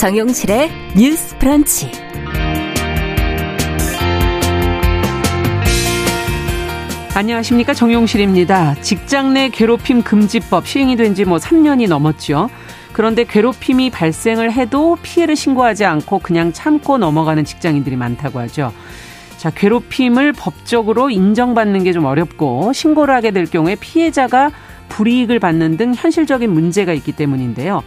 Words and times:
정용실의 0.00 0.70
뉴스 0.96 1.36
프런치. 1.36 1.90
안녕하십니까 7.14 7.74
정용실입니다. 7.74 8.76
직장 8.80 9.34
내 9.34 9.48
괴롭힘 9.50 10.02
금지법 10.02 10.66
시행이 10.66 10.96
된 10.96 11.14
지 11.14 11.24
뭐 11.24 11.36
3년이 11.38 11.88
넘었죠. 11.88 12.48
그런데 12.92 13.24
괴롭힘이 13.24 13.90
발생을 13.90 14.52
해도 14.52 14.96
피해를 15.02 15.36
신고하지 15.36 15.84
않고 15.84 16.20
그냥 16.20 16.52
참고 16.52 16.96
넘어가는 16.98 17.44
직장인들이 17.44 17.96
많다고 17.96 18.38
하죠. 18.40 18.72
자, 19.36 19.50
괴롭힘을 19.50 20.32
법적으로 20.32 21.10
인정받는 21.10 21.84
게 21.84 21.92
좀 21.92 22.04
어렵고 22.04 22.72
신고를 22.72 23.12
하게 23.14 23.32
될 23.32 23.46
경우에 23.46 23.74
피해자가 23.74 24.50
불이익을 24.88 25.38
받는 25.40 25.76
등 25.76 25.94
현실적인 25.94 26.50
문제가 26.50 26.92
있기 26.92 27.12
때문인데요. 27.12 27.82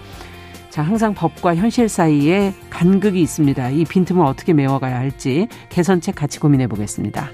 자, 0.73 0.81
항상 0.81 1.13
법과 1.13 1.55
현실 1.55 1.87
사이에 1.87 2.51
간극이 2.71 3.21
있습니다. 3.21 3.69
이 3.69 3.85
빈틈을 3.85 4.25
어떻게 4.25 4.53
메워가야 4.53 4.97
할지 4.97 5.47
개선책 5.69 6.15
같이 6.15 6.39
고민해 6.39 6.65
보겠습니다. 6.65 7.29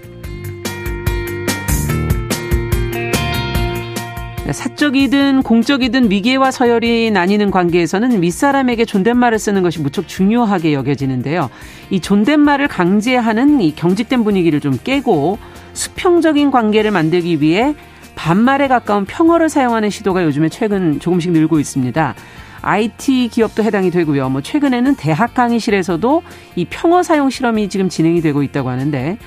사적이든 4.52 5.44
공적이든 5.44 6.10
미개와 6.10 6.52
서열이 6.52 7.12
나뉘는 7.12 7.50
관계에서는 7.50 8.22
윗사람에게 8.22 8.84
존댓말을 8.84 9.40
쓰는 9.40 9.64
것이 9.64 9.80
무척 9.80 10.10
중요하게 10.10 10.74
여겨지는데요. 10.74 11.50
이 11.92 12.02
존댓말을 12.02 12.68
강제하는 12.68 13.62
이 13.62 13.74
경직된 13.74 14.26
분위기를 14.26 14.60
좀 14.60 14.78
깨고 14.84 15.38
수평적인 15.72 16.52
관계를 16.52 16.92
만들기 16.92 17.40
위해 17.40 17.74
반말에 18.16 18.68
가까운 18.68 19.06
평어를 19.06 19.48
사용하는 19.48 19.90
시도가 19.90 20.26
요즘에 20.26 20.50
최근 20.50 21.00
조금씩 21.00 21.32
늘고 21.32 21.58
있습니다. 21.62 22.16
IT 22.62 23.30
기업도 23.32 23.64
해당이 23.64 23.92
되고요. 23.92 24.30
뭐 24.30 24.42
최근에는 24.42 24.96
대학 24.96 25.34
강의실에서도 25.34 26.24
이 26.56 26.66
평어 26.66 27.04
사용 27.04 27.30
실험이 27.30 27.70
지금 27.70 27.90
진행이 27.90 28.22
되고 28.22 28.44
있다고 28.44 28.70
하는데 28.70 29.18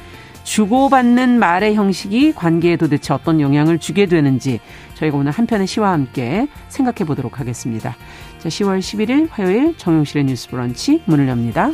주고받는 0.44 1.38
말의 1.38 1.74
형식이 1.74 2.32
관계에 2.34 2.76
도대체 2.76 3.14
어떤 3.14 3.40
영향을 3.40 3.78
주게 3.78 4.06
되는지 4.06 4.60
저희가 4.94 5.16
오늘 5.16 5.32
한 5.32 5.46
편의 5.46 5.66
시와 5.66 5.92
함께 5.92 6.48
생각해 6.68 7.06
보도록 7.06 7.40
하겠습니다. 7.40 7.96
자, 8.38 8.48
10월 8.48 8.80
11일 8.80 9.28
화요일 9.30 9.76
정용실의 9.76 10.24
뉴스 10.24 10.48
브런치 10.48 11.02
문을 11.06 11.28
엽니다. 11.28 11.70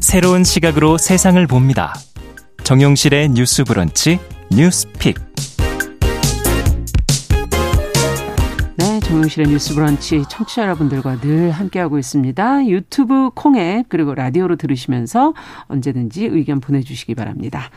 새로운 0.00 0.44
시각으로 0.44 0.96
세상을 0.96 1.44
봅니다. 1.48 1.92
정용실의 2.64 3.28
뉴스 3.28 3.62
브런치 3.62 4.18
뉴스픽. 4.50 5.18
정용실의 9.00 9.48
뉴스 9.48 9.74
브런치 9.74 10.24
청취자 10.30 10.62
여러분들과 10.62 11.20
늘 11.20 11.50
함께하고 11.50 11.98
있습니다. 11.98 12.66
유튜브 12.66 13.28
콩앱 13.34 13.90
그리고 13.90 14.14
라디오로 14.14 14.56
들으시면서 14.56 15.34
언제든지 15.68 16.24
의견 16.24 16.60
보내주시기 16.60 17.14
바랍니다. 17.14 17.68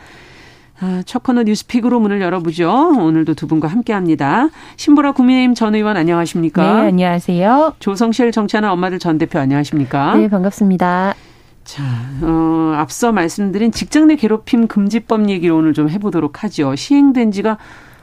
아, 0.79 1.03
첫 1.05 1.21
코너 1.21 1.43
뉴스픽으로 1.43 1.99
문을 1.99 2.21
열어보죠. 2.21 2.71
오늘도 2.97 3.33
두 3.33 3.45
분과 3.47 3.67
함께합니다. 3.67 4.47
신보라 4.77 5.11
국민의힘 5.11 5.53
전 5.53 5.75
의원 5.75 5.97
안녕하십니까? 5.97 6.81
네, 6.83 6.87
안녕하세요. 6.87 7.75
조성실 7.79 8.31
정치하는 8.31 8.69
엄마들 8.69 8.99
전 8.99 9.17
대표 9.17 9.37
안녕하십니까? 9.37 10.15
네, 10.15 10.29
반갑습니다. 10.29 11.13
자, 11.67 11.83
어, 12.21 12.75
앞서 12.77 13.11
말씀드린 13.11 13.73
직장 13.73 14.07
내 14.07 14.15
괴롭힘 14.15 14.67
금지법 14.67 15.29
얘기를 15.29 15.53
오늘 15.53 15.73
좀 15.73 15.89
해보도록 15.89 16.45
하죠. 16.45 16.77
시행된 16.77 17.31
지가 17.33 17.57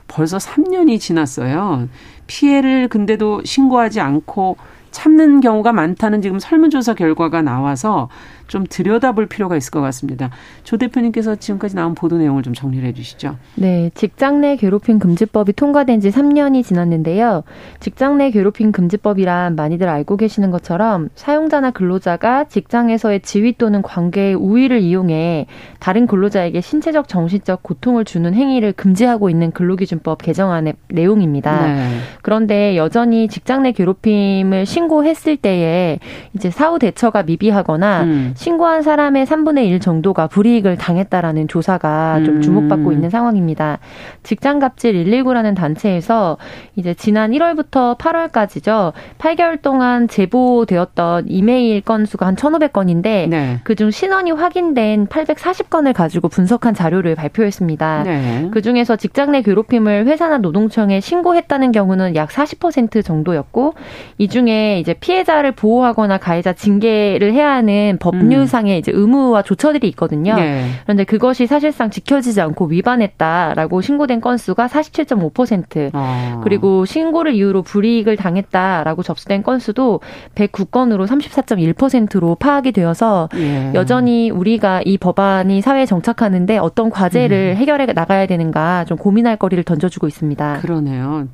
벌써 0.06 0.36
3년이 0.36 1.00
지났어요. 1.00 1.88
피해를 2.26 2.88
근데도 2.88 3.40
신고하지 3.42 4.00
않고 4.00 4.58
참는 4.90 5.40
경우가 5.40 5.72
많다는 5.72 6.20
지금 6.20 6.38
설문조사 6.38 6.92
결과가 6.92 7.40
나와서 7.40 8.10
좀 8.46 8.64
들여다볼 8.68 9.26
필요가 9.26 9.56
있을 9.56 9.70
것 9.70 9.80
같습니다. 9.80 10.30
조 10.62 10.76
대표님께서 10.76 11.36
지금까지 11.36 11.74
나온 11.74 11.94
보도 11.94 12.18
내용을 12.18 12.42
좀 12.42 12.54
정리를 12.54 12.86
해주시죠. 12.88 13.36
네, 13.56 13.90
직장 13.94 14.40
내 14.40 14.56
괴롭힘 14.56 14.98
금지법이 14.98 15.54
통과된 15.54 16.00
지 16.00 16.10
3년이 16.10 16.64
지났는데요. 16.64 17.42
직장 17.80 18.18
내 18.18 18.30
괴롭힘 18.30 18.72
금지법이란 18.72 19.56
많이들 19.56 19.88
알고 19.88 20.16
계시는 20.16 20.50
것처럼 20.50 21.08
사용자나 21.14 21.70
근로자가 21.70 22.44
직장에서의 22.44 23.20
지위 23.20 23.56
또는 23.56 23.82
관계의 23.82 24.34
우위를 24.34 24.80
이용해 24.80 25.46
다른 25.80 26.06
근로자에게 26.06 26.60
신체적, 26.60 27.08
정신적 27.08 27.62
고통을 27.62 28.04
주는 28.04 28.34
행위를 28.34 28.72
금지하고 28.72 29.30
있는 29.30 29.50
근로기준법 29.52 30.22
개정안의 30.22 30.74
내용입니다. 30.88 31.66
네. 31.66 31.98
그런데 32.22 32.76
여전히 32.76 33.28
직장 33.28 33.62
내 33.62 33.72
괴롭힘을 33.72 34.66
신고했을 34.66 35.36
때에 35.36 35.98
이제 36.34 36.50
사후 36.50 36.78
대처가 36.78 37.22
미비하거나 37.22 38.02
음. 38.02 38.33
신고한 38.34 38.82
사람의 38.82 39.26
3분의 39.26 39.66
1 39.68 39.80
정도가 39.80 40.26
불이익을 40.26 40.76
당했다라는 40.76 41.48
조사가 41.48 42.22
좀 42.24 42.36
음. 42.36 42.42
주목받고 42.42 42.92
있는 42.92 43.10
상황입니다. 43.10 43.78
직장갑질 44.22 45.04
119라는 45.04 45.54
단체에서 45.54 46.36
이제 46.76 46.94
지난 46.94 47.30
1월부터 47.30 47.96
8월까지죠. 47.98 48.92
8개월 49.18 49.62
동안 49.62 50.08
제보되었던 50.08 51.26
이메일 51.28 51.80
건수가 51.80 52.26
한 52.26 52.34
1,500건인데 52.36 53.28
네. 53.28 53.60
그중 53.64 53.90
신원이 53.90 54.32
확인된 54.32 55.06
840건을 55.06 55.92
가지고 55.92 56.28
분석한 56.28 56.74
자료를 56.74 57.14
발표했습니다. 57.14 58.02
네. 58.04 58.48
그 58.50 58.62
중에서 58.62 58.96
직장 58.96 59.32
내 59.32 59.42
괴롭힘을 59.42 60.06
회사나 60.06 60.38
노동청에 60.38 61.00
신고했다는 61.00 61.72
경우는 61.72 62.16
약 62.16 62.30
40% 62.30 63.04
정도였고 63.04 63.74
이 64.18 64.28
중에 64.28 64.80
이제 64.80 64.94
피해자를 64.94 65.52
보호하거나 65.52 66.18
가해자 66.18 66.52
징계를 66.52 67.32
해야 67.32 67.52
하는 67.52 67.96
법 68.00 68.23
법률상의 68.24 68.78
이제 68.78 68.92
의무와 68.92 69.42
조처들이 69.42 69.88
있거든요. 69.88 70.34
네. 70.34 70.66
그런데 70.84 71.04
그것이 71.04 71.46
사실상 71.46 71.90
지켜지지 71.90 72.40
않고 72.40 72.66
위반했다라고 72.66 73.80
신고된 73.80 74.20
건수가 74.20 74.66
47.5% 74.66 75.90
아. 75.92 76.40
그리고 76.42 76.84
신고를 76.84 77.34
이유로 77.34 77.62
불이익을 77.62 78.16
당했다라고 78.16 79.02
접수된 79.02 79.42
건수도 79.42 80.00
109건으로 80.34 81.06
34.1%로 81.06 82.34
파악이 82.34 82.72
되어서 82.72 83.28
예. 83.36 83.72
여전히 83.74 84.30
우리가 84.30 84.82
이 84.84 84.98
법안이 84.98 85.60
사회에 85.60 85.86
정착하는데 85.86 86.58
어떤 86.58 86.90
과제를 86.90 87.54
음. 87.54 87.56
해결해 87.56 87.86
나가야 87.86 88.26
되는가 88.26 88.84
좀 88.86 88.96
고민할 88.96 89.36
거리를 89.36 89.62
던져주고 89.64 90.08
있습니다. 90.08 90.58
그러네요. 90.60 91.28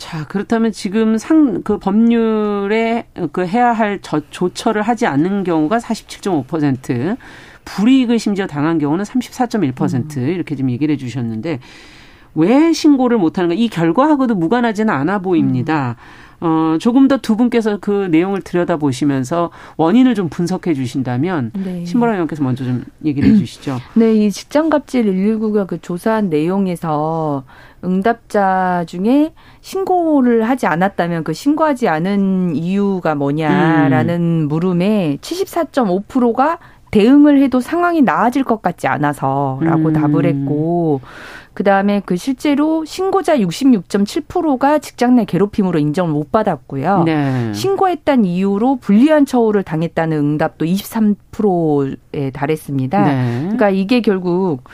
자, 0.00 0.26
그렇다면 0.26 0.72
지금 0.72 1.18
상, 1.18 1.60
그 1.62 1.78
법률에 1.78 3.06
그 3.32 3.46
해야 3.46 3.70
할 3.70 3.98
저, 4.00 4.22
조처를 4.30 4.80
하지 4.80 5.06
않는 5.06 5.44
경우가 5.44 5.76
47.5%, 5.76 7.18
불이익을 7.66 8.18
심지어 8.18 8.46
당한 8.46 8.78
경우는 8.78 9.04
34.1% 9.04 10.16
음. 10.16 10.22
이렇게 10.28 10.56
좀 10.56 10.70
얘기를 10.70 10.94
해 10.94 10.96
주셨는데 10.96 11.60
왜 12.34 12.72
신고를 12.72 13.18
못하는가? 13.18 13.54
이 13.54 13.68
결과하고도 13.68 14.36
무관하지는 14.36 14.92
않아 14.92 15.18
보입니다. 15.18 15.96
음. 15.98 16.30
어, 16.42 16.78
조금 16.80 17.06
더 17.06 17.18
두 17.18 17.36
분께서 17.36 17.76
그 17.78 18.08
내용을 18.10 18.40
들여다보시면서 18.40 19.50
원인을 19.76 20.14
좀 20.14 20.30
분석해 20.30 20.72
주신다면 20.72 21.52
네. 21.52 21.84
신보라 21.84 22.12
의원께서 22.12 22.42
먼저 22.42 22.64
좀 22.64 22.82
얘기를 23.04 23.28
해 23.28 23.36
주시죠. 23.36 23.78
네, 23.94 24.14
이 24.14 24.30
직장갑질 24.30 25.04
119가 25.04 25.66
그 25.66 25.78
조사한 25.82 26.30
내용에서 26.30 27.44
응답자 27.84 28.84
중에 28.86 29.32
신고를 29.60 30.48
하지 30.48 30.66
않았다면 30.66 31.24
그 31.24 31.32
신고하지 31.32 31.88
않은 31.88 32.56
이유가 32.56 33.14
뭐냐라는 33.14 34.44
음. 34.44 34.48
물음에 34.48 35.18
74.5%가 35.20 36.58
대응을 36.90 37.40
해도 37.40 37.60
상황이 37.60 38.02
나아질 38.02 38.44
것 38.44 38.62
같지 38.62 38.88
않아서라고 38.88 39.88
음. 39.88 39.92
답을 39.92 40.26
했고 40.26 41.00
그 41.54 41.64
다음에 41.64 42.00
그 42.04 42.16
실제로 42.16 42.84
신고자 42.84 43.36
66.7%가 43.36 44.78
직장 44.78 45.16
내 45.16 45.24
괴롭힘으로 45.24 45.78
인정을 45.78 46.12
못 46.12 46.32
받았고요. 46.32 47.02
네. 47.04 47.52
신고했다는 47.52 48.24
이유로 48.24 48.76
불리한 48.76 49.26
처우를 49.26 49.62
당했다는 49.62 50.16
응답도 50.16 50.64
23%에 50.64 52.30
달했습니다. 52.30 53.04
네. 53.04 53.38
그러니까 53.42 53.70
이게 53.70 54.00
결국 54.00 54.64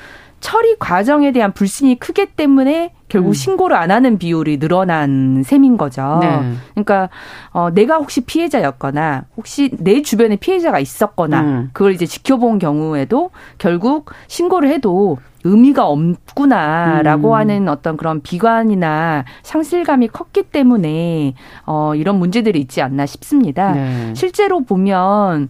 처리 0.41 0.77
과정에 0.79 1.33
대한 1.33 1.53
불신이 1.53 1.99
크기 1.99 2.27
때문에 2.27 2.93
결국 3.09 3.29
음. 3.29 3.33
신고를 3.33 3.77
안 3.77 3.91
하는 3.91 4.19
비율이 4.19 4.59
늘어난 4.59 5.43
셈인 5.45 5.77
거죠. 5.77 6.19
네. 6.21 6.55
그러니까 6.73 7.09
어 7.53 7.71
내가 7.71 7.97
혹시 7.97 8.23
피해자였거나 8.23 9.25
혹시 9.37 9.71
내 9.79 10.03
주변에 10.03 10.37
피해자가 10.37 10.79
있었거나 10.81 11.41
음. 11.41 11.71
그걸 11.73 11.93
이제 11.93 12.07
지켜본 12.07 12.59
경우에도 12.59 13.31
결국 13.59 14.11
신고를 14.27 14.71
해도 14.71 15.19
의미가 15.45 15.87
없구나라고 15.87 17.29
음. 17.29 17.35
하는 17.35 17.69
어떤 17.69 17.97
그런 17.97 18.21
비관이나 18.21 19.25
상실감이 19.43 20.09
컸기 20.09 20.43
때문에 20.43 21.35
어 21.67 21.95
이런 21.95 22.19
문제들이 22.19 22.59
있지 22.61 22.83
않나 22.83 23.07
싶습니다. 23.07 23.73
네. 23.73 24.13
실제로 24.15 24.65
보면 24.65 25.49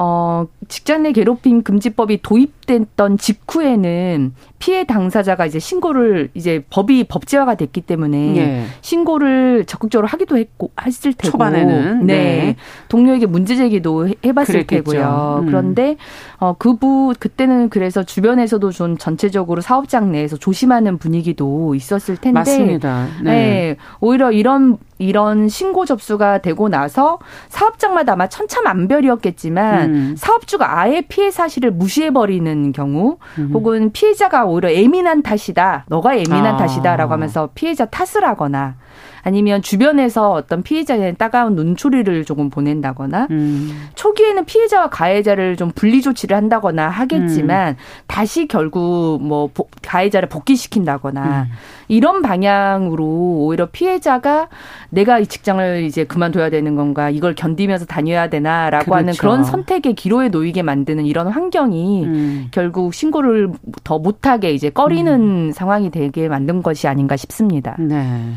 어, 0.00 0.46
직장 0.68 1.02
내 1.02 1.10
괴롭힘 1.10 1.64
금지법이 1.64 2.22
도입됐던 2.22 3.18
직후에는 3.18 4.32
피해 4.58 4.84
당사자가 4.84 5.46
이제 5.46 5.58
신고를 5.58 6.30
이제 6.34 6.64
법이 6.70 7.04
법제화가 7.04 7.54
됐기 7.54 7.82
때문에 7.82 8.36
예. 8.36 8.64
신고를 8.80 9.64
적극적으로 9.66 10.08
하기도 10.08 10.36
했고 10.36 10.70
했을 10.84 11.12
테고 11.12 11.30
초반에는 11.30 12.06
네. 12.06 12.14
네. 12.14 12.56
동료에게 12.88 13.26
문제 13.26 13.56
제기도 13.56 14.08
해봤을 14.24 14.46
그랬겠죠. 14.46 14.84
테고요. 14.90 15.40
음. 15.42 15.46
그런데 15.46 15.96
어 16.38 16.54
그부 16.58 17.14
그때는 17.18 17.68
그래서 17.68 18.02
주변에서도 18.02 18.70
좀 18.72 18.98
전체적으로 18.98 19.60
사업장 19.60 20.12
내에서 20.12 20.36
조심하는 20.36 20.98
분위기도 20.98 21.74
있었을 21.74 22.16
텐데 22.16 22.32
맞습니다. 22.38 23.06
네. 23.22 23.30
네. 23.30 23.76
오히려 24.00 24.32
이런 24.32 24.78
이런 24.98 25.48
신고 25.48 25.84
접수가 25.84 26.38
되고 26.38 26.68
나서 26.68 27.18
사업장마다 27.48 28.14
아마 28.14 28.28
천차만별이었겠지만 28.28 29.94
음. 29.94 30.14
사업주가 30.18 30.80
아예 30.80 31.02
피해 31.02 31.30
사실을 31.30 31.70
무시해버리는 31.70 32.72
경우 32.72 33.18
음. 33.38 33.50
혹은 33.54 33.92
피해자가 33.92 34.44
오히려 34.48 34.72
예민한 34.72 35.22
탓이다. 35.22 35.84
너가 35.88 36.16
예민한 36.18 36.54
아. 36.54 36.56
탓이다라고 36.56 37.12
하면서 37.12 37.50
피해자 37.54 37.84
탓을 37.84 38.24
하거나 38.24 38.76
아니면 39.22 39.62
주변에서 39.62 40.32
어떤 40.32 40.62
피해자에 40.62 41.12
따가운 41.14 41.54
눈초리를 41.54 42.24
조금 42.24 42.50
보낸다거나 42.50 43.28
음. 43.30 43.88
초기에는 43.94 44.44
피해자와 44.44 44.90
가해자를 44.90 45.56
좀 45.56 45.70
분리 45.74 46.02
조치를 46.02 46.36
한다거나 46.36 46.88
하겠지만 46.88 47.70
음. 47.70 47.76
다시 48.06 48.46
결국 48.46 49.20
뭐 49.22 49.50
가해자를 49.82 50.28
복귀시킨다거나 50.28 51.42
음. 51.42 51.52
이런 51.88 52.22
방향으로 52.22 53.04
오히려 53.04 53.66
피해자가 53.66 54.48
내가 54.90 55.18
이 55.18 55.26
직장을 55.26 55.82
이제 55.84 56.04
그만둬야 56.04 56.50
되는 56.50 56.76
건가 56.76 57.10
이걸 57.10 57.34
견디면서 57.34 57.86
다녀야 57.86 58.28
되나라고 58.28 58.84
그렇죠. 58.84 58.98
하는 58.98 59.12
그런 59.14 59.44
선택의 59.44 59.94
기로에 59.94 60.28
놓이게 60.28 60.62
만드는 60.62 61.06
이런 61.06 61.28
환경이 61.28 62.04
음. 62.04 62.48
결국 62.50 62.94
신고를 62.94 63.52
더 63.84 63.98
못하게 63.98 64.52
이제 64.52 64.70
꺼리는 64.70 65.20
음. 65.20 65.52
상황이 65.52 65.90
되게 65.90 66.28
만든 66.28 66.62
것이 66.62 66.88
아닌가 66.88 67.16
싶습니다. 67.16 67.76
네. 67.78 68.34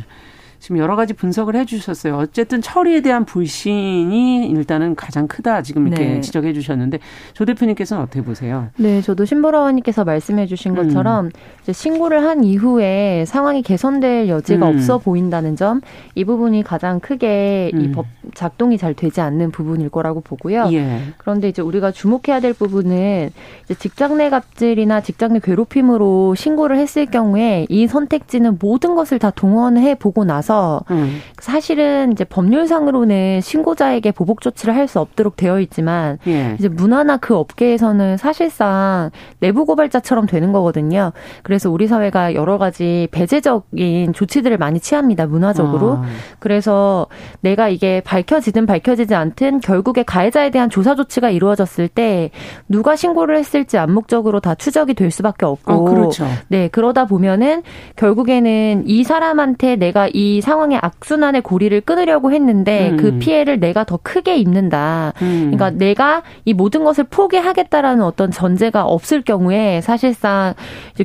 지금 0.61 0.77
여러 0.77 0.95
가지 0.95 1.13
분석을 1.13 1.55
해주셨어요. 1.57 2.15
어쨌든 2.15 2.61
처리에 2.61 3.01
대한 3.01 3.25
불신이 3.25 4.47
일단은 4.47 4.95
가장 4.95 5.27
크다 5.27 5.61
지금 5.61 5.87
이렇게 5.87 6.05
네. 6.05 6.21
지적해 6.21 6.53
주셨는데 6.53 6.99
조 7.33 7.43
대표님께서는 7.45 8.03
어떻게 8.03 8.21
보세요? 8.21 8.69
네, 8.77 9.01
저도 9.01 9.25
신보라원님께서 9.25 10.05
말씀해 10.05 10.45
주신 10.45 10.75
것처럼 10.75 11.25
음. 11.25 11.31
이제 11.63 11.73
신고를 11.73 12.23
한 12.23 12.43
이후에 12.43 13.25
상황이 13.27 13.61
개선될 13.61 14.29
여지가 14.29 14.69
음. 14.69 14.75
없어 14.75 14.97
보인다는 14.99 15.57
점 15.57 15.81
이 16.15 16.25
부분이 16.25 16.63
가장 16.63 16.99
크게 16.99 17.71
음. 17.73 17.81
이법 17.81 18.05
작동이 18.33 18.77
잘 18.77 18.93
되지 18.93 19.21
않는 19.21 19.51
부분일 19.51 19.89
거라고 19.89 20.21
보고요. 20.21 20.69
예. 20.71 21.01
그런데 21.17 21.49
이제 21.49 21.61
우리가 21.61 21.91
주목해야 21.91 22.39
될 22.39 22.53
부분은 22.53 23.29
이제 23.63 23.73
직장 23.75 24.17
내 24.17 24.29
갑질이나 24.29 25.01
직장 25.01 25.33
내 25.33 25.39
괴롭힘으로 25.39 26.35
신고를 26.35 26.77
했을 26.77 27.05
경우에 27.05 27.65
이 27.69 27.87
선택지는 27.87 28.57
모든 28.59 28.95
것을 28.95 29.19
다 29.19 29.31
동원해 29.31 29.95
보고 29.95 30.23
나서 30.25 30.50
있어서 30.51 30.83
음. 30.91 31.21
사실은 31.39 32.11
이제 32.11 32.25
법률상으로는 32.25 33.39
신고자에게 33.41 34.11
보복 34.11 34.41
조치를 34.41 34.75
할 34.75 34.81
수 34.91 34.99
없도록 34.99 35.37
되어 35.37 35.61
있지만 35.61 36.17
예. 36.27 36.55
이제 36.59 36.67
문화나 36.67 37.15
그 37.15 37.37
업계에서는 37.37 38.17
사실상 38.17 39.11
내부 39.39 39.65
고발자처럼 39.65 40.25
되는 40.25 40.51
거거든요. 40.51 41.13
그래서 41.43 41.69
우리 41.69 41.87
사회가 41.87 42.33
여러 42.33 42.57
가지 42.57 43.07
배제적인 43.11 44.11
조치들을 44.11 44.57
많이 44.57 44.81
취합니다. 44.81 45.27
문화적으로. 45.27 45.93
아. 45.93 46.05
그래서 46.39 47.07
내가 47.39 47.69
이게 47.69 48.01
밝혀지든 48.01 48.65
밝혀지지 48.65 49.15
않든 49.15 49.61
결국에 49.61 50.03
가해자에 50.03 50.49
대한 50.49 50.69
조사 50.69 50.95
조치가 50.95 51.29
이루어졌을 51.29 51.87
때 51.87 52.31
누가 52.67 52.97
신고를 52.97 53.37
했을지 53.37 53.77
암묵적으로 53.77 54.41
다 54.41 54.55
추적이 54.55 54.95
될 54.95 55.11
수밖에 55.11 55.45
없고 55.45 55.71
어, 55.73 55.83
그렇죠. 55.85 56.25
네 56.49 56.67
그러다 56.67 57.05
보면은 57.05 57.61
결국에는 57.95 58.83
이 58.87 59.03
사람한테 59.05 59.77
내가 59.77 60.09
이 60.11 60.40
상황의 60.41 60.79
악순환의 60.81 61.41
고리를 61.41 61.79
끊으려고 61.81 62.31
했는데 62.31 62.91
음. 62.91 62.97
그 62.97 63.17
피해를 63.19 63.59
내가 63.59 63.83
더 63.83 63.97
크게 64.01 64.35
입는다. 64.37 65.13
음. 65.21 65.51
그러니까 65.51 65.69
내가 65.71 66.21
이 66.45 66.53
모든 66.53 66.83
것을 66.83 67.05
포기하겠다라는 67.05 68.03
어떤 68.03 68.31
전제가 68.31 68.83
없을 68.85 69.21
경우에 69.21 69.81
사실상 69.81 70.53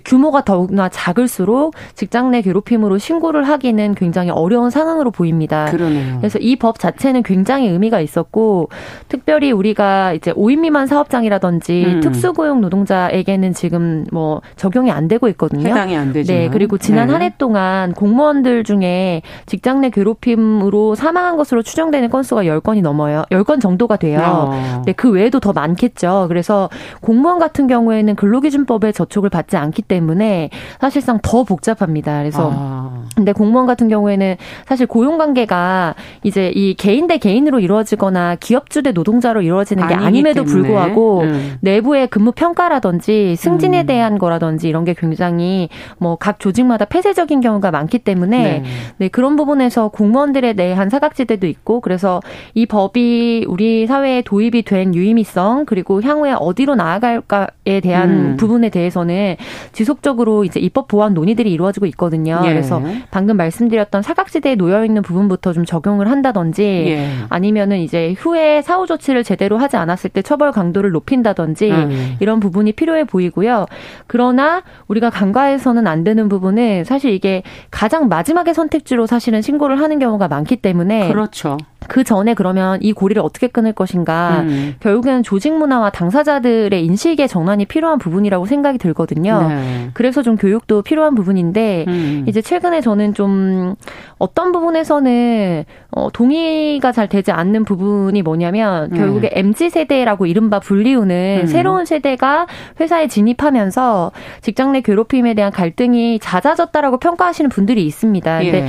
규모가 0.05 0.45
더욱나 0.45 0.89
작을수록 0.89 1.75
직장 1.95 2.31
내 2.31 2.43
괴롭힘으로 2.43 2.99
신고를 2.99 3.45
하기는 3.49 3.95
굉장히 3.95 4.31
어려운 4.31 4.71
상황으로 4.71 5.11
보입니다. 5.11 5.67
그러네요. 5.67 6.19
그래서 6.19 6.39
이 6.41 6.57
법 6.57 6.79
자체는 6.79 7.23
굉장히 7.23 7.69
의미가 7.69 8.01
있었고 8.01 8.71
특별히 9.09 9.53
우리가 9.53 10.15
이제 10.15 10.33
5인 10.33 10.61
미만 10.61 10.87
사업장이라든지 10.87 11.85
음. 11.87 12.01
특수고용 12.01 12.61
노동자에게는 12.63 13.53
지금 13.53 14.05
뭐 14.11 14.41
적용이 14.57 14.91
안 14.91 15.07
되고 15.07 15.29
있거든요. 15.29 15.69
해당이 15.69 15.97
안 15.97 16.13
되죠. 16.13 16.33
네, 16.33 16.49
그리고 16.51 16.79
지난 16.79 17.09
네. 17.09 17.13
한해 17.13 17.35
동안 17.39 17.93
공무원들 17.93 18.65
중에 18.65 19.23
직장 19.47 19.81
내 19.81 19.91
괴롭힘으로 19.91 20.95
사망한 20.95 21.37
것으로 21.37 21.63
추정되는 21.63 22.11
건수가 22.11 22.45
10건이 22.45 22.83
넘어요. 22.83 23.25
10건 23.31 23.61
정도가 23.61 23.97
돼요. 23.97 24.21
어. 24.23 24.83
네, 24.87 24.93
그 24.93 25.11
외에도 25.11 25.41
더 25.41 25.53
많겠죠. 25.53 26.27
그래서 26.29 26.69
공무원 27.01 27.39
같은 27.39 27.67
경우에는 27.67 28.15
근로기준법에 28.17 28.93
저촉을 28.93 29.31
받지 29.31 29.57
않기 29.57 29.83
때문에 29.83 30.51
사실상 30.81 31.19
더 31.23 31.45
복잡합니다. 31.45 32.19
그래서 32.19 32.51
아. 32.55 33.03
근데 33.15 33.33
공무원 33.33 33.67
같은 33.67 33.89
경우에는 33.89 34.37
사실 34.67 34.87
고용 34.87 35.19
관계가 35.19 35.95
이제 36.27 36.51
이 36.55 36.75
개인 36.75 37.07
대 37.07 37.19
개인으로 37.19 37.61
이루어지거나 37.61 38.35
기업주 38.41 38.83
대 38.83 38.91
노동자로 38.91 39.43
이루어지는 39.43 39.87
게 39.87 39.95
아님에도 39.95 40.45
때문에. 40.45 40.53
불구하고 40.53 41.21
음. 41.21 41.57
내부의 41.61 42.09
근무 42.09 42.33
평가라든지 42.33 43.37
승진에 43.37 43.83
음. 43.83 43.87
대한 43.87 44.19
거라든지 44.19 44.69
이런 44.69 44.85
게 44.85 44.93
굉장히 44.93 45.69
뭐 45.99 46.17
각 46.27 46.41
조직마다 46.41 46.87
폐쇄적인 46.87 47.41
경우가 47.41 47.71
많기 47.71 48.01
때문에 48.01 48.43
네. 48.43 48.63
네, 48.97 49.09
그런 49.09 49.37
부분에서 49.37 49.89
공무원들에 49.91 50.55
대한 50.55 50.91
사각지대도 50.91 51.47
있고 51.47 51.81
그래서 51.81 52.21
이 52.55 52.67
법이 52.67 53.45
우리 53.47 53.87
사회에 53.87 54.23
도입이 54.23 54.63
된 54.63 54.93
유의미성 54.95 55.67
그리고 55.67 56.03
향후에 56.03 56.35
어디로 56.37 56.75
나아갈까에 56.75 57.81
대한 57.81 58.11
음. 58.11 58.37
부분에 58.37 58.71
대해서는 58.71 59.37
지속적으로 59.73 60.43
이제 60.45 60.59
입법 60.59 60.89
보완 60.89 61.15
논의들이 61.15 61.53
이루어지고 61.53 61.87
있거든요. 61.87 62.41
예. 62.45 62.49
그래서 62.49 62.83
방금 63.13 63.37
말씀드렸던 63.37 64.03
사각지대에 64.03 64.57
놓여 64.57 64.85
있는 64.85 65.03
부분부터 65.03 65.53
좀 65.53 65.65
적용을 65.65 66.09
한다든지 66.17 66.63
예. 66.63 67.09
아니면은 67.29 67.79
이제 67.79 68.15
후에 68.19 68.63
사후 68.63 68.87
조치를 68.87 69.25
제대로 69.25 69.59
하지 69.59 69.77
않았을 69.77 70.11
때 70.11 70.23
처벌 70.23 70.53
강도를 70.53 70.91
높인다든지 70.91 71.71
음. 71.71 72.17
이런 72.21 72.41
부분이 72.41 72.73
필요해 72.73 73.05
보이고요. 73.05 73.67
그러나 74.07 74.63
우리가 74.89 75.11
간과해서는 75.11 75.87
안 75.87 76.05
되는 76.05 76.29
부분은 76.29 76.85
사실 76.85 77.13
이게 77.13 77.43
가장 77.71 78.09
마지막에 78.09 78.53
선택지로 78.53 79.07
사실은 79.07 79.43
신고를 79.43 79.81
하는 79.81 79.99
경우가 79.99 80.29
많기 80.29 80.57
때문에 80.57 81.09
그렇죠. 81.09 81.59
그 81.89 82.05
전에 82.05 82.35
그러면 82.35 82.79
이 82.83 82.93
고리를 82.93 83.21
어떻게 83.23 83.49
끊을 83.49 83.73
것인가 83.73 84.41
음. 84.41 84.75
결국에는 84.81 85.23
조직 85.23 85.53
문화와 85.53 85.91
당사자들의 85.91 86.85
인식의 86.85 87.29
전환이 87.29 87.65
필요한 87.65 87.99
부분이라고 87.99 88.47
생각이 88.47 88.79
들거든요. 88.79 89.49
네. 89.49 89.91
그래서 89.95 90.23
좀 90.23 90.37
교육도 90.37 90.83
필요한 90.83 91.15
부분인데 91.15 91.85
음. 91.89 92.25
이제 92.27 92.41
최근에 92.41 92.81
저는 92.81 93.15
좀 93.15 93.75
어떤 94.19 94.53
부분에서는 94.53 95.65
어, 95.91 96.11
동의가 96.13 96.93
잘 96.93 97.09
되지 97.09 97.33
않는 97.33 97.65
부분이 97.65 98.23
뭐냐면 98.23 98.91
음. 98.93 98.97
결국에 98.97 99.31
mz 99.33 99.71
세대라고 99.71 100.27
이른바 100.27 100.59
불리우는 100.61 101.41
음. 101.43 101.47
새로운 101.47 101.85
세대가 101.85 102.47
회사에 102.81 103.09
진입하면서 103.09 104.13
직장 104.41 104.73
내 104.73 104.81
괴롭힘에 104.81 105.35
대한 105.35 105.53
갈등이 105.53 106.19
잦아졌다라고 106.19 106.99
평가하시는 106.99 107.51
분들이 107.51 107.87
있습니다. 107.87 108.39
근데 108.39 108.63
예. 108.63 108.69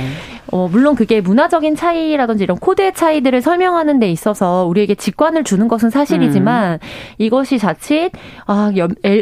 어, 0.50 0.68
물론 0.70 0.94
그게 0.94 1.20
문화적인 1.20 1.76
차이라든지 1.76 2.44
이런 2.44 2.58
코드의 2.58 2.94
차이 2.94 3.07
들을 3.22 3.40
설명하는 3.40 3.98
데 3.98 4.10
있어서 4.10 4.66
우리에게 4.66 4.94
직관을 4.94 5.44
주는 5.44 5.66
것은 5.68 5.90
사실이지만 5.90 6.74
음. 6.74 6.78
이것이 7.18 7.58
자칫 7.58 8.10
아, 8.46 8.72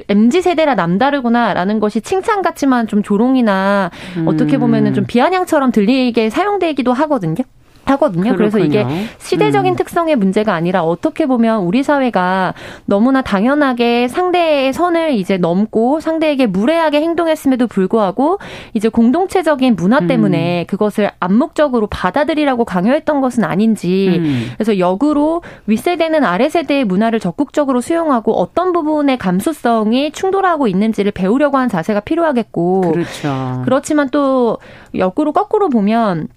MZ 0.09 0.43
세대라 0.43 0.75
남다르구나라는 0.75 1.81
것이 1.81 2.01
칭찬 2.01 2.43
같지만 2.43 2.87
좀 2.87 3.03
조롱이나 3.03 3.91
음. 4.17 4.29
어떻게 4.29 4.59
보면은 4.59 4.95
좀 4.95 5.05
비아냥처럼 5.07 5.73
들리게 5.73 6.31
사용되기도 6.31 6.93
하거든요. 6.93 7.45
하거든요. 7.87 8.35
그렇군요. 8.35 8.37
그래서 8.37 8.59
이게 8.59 8.85
시대적인 9.19 9.75
음. 9.75 9.77
특성의 9.77 10.17
문제가 10.17 10.55
아니라 10.55 10.83
어떻게 10.83 11.27
보면 11.27 11.63
우리 11.63 11.83
사회가 11.83 12.55
너무나 12.85 13.23
당연하게 13.23 14.09
상대의 14.09 14.73
선을 14.73 15.15
이제 15.15 15.37
넘고 15.39 16.01
상대에게 16.01 16.47
무례하게 16.47 17.01
행동했음에도 17.01 17.67
불구하고 17.67 18.39
이제 18.75 18.89
공동체적인 18.89 19.77
문화 19.77 19.99
음. 19.99 20.07
때문에 20.07 20.63
음. 20.63 20.67
그것을 20.67 21.11
암묵적으로 21.21 21.87
받아들이라고 21.87 22.65
강요했던 22.65 23.21
것은 23.21 23.45
아닌지 23.45 24.17
음. 24.19 24.51
그래서 24.57 24.79
역으로 24.79 25.43
윗세대는 25.67 26.25
아래세대의 26.25 26.85
문화를 26.85 27.21
적극적으로 27.21 27.81
수용하고 27.81 28.35
어떤 28.35 28.73
부분의 28.73 29.19
감수성이 29.19 30.11
충돌하고 30.11 30.67
있는지를 30.67 31.13
배우려고 31.13 31.57
하는 31.57 31.69
자세가 31.69 32.01
필요하겠고 32.01 32.81
그렇죠. 32.93 33.63
그렇지만 33.65 34.09
또 34.11 34.59
역으로 34.95 35.33
거꾸로 35.33 35.69
보면 35.69 36.29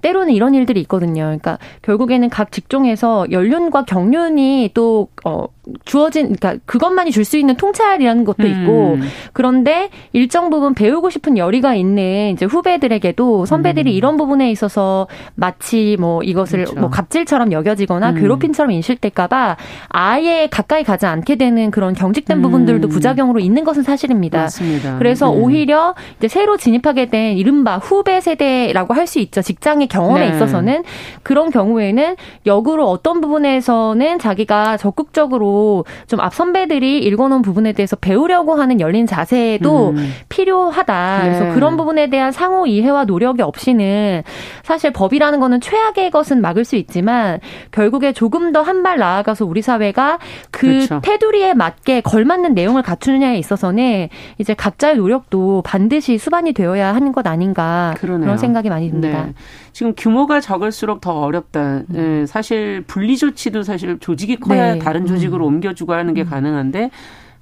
때로는 0.00 0.32
이런 0.32 0.54
일들이 0.54 0.80
있거든요. 0.82 1.24
그러니까 1.24 1.58
결국에는 1.82 2.28
각 2.28 2.52
직종에서 2.52 3.26
연륜과 3.30 3.84
경륜이 3.84 4.70
또 4.74 5.08
어, 5.24 5.46
주어진 5.84 6.34
그러니까 6.34 6.56
그것만이 6.66 7.10
줄 7.12 7.24
수 7.28 7.36
있는 7.36 7.56
통찰이라는 7.56 8.24
것도 8.24 8.46
있고 8.46 8.94
음. 8.94 9.02
그런데 9.34 9.90
일정 10.14 10.48
부분 10.48 10.72
배우고 10.72 11.10
싶은 11.10 11.36
열의가 11.36 11.74
있는 11.74 12.30
이제 12.32 12.46
후배들에게도 12.46 13.44
선배들이 13.44 13.90
음. 13.90 13.94
이런 13.94 14.16
부분에 14.16 14.50
있어서 14.50 15.08
마치 15.34 15.96
뭐 16.00 16.22
이것을 16.22 16.64
그렇죠. 16.64 16.80
뭐 16.80 16.88
갑질처럼 16.88 17.52
여겨지거나 17.52 18.10
음. 18.10 18.14
괴롭힘처럼 18.14 18.70
인식될까봐 18.72 19.56
아예 19.88 20.48
가까이 20.50 20.84
가지 20.84 21.04
않게 21.04 21.36
되는 21.36 21.70
그런 21.70 21.92
경직된 21.92 22.40
부분들도 22.40 22.88
음. 22.88 22.90
부작용으로 22.90 23.40
있는 23.40 23.64
것은 23.64 23.82
사실입니다. 23.82 24.40
맞습니다. 24.42 24.96
그래서 24.96 25.30
네. 25.30 25.36
오히려 25.38 25.94
이제 26.16 26.28
새로 26.28 26.56
진입하게 26.56 27.10
된 27.10 27.36
이른바 27.36 27.76
후배 27.76 28.20
세대라고 28.20 28.94
할 28.94 29.08
수 29.08 29.18
있죠. 29.20 29.42
직장의 29.42 29.88
경험에 29.88 30.28
네. 30.28 30.36
있어서는 30.36 30.84
그런 31.22 31.50
경우에는 31.50 32.16
역으로 32.46 32.88
어떤 32.88 33.20
부분에서는 33.22 34.18
자기가 34.18 34.76
적극적으로 34.76 35.57
좀 36.06 36.18
앞 36.20 36.34
선배들이 36.34 36.98
읽어놓은 36.98 37.42
부분에 37.42 37.72
대해서 37.72 37.94
배우려고 37.96 38.54
하는 38.54 38.80
열린 38.80 39.06
자세도 39.06 39.90
음. 39.90 40.12
필요하다. 40.28 41.18
네. 41.22 41.24
그래서 41.38 41.54
그런 41.54 41.76
부분에 41.76 42.08
대한 42.10 42.32
상호 42.32 42.66
이해와 42.66 43.04
노력이 43.04 43.42
없이는 43.42 44.22
사실 44.64 44.92
법이라는 44.92 45.38
거는 45.40 45.60
최악의 45.60 46.10
것은 46.10 46.40
막을 46.40 46.64
수 46.64 46.76
있지만 46.76 47.40
결국에 47.72 48.12
조금 48.12 48.52
더 48.52 48.62
한 48.62 48.82
발 48.82 48.98
나아가서 48.98 49.44
우리 49.44 49.60
사회가 49.62 50.18
그 50.50 50.66
그렇죠. 50.68 51.00
테두리에 51.02 51.54
맞게 51.54 52.00
걸맞는 52.02 52.54
내용을 52.54 52.82
갖추느냐에 52.82 53.38
있어서는 53.38 54.08
이제 54.38 54.54
각자의 54.54 54.96
노력도 54.96 55.62
반드시 55.64 56.18
수반이 56.18 56.52
되어야 56.52 56.94
하는 56.94 57.12
것 57.12 57.26
아닌가 57.26 57.94
그러네요. 57.98 58.24
그런 58.26 58.38
생각이 58.38 58.68
많이 58.68 58.90
듭니다. 58.90 59.24
네. 59.26 59.32
지금 59.72 59.94
규모가 59.96 60.40
적을수록 60.40 61.00
더 61.00 61.12
어렵다. 61.20 61.60
음. 61.60 61.84
네, 61.88 62.26
사실 62.26 62.82
분리 62.86 63.16
조치도 63.16 63.62
사실 63.62 63.98
조직이 64.00 64.36
커야 64.36 64.74
네. 64.74 64.78
다른 64.78 65.06
조직으로 65.06 65.46
음. 65.47 65.47
옮겨주고 65.48 65.92
하는 65.92 66.14
게 66.14 66.22
음. 66.22 66.30
가능한데 66.30 66.90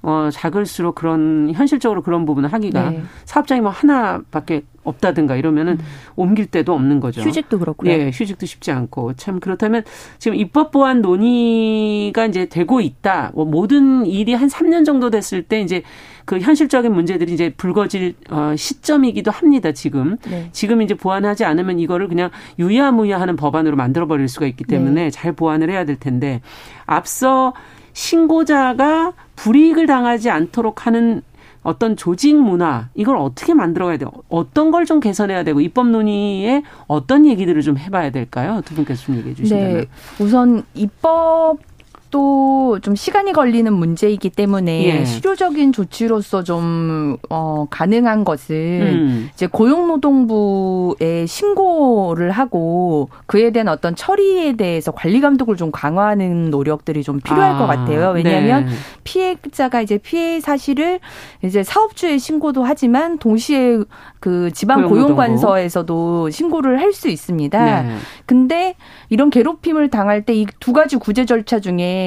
어, 0.03 0.29
작을수록 0.31 0.95
그런 0.95 1.51
현실적으로 1.53 2.01
그런 2.01 2.25
부분을 2.25 2.53
하기가 2.53 2.91
네. 2.91 3.03
사업장이 3.25 3.61
뭐 3.61 3.71
하나밖에 3.71 4.61
없다든가 4.83 5.35
이러면은 5.35 5.73
음. 5.73 5.85
옮길 6.15 6.45
데도 6.45 6.73
없는 6.73 7.01
거죠. 7.01 7.19
휴직도 7.21 7.59
그렇고요. 7.59 7.91
예, 7.91 8.09
휴직도 8.13 8.45
쉽지 8.45 8.71
않고 8.71 9.13
참 9.13 9.41
그렇다면 9.41 9.83
지금 10.17 10.37
입법 10.37 10.71
보완 10.71 11.01
논의가 11.01 12.25
이제 12.27 12.45
되고 12.45 12.79
있다. 12.79 13.31
뭐 13.35 13.43
모든 13.43 14.05
일이 14.05 14.33
한 14.33 14.47
3년 14.47 14.85
정도 14.85 15.09
됐을 15.09 15.43
때 15.43 15.59
이제 15.59 15.83
그 16.23 16.39
현실적인 16.39 16.93
문제들이 16.93 17.33
이제 17.33 17.49
불거질 17.57 18.13
어, 18.29 18.53
시점이기도 18.55 19.31
합니다. 19.31 19.73
지금 19.73 20.17
네. 20.29 20.47
지금 20.53 20.81
이제 20.81 20.93
보완하지 20.93 21.43
않으면 21.43 21.79
이거를 21.79 22.07
그냥 22.07 22.29
유야무야하는 22.59 23.35
법안으로 23.35 23.75
만들어 23.75 24.07
버릴 24.07 24.29
수가 24.29 24.45
있기 24.45 24.63
때문에 24.63 25.03
네. 25.05 25.09
잘 25.09 25.33
보완을 25.33 25.69
해야 25.69 25.83
될 25.83 25.97
텐데 25.97 26.39
앞서 26.85 27.53
신고자가 27.97 29.13
불이익을 29.35 29.87
당하지 29.87 30.29
않도록 30.29 30.85
하는 30.85 31.23
어떤 31.63 31.97
조직 31.97 32.35
문화 32.35 32.89
이걸 32.93 33.17
어떻게 33.17 33.55
만들어가야 33.55 33.97
돼요? 33.97 34.11
어떤 34.29 34.69
걸 34.71 34.85
좀 34.85 34.99
개선해야 34.99 35.43
되고 35.43 35.59
입법 35.61 35.87
논의에 35.87 36.61
어떤 36.85 37.25
얘기들을 37.25 37.61
좀 37.63 37.77
해봐야 37.77 38.11
될까요? 38.11 38.61
두 38.63 38.75
분께서 38.75 39.03
좀 39.03 39.15
얘기해 39.17 39.33
주시면. 39.35 39.73
네, 39.73 39.85
우선 40.19 40.63
입법 40.75 41.57
또 42.17 42.57
좀 42.81 42.95
시간이 42.95 43.33
걸리는 43.33 43.71
문제이기 43.71 44.29
때문에 44.29 44.85
예. 44.85 45.05
실효적인 45.05 45.71
조치로서 45.71 46.43
좀 46.43 47.17
어, 47.29 47.65
가능한 47.69 48.23
것은 48.25 48.55
음. 48.55 49.29
이제 49.33 49.47
고용노동부에 49.47 51.25
신고를 51.25 52.31
하고 52.31 53.09
그에 53.25 53.51
대한 53.51 53.67
어떤 53.69 53.95
처리에 53.95 54.57
대해서 54.57 54.91
관리 54.91 55.21
감독을 55.21 55.55
좀 55.55 55.71
강화하는 55.71 56.49
노력들이 56.49 57.03
좀 57.03 57.19
필요할 57.21 57.53
아, 57.53 57.57
것 57.57 57.67
같아요. 57.67 58.11
왜냐하면 58.11 58.65
네. 58.65 58.71
피해자가 59.03 59.81
이제 59.81 59.97
피해 59.97 60.39
사실을 60.39 60.99
이제 61.43 61.63
사업주에 61.63 62.17
신고도 62.17 62.63
하지만 62.63 63.17
동시에 63.17 63.79
그 64.19 64.51
지방 64.53 64.87
고용관서에서도 64.89 66.29
신고를 66.29 66.81
할 66.81 66.87
수 66.97 67.09
있습니다. 67.09 67.81
네. 67.83 67.95
근데 68.25 68.73
이런 69.09 69.29
괴롭힘을 69.29 69.89
당할 69.89 70.23
때 70.23 70.33
이 70.33 70.47
두 70.59 70.73
가지 70.73 70.95
구제 70.95 71.25
절차 71.25 71.59
중에 71.59 72.06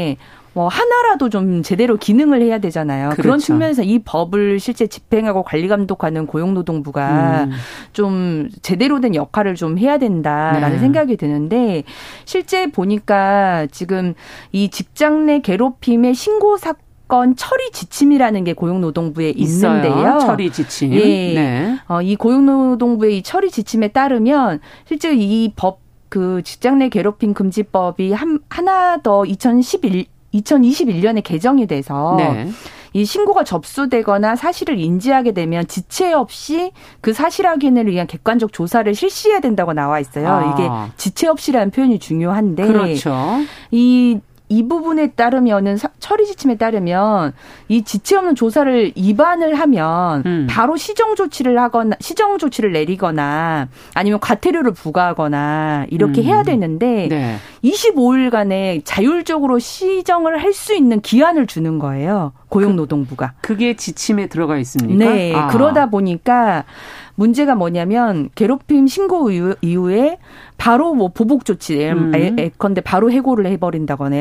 뭐 0.53 0.67
하나라도 0.67 1.29
좀 1.29 1.63
제대로 1.63 1.97
기능을 1.97 2.43
해야 2.43 2.59
되잖아요. 2.59 3.11
그렇죠. 3.11 3.23
그런 3.23 3.39
측면에서 3.39 3.83
이 3.85 4.01
법을 4.01 4.59
실제 4.59 4.89
집행하고 4.89 5.45
관리 5.45 5.69
감독하는 5.69 6.27
고용노동부가 6.27 7.45
음. 7.45 7.51
좀 7.93 8.49
제대로 8.61 9.01
된 9.01 9.15
역할을 9.15 9.55
좀 9.55 9.79
해야 9.79 9.99
된다라는 9.99 10.73
네. 10.73 10.79
생각이 10.81 11.17
드는데 11.17 11.85
실제 12.25 12.67
보니까 12.67 13.69
지금 13.71 14.15
이 14.51 14.71
직장 14.71 15.27
내 15.27 15.39
괴롭힘의 15.41 16.15
신고 16.15 16.57
사건 16.57 16.91
사건 17.11 17.35
처리 17.35 17.73
지침이라는 17.73 18.45
게 18.45 18.53
고용노동부에 18.53 19.31
있어요. 19.31 19.79
있는데요. 19.79 20.19
처리 20.21 20.53
지침. 20.53 20.93
예. 20.95 20.99
네. 21.35 21.77
어, 21.89 22.01
이 22.03 22.15
고용노동부의 22.15 23.19
이 23.19 23.23
처리 23.25 23.51
지침에 23.51 23.89
따르면 23.89 24.61
실제 24.87 25.13
이 25.13 25.53
법 25.57 25.81
그 26.11 26.43
직장 26.43 26.79
내 26.79 26.91
괴롭힘 26.91 27.33
금지법이 27.33 28.13
한 28.13 28.41
하나 28.51 28.99
더 28.99 29.25
2011, 29.25 30.05
2021년에 30.35 31.23
개정이 31.23 31.67
돼서 31.67 32.17
네. 32.19 32.51
이 32.93 33.05
신고가 33.05 33.45
접수되거나 33.45 34.35
사실을 34.35 34.79
인지하게 34.81 35.33
되면 35.33 35.67
지체 35.69 36.13
없이 36.13 36.73
그 37.01 37.13
사실 37.13 37.47
확인을 37.47 37.87
위한 37.87 38.09
객관적 38.09 38.53
조사를 38.53 38.93
실시해야 38.93 39.39
된다고 39.41 39.73
나와 39.73 40.01
있어요. 40.01 40.29
아. 40.29 40.53
이게 40.53 40.69
지체 40.97 41.29
없이라는 41.29 41.71
표현이 41.71 42.01
중요한데 42.01 42.67
그렇죠. 42.67 43.15
이 43.71 44.19
이 44.51 44.67
부분에 44.67 45.13
따르면은 45.13 45.79
처리 46.01 46.27
지침에 46.27 46.57
따르면 46.57 47.33
이 47.69 47.83
지체 47.85 48.17
없는 48.17 48.35
조사를 48.35 48.93
위반을 48.97 49.55
하면 49.55 50.25
음. 50.27 50.47
바로 50.51 50.77
시정 50.77 51.15
조치를 51.15 51.57
하거나 51.61 51.95
시정 52.01 52.37
조치를 52.37 52.73
내리거나 52.73 53.69
아니면 53.95 54.19
과태료를 54.19 54.73
부과하거나 54.73 55.87
이렇게 55.91 56.21
음. 56.21 56.25
해야 56.27 56.43
되는데 56.43 57.07
네. 57.09 57.37
25일간의 57.63 58.83
자율적으로 58.85 59.59
시정을 59.59 60.43
할 60.43 60.51
수 60.51 60.75
있는 60.75 61.01
기한을 61.01 61.47
주는 61.47 61.79
거예요. 61.79 62.33
고용노동부가. 62.49 63.35
그, 63.41 63.57
게 63.57 63.77
지침에 63.77 64.27
들어가 64.27 64.59
있습니까? 64.59 65.05
네. 65.05 65.33
아. 65.33 65.47
그러다 65.47 65.87
보니까 65.91 66.65
문제가 67.21 67.55
뭐냐면 67.55 68.31
괴롭힘 68.35 68.87
신고 68.87 69.31
이후에 69.31 70.17
바로 70.57 70.95
뭐 70.95 71.09
보복 71.09 71.45
조치, 71.45 71.87
음. 71.87 72.13
예컨대 72.39 72.81
바로 72.81 73.13
해고를 73.13 73.45
해버린다거나 73.47 74.17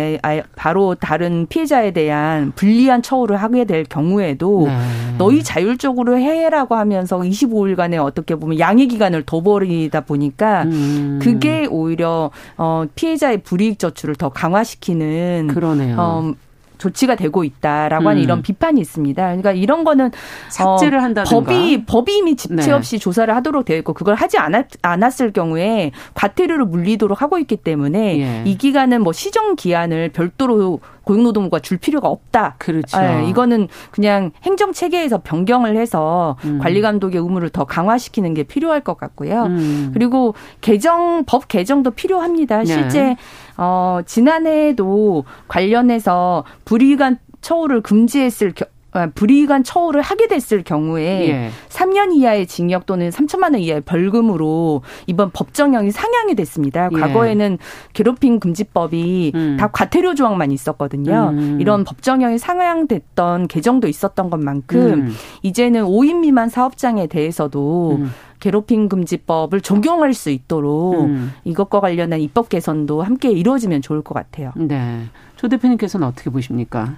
바로 0.57 0.95
다른 0.95 1.47
피해자에 1.47 1.91
대한 1.91 2.51
불리한 2.55 3.01
처우를 3.01 3.37
하게 3.37 3.63
될 3.63 3.85
경우에도 3.85 4.65
네. 4.67 4.77
너희 5.17 5.43
자율적으로 5.43 6.17
해라고 6.17 6.75
하면서 6.75 7.19
25일간의 7.19 8.03
어떻게 8.03 8.35
보면 8.35 8.59
양해 8.59 8.85
기간을 8.85 9.23
더 9.25 9.41
버리다 9.41 10.01
보니까 10.01 10.63
음. 10.63 11.19
그게 11.21 11.67
오히려 11.69 12.31
어 12.57 12.83
피해자의 12.95 13.43
불이익 13.43 13.79
저출을 13.79 14.15
더 14.15 14.27
강화시키는 14.27 15.47
그러네요. 15.53 15.95
어, 15.97 16.33
조치가 16.79 17.15
되고 17.15 17.43
있다라고 17.43 18.03
음. 18.03 18.07
하는 18.07 18.21
이런 18.23 18.41
비판이 18.41 18.81
있습니다. 18.81 19.21
그러니까 19.21 19.51
이런 19.51 19.83
거는 19.83 20.09
삭제를 20.49 20.97
어, 20.97 21.01
한다든가 21.03 21.39
법이 21.39 21.85
법이 21.85 22.17
이미 22.17 22.35
집체 22.35 22.55
네. 22.55 22.71
없이 22.71 22.97
조사를 22.97 23.33
하도록 23.35 23.63
되어 23.63 23.77
있고 23.77 23.93
그걸 23.93 24.15
하지 24.15 24.39
않았, 24.39 24.65
않았을 24.81 25.31
경우에 25.31 25.91
과태료를 26.15 26.65
물리도록 26.65 27.21
하고 27.21 27.37
있기 27.37 27.57
때문에 27.57 28.19
예. 28.19 28.43
이 28.49 28.57
기간은 28.57 29.03
뭐 29.03 29.13
시정 29.13 29.55
기한을 29.55 30.09
별도로 30.09 30.79
고용노동부가 31.09 31.59
줄 31.59 31.77
필요가 31.77 32.07
없다. 32.07 32.55
그렇죠. 32.59 32.99
네, 32.99 33.27
이거는 33.29 33.67
그냥 33.89 34.31
행정 34.43 34.73
체계에서 34.73 35.21
변경을 35.23 35.75
해서 35.75 36.37
음. 36.45 36.59
관리 36.61 36.81
감독의 36.81 37.19
의무를 37.19 37.49
더 37.49 37.65
강화시키는 37.65 38.35
게 38.35 38.43
필요할 38.43 38.81
것 38.81 38.97
같고요. 38.97 39.45
음. 39.45 39.89
그리고 39.91 40.35
개정 40.61 41.23
법 41.25 41.47
개정도 41.47 41.89
필요합니다. 41.91 42.59
네. 42.59 42.65
실제 42.65 43.15
어 43.61 43.99
지난해에도 44.05 45.25
관련해서 45.49 46.45
불이익한 46.63 47.19
처우를 47.41 47.81
금지했을 47.81 48.53
아, 48.57 48.65
불이익한 49.13 49.63
처우를 49.63 50.01
하게 50.01 50.27
됐을 50.27 50.63
경우에 50.63 51.29
예. 51.29 51.49
3년 51.69 52.13
이하의 52.15 52.47
징역 52.47 52.85
또는 52.85 53.09
3천만 53.09 53.53
원 53.53 53.59
이하의 53.59 53.81
벌금으로 53.81 54.81
이번 55.05 55.29
법정형이 55.31 55.91
상향이 55.91 56.35
됐습니다. 56.35 56.89
예. 56.91 56.99
과거에는 56.99 57.57
괴롭힘 57.93 58.39
금지법이 58.39 59.31
음. 59.35 59.57
다 59.59 59.67
과태료 59.67 60.15
조항만 60.15 60.51
있었거든요. 60.51 61.29
음. 61.33 61.61
이런 61.61 61.83
법정형이 61.83 62.39
상향됐던 62.39 63.47
개정도 63.47 63.87
있었던 63.87 64.29
것만큼 64.29 64.79
음. 64.79 65.13
이제는 65.43 65.83
5인 65.83 66.19
미만 66.19 66.49
사업장에 66.49 67.07
대해서도 67.07 67.97
음. 67.99 68.11
괴롭힘 68.39 68.89
금지법을 68.89 69.61
적용할 69.61 70.13
수 70.13 70.29
있도록 70.29 71.01
음. 71.01 71.33
이것과 71.43 71.81
관련한 71.81 72.19
입법 72.21 72.49
개선도 72.49 73.01
함께 73.01 73.31
이루어지면 73.31 73.81
좋을 73.81 74.01
것 74.01 74.13
같아요. 74.15 74.51
네. 74.55 75.03
조 75.35 75.47
대표님께서는 75.47 76.07
어떻게 76.07 76.29
보십니까? 76.29 76.97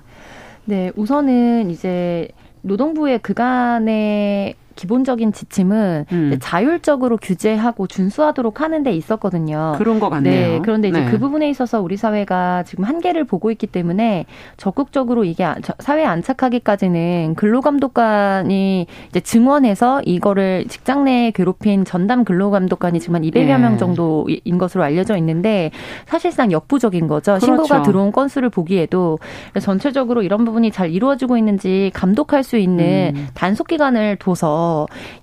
네, 0.66 0.92
우선은 0.96 1.72
이제 1.72 2.28
노동부의 2.62 3.20
그간의 3.20 4.56
기본적인 4.76 5.34
지침은 5.34 6.06
음. 6.12 6.38
자율적으로 6.40 7.18
규제하고 7.18 7.88
준수하도록 7.88 8.62
하는 8.62 8.84
데 8.84 8.92
있었거든요. 8.92 9.76
그런 9.78 10.00
것 10.00 10.10
같네요. 10.10 10.48
네, 10.54 10.60
그런데 10.62 10.90
이제 10.90 11.00
네. 11.00 11.12
그 11.12 11.20
부분에 11.20 11.50
있어서 11.50 11.82
우리 11.82 11.98
사회가 11.98 12.64
지금 12.64 12.84
한계를 12.84 13.26
보고 13.26 13.52
있기 13.52 13.68
때문에 13.68 14.26
적극적으로 14.58 15.24
이게 15.24 15.48
사회에 15.80 16.06
안착하기까지는 16.06 17.36
근로감독관이 17.36 18.88
이제 19.10 19.20
증언해서 19.20 20.02
이거를 20.06 20.66
직장 20.68 21.04
내에 21.04 21.32
괴롭힌 21.32 21.86
전담 21.86 22.24
근로감독관이 22.24 23.00
지금 23.00 23.16
한 23.16 23.24
200여 23.24 23.34
네. 23.34 23.58
명 23.58 23.78
정도인 23.78 24.58
것으로 24.58 24.84
알려져 24.84 25.18
있는데 25.18 25.72
사실상 26.06 26.52
역부족인 26.52 27.08
거죠. 27.08 27.34
그렇죠. 27.34 27.46
신고가 27.46 27.82
들어온 27.82 28.12
건수를 28.12 28.50
보기에도 28.50 29.20
전체적으로 29.60 30.24
이런 30.24 30.46
부분이 30.46 30.72
잘 30.72 30.92
이루어지고 30.92 31.38
있는지 31.38 31.92
감독할 31.94 32.44
수 32.44 32.58
있는 32.58 33.14
음. 33.16 33.28
단속 33.34 33.68
기간을 33.68 34.18
둬서 34.18 34.61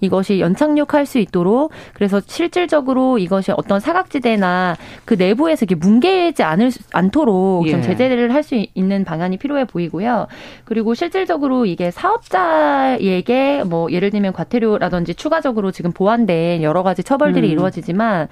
이것이 0.00 0.40
연착륙할 0.40 1.06
수 1.06 1.18
있도록 1.18 1.70
그래서 1.92 2.20
실질적으로 2.26 3.18
이것이 3.18 3.52
어떤 3.56 3.78
사각지대나 3.78 4.76
그 5.04 5.14
내부에서 5.14 5.64
이게 5.64 5.74
뭉개지 5.74 6.42
않을 6.42 6.70
않도록 6.92 7.66
예. 7.66 7.70
좀 7.70 7.82
제재를 7.82 8.34
할 8.34 8.48
수 8.48 8.54
있는 8.74 9.04
방안이 9.04 9.36
필요해 9.36 9.66
보이고요. 9.66 10.26
그리고 10.64 10.94
실질적으로 10.94 11.66
이게 11.66 11.90
사업자에게 11.90 13.64
뭐 13.64 13.92
예를 13.92 14.10
들면 14.10 14.32
과태료라든지 14.32 15.14
추가적으로 15.14 15.70
지금 15.70 15.92
보완된 15.92 16.62
여러 16.62 16.82
가지 16.82 17.02
처벌들이 17.02 17.48
음. 17.48 17.52
이루어지지만 17.52 18.28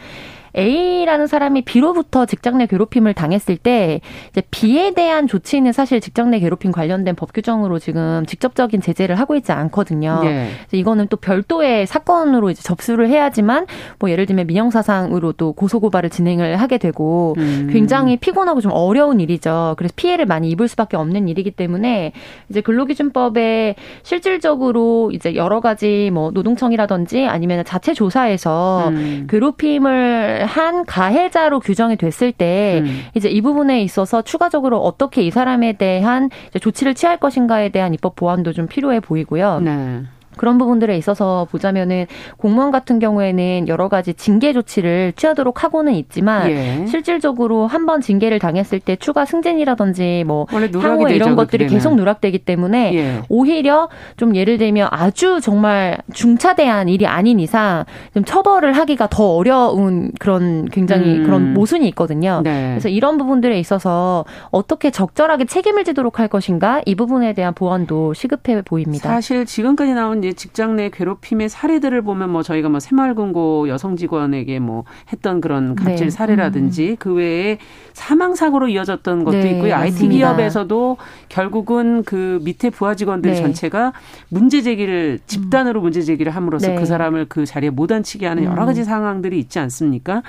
A라는 0.57 1.27
사람이 1.27 1.63
B로부터 1.63 2.27
직장 2.27 2.59
내 2.59 2.67
괴롭힘을 2.67 3.15
당했을 3.15 3.57
때 3.57 4.01
이제 4.31 4.43
B에 4.51 4.95
대한 4.95 5.27
조치는 5.27 5.73
사실 5.73 6.01
직장 6.01 6.31
내 6.31 6.39
괴롭힘 6.41 6.73
관련된 6.73 7.15
법 7.15 7.33
규정으로 7.33 7.79
지금 7.79 8.25
직접적인 8.27 8.81
제재를 8.81 9.17
하고 9.17 9.35
있지 9.37 9.53
않거든요. 9.53 10.21
네. 10.23 10.51
이거는 10.73 11.09
또 11.09 11.17
별도의 11.17 11.87
사건으로 11.87 12.51
이제 12.51 12.63
접수를 12.63 13.09
해야지만 13.09 13.67
뭐 13.99 14.11
예를 14.11 14.27
들면 14.27 14.47
민형사상으로 14.47 15.33
또 15.33 15.53
고소고발을 15.53 16.11
진행을 16.11 16.57
하게 16.57 16.79
되고 16.79 17.35
음. 17.39 17.69
굉장히 17.73 18.17
피곤하고 18.17 18.61
좀 18.61 18.73
어려운 18.73 19.21
일이죠. 19.21 19.75
그래서 19.79 19.93
피해를 19.97 20.27
많이 20.27 20.51
입을 20.51 20.69
수밖에 20.69 20.97
없는 20.97 21.29
일이기 21.29 21.51
때문에 21.51 22.13
이제 22.49 22.61
근로기준법에 22.61 23.75
실질적으로 24.03 25.11
이제 25.13 25.35
여러 25.35 25.61
가지 25.61 26.11
뭐 26.13 26.31
노동청이라든지 26.31 27.27
아니면 27.27 27.65
자체 27.65 27.95
조사에서 27.95 28.89
음. 28.89 29.27
괴롭힘을 29.29 30.46
한 30.47 30.85
가해자로 30.85 31.61
규정이 31.61 31.97
됐을 31.97 32.33
때 32.33 32.83
음. 32.85 33.03
이제 33.15 33.29
이 33.29 33.41
부분에 33.41 33.83
있어서 33.83 34.23
추가적으로 34.23 34.79
어떻게 34.79 35.23
이 35.23 35.31
사람에 35.31 35.75
대한 35.75 36.31
조치를 36.59 36.95
취할 36.95 37.19
것인가에 37.19 37.69
대한 37.69 37.93
입법 37.95 38.17
보완도 38.17 38.53
좀 38.53 38.67
필요해 38.67 39.01
보이고요. 39.01 39.61
네. 39.61 40.03
그런 40.37 40.59
부분들에 40.59 40.97
있어서 40.99 41.47
보자면은 41.51 42.07
공무원 42.37 42.71
같은 42.71 42.99
경우에는 42.99 43.69
여러 43.69 43.89
가지 43.89 44.15
징계 44.15 44.53
조치를 44.53 45.15
취하도록 45.17 45.65
하고는 45.65 45.95
있지만 45.95 46.51
예. 46.51 46.87
실질적으로 46.87 47.67
한 47.67 47.87
번 47.87 48.01
징계를 48.01 48.41
당했을 48.41 48.81
때 48.81 48.97
추가 48.97 49.25
승진이라든지 49.25 50.25
뭐 50.27 50.47
향후에 50.51 51.15
이런 51.15 51.37
것들이 51.37 51.69
계속 51.69 51.95
누락되기 51.95 52.41
때문에 52.41 52.95
예. 52.95 53.23
오히려 53.29 53.89
좀 54.17 54.35
예를 54.35 54.59
들면 54.59 54.89
아주 54.91 55.41
정말 55.41 55.99
중차대한 56.13 56.89
일이 56.89 57.07
아닌 57.07 57.39
이상 57.39 57.85
좀 58.13 58.25
처벌을 58.25 58.73
하기가 58.73 59.07
더 59.09 59.37
어려운 59.37 60.11
그런 60.19 60.65
굉장히 60.71 61.19
음. 61.19 61.23
그런 61.25 61.55
모순이 61.55 61.87
있거든요. 61.91 62.41
네. 62.43 62.71
그래서 62.71 62.89
이런 62.89 63.19
부분들에 63.19 63.57
있어서 63.61 64.25
어떻게 64.51 64.91
적절하게 64.91 65.45
책임을 65.45 65.85
지도록 65.85 66.19
할 66.19 66.27
것인가 66.27 66.83
이 66.87 66.97
부분에 66.97 67.35
대한 67.35 67.55
보완도 67.55 68.15
시급해 68.15 68.63
보입니다. 68.63 69.09
사실 69.11 69.47
지금까지 69.47 69.95
나온 69.95 70.25
이제 70.27 70.33
직장 70.33 70.75
내 70.75 70.91
괴롭힘의 70.91 71.49
사례들을 71.49 72.03
보면 72.03 72.31
뭐 72.31 72.43
저희가 72.43 72.69
뭐 72.69 72.81
새마을금고 72.81 73.69
여성 73.69 73.97
직원에게 73.97 74.59
뭐 74.59 74.85
했던 75.13 75.41
그런 75.41 75.77
갑질 75.77 76.07
네. 76.07 76.11
사례라든지 76.11 76.91
음. 76.91 76.97
그 76.99 77.15
외에 77.15 77.59
사망 77.93 78.35
사고로 78.35 78.69
이어졌던 78.69 79.23
것도 79.23 79.39
네, 79.39 79.51
있고요. 79.53 79.77
맞습니다. 79.77 79.77
IT 79.77 80.09
기업에서도 80.09 80.97
결국은 81.29 82.03
그 82.03 82.41
밑에 82.43 82.71
부하 82.71 82.97
직원들 82.97 83.31
네. 83.31 83.37
전체가 83.37 83.93
문제 84.29 84.63
제기를 84.63 85.21
집단으로 85.27 85.81
문제 85.81 86.03
제기를 86.03 86.35
함으로써 86.35 86.69
네. 86.69 86.75
그 86.75 86.87
사람을 86.87 87.27
그 87.29 87.47
자리에 87.47 87.71
못 87.71 87.93
앉히게 87.93 88.27
하는 88.27 88.45
여러 88.45 88.63
음. 88.63 88.67
가지 88.67 88.83
상황들이 88.83 89.39
있지 89.39 89.61
않습니까? 89.61 90.23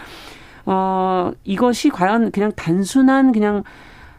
어, 0.65 1.31
이것이 1.43 1.89
과연 1.89 2.31
그냥 2.31 2.51
단순한 2.55 3.31
그냥 3.31 3.63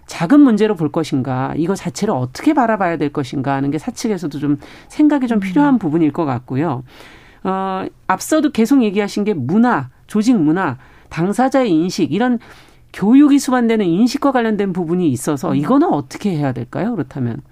작은 0.09 0.41
문제로 0.41 0.75
볼 0.75 0.91
것인가, 0.91 1.53
이거 1.57 1.77
자체를 1.77 2.13
어떻게 2.15 2.55
바라봐야 2.55 2.97
될 2.97 3.13
것인가 3.13 3.55
하는 3.55 3.71
게 3.71 3.79
사측에서도 3.79 4.39
좀 4.39 4.59
생각이 4.89 5.29
좀 5.29 5.39
필요한 5.39 5.75
음. 5.75 5.79
부분일 5.79 6.13
것 6.13 6.25
같고요. 6.25 6.83
어, 7.45 7.85
앞서도 8.09 8.51
계속 8.51 8.83
얘기하신 8.83 9.25
게 9.25 9.35
문화, 9.35 9.91
조직 10.09 10.37
문화, 10.37 10.79
당사자의 11.11 11.71
인식, 11.71 12.11
이런 12.13 12.39
교육이 12.93 13.39
수반되는 13.39 13.85
인식과 13.85 14.33
관련된 14.33 14.73
부분이 14.73 15.09
있어서 15.11 15.51
음. 15.51 15.57
이거는 15.57 15.93
어떻게 15.93 16.31
해야 16.31 16.53
될까요? 16.53 16.93
그렇다면. 16.93 17.43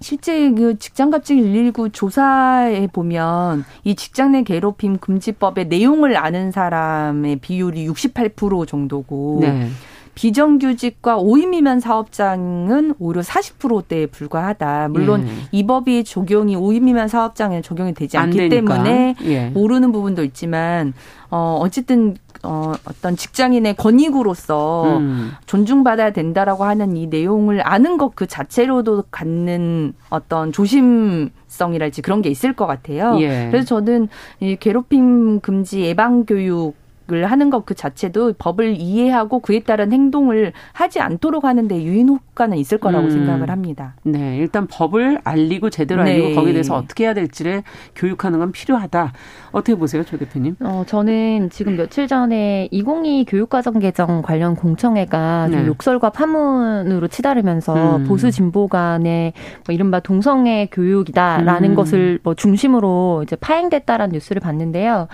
실제 0.00 0.50
그 0.52 0.78
직장 0.78 1.08
갑질 1.08 1.42
119 1.42 1.88
조사에 1.88 2.86
보면 2.88 3.64
이 3.84 3.94
직장 3.94 4.32
내 4.32 4.42
괴롭힘 4.42 4.98
금지법의 4.98 5.68
내용을 5.68 6.18
아는 6.18 6.52
사람의 6.52 7.36
비율이 7.36 7.88
68% 7.88 8.66
정도고 8.66 9.38
네. 9.40 9.70
비정규직과 10.16 11.18
5인 11.18 11.50
미만 11.50 11.78
사업장은 11.78 12.94
오히려 12.98 13.20
40%대에 13.20 14.06
불과하다. 14.06 14.88
물론 14.88 15.28
예. 15.28 15.32
이 15.52 15.66
법이 15.66 16.04
적용이 16.04 16.56
5인 16.56 16.82
미만 16.82 17.06
사업장에 17.06 17.60
적용이 17.60 17.92
되지 17.94 18.16
않기 18.16 18.48
때문에 18.48 19.14
예. 19.24 19.50
모르는 19.50 19.92
부분도 19.92 20.24
있지만 20.24 20.94
어 21.30 21.58
어쨌든 21.60 22.16
어, 22.42 22.72
어떤 22.84 23.16
직장인의 23.16 23.74
권익으로서 23.76 24.98
음. 24.98 25.32
존중받아야 25.46 26.12
된다라고 26.12 26.64
하는 26.64 26.96
이 26.96 27.06
내용을 27.06 27.66
아는 27.66 27.98
것 27.98 28.06
그 28.14 28.26
자체로도 28.26 29.04
갖는 29.10 29.92
어떤 30.08 30.50
조심성이랄지 30.52 32.00
그런 32.02 32.22
게 32.22 32.30
있을 32.30 32.54
것 32.54 32.66
같아요. 32.66 33.18
예. 33.20 33.48
그래서 33.50 33.66
저는 33.66 34.08
이 34.40 34.56
괴롭힘 34.56 35.40
금지 35.40 35.82
예방 35.82 36.24
교육 36.24 36.74
을 37.12 37.26
하는 37.26 37.50
것 37.50 37.66
그 37.66 37.74
자체도 37.74 38.34
법을 38.38 38.76
이해하고 38.76 39.40
그에 39.40 39.60
따른 39.60 39.92
행동을 39.92 40.52
하지 40.72 41.00
않도록 41.00 41.44
하는데 41.44 41.82
유인 41.82 42.08
효과는 42.08 42.56
있을 42.56 42.78
거라고 42.78 43.06
음. 43.06 43.10
생각을 43.10 43.50
합니다. 43.50 43.94
네, 44.04 44.38
일단 44.38 44.66
법을 44.68 45.20
알리고 45.24 45.68
제대로 45.68 46.04
네. 46.04 46.12
알리고 46.12 46.34
거기에 46.36 46.52
대해서 46.52 46.76
어떻게 46.76 47.04
해야 47.04 47.12
될지를 47.12 47.64
교육하는 47.94 48.38
건 48.38 48.52
필요하다. 48.52 49.12
어떻게 49.50 49.74
보세요, 49.74 50.04
조 50.04 50.16
대표님? 50.16 50.56
어, 50.60 50.84
저는 50.86 51.50
지금 51.50 51.76
며칠 51.76 52.06
전에 52.06 52.68
2022 52.70 53.24
교육과정 53.28 53.78
개정 53.80 54.22
관련 54.22 54.54
공청회가 54.54 55.48
네. 55.50 55.66
욕설과 55.66 56.10
파문으로 56.10 57.08
치달으면서 57.08 57.96
음. 57.96 58.04
보수 58.04 58.30
진보 58.30 58.68
간의 58.68 59.32
뭐 59.66 59.74
이른바 59.74 59.98
동성애 60.00 60.68
교육이다라는 60.70 61.70
음. 61.70 61.74
것을 61.74 62.20
뭐 62.22 62.34
중심으로 62.34 63.22
이제 63.24 63.34
파행됐다라는 63.36 64.12
뉴스를 64.12 64.40
봤는데요. 64.40 65.08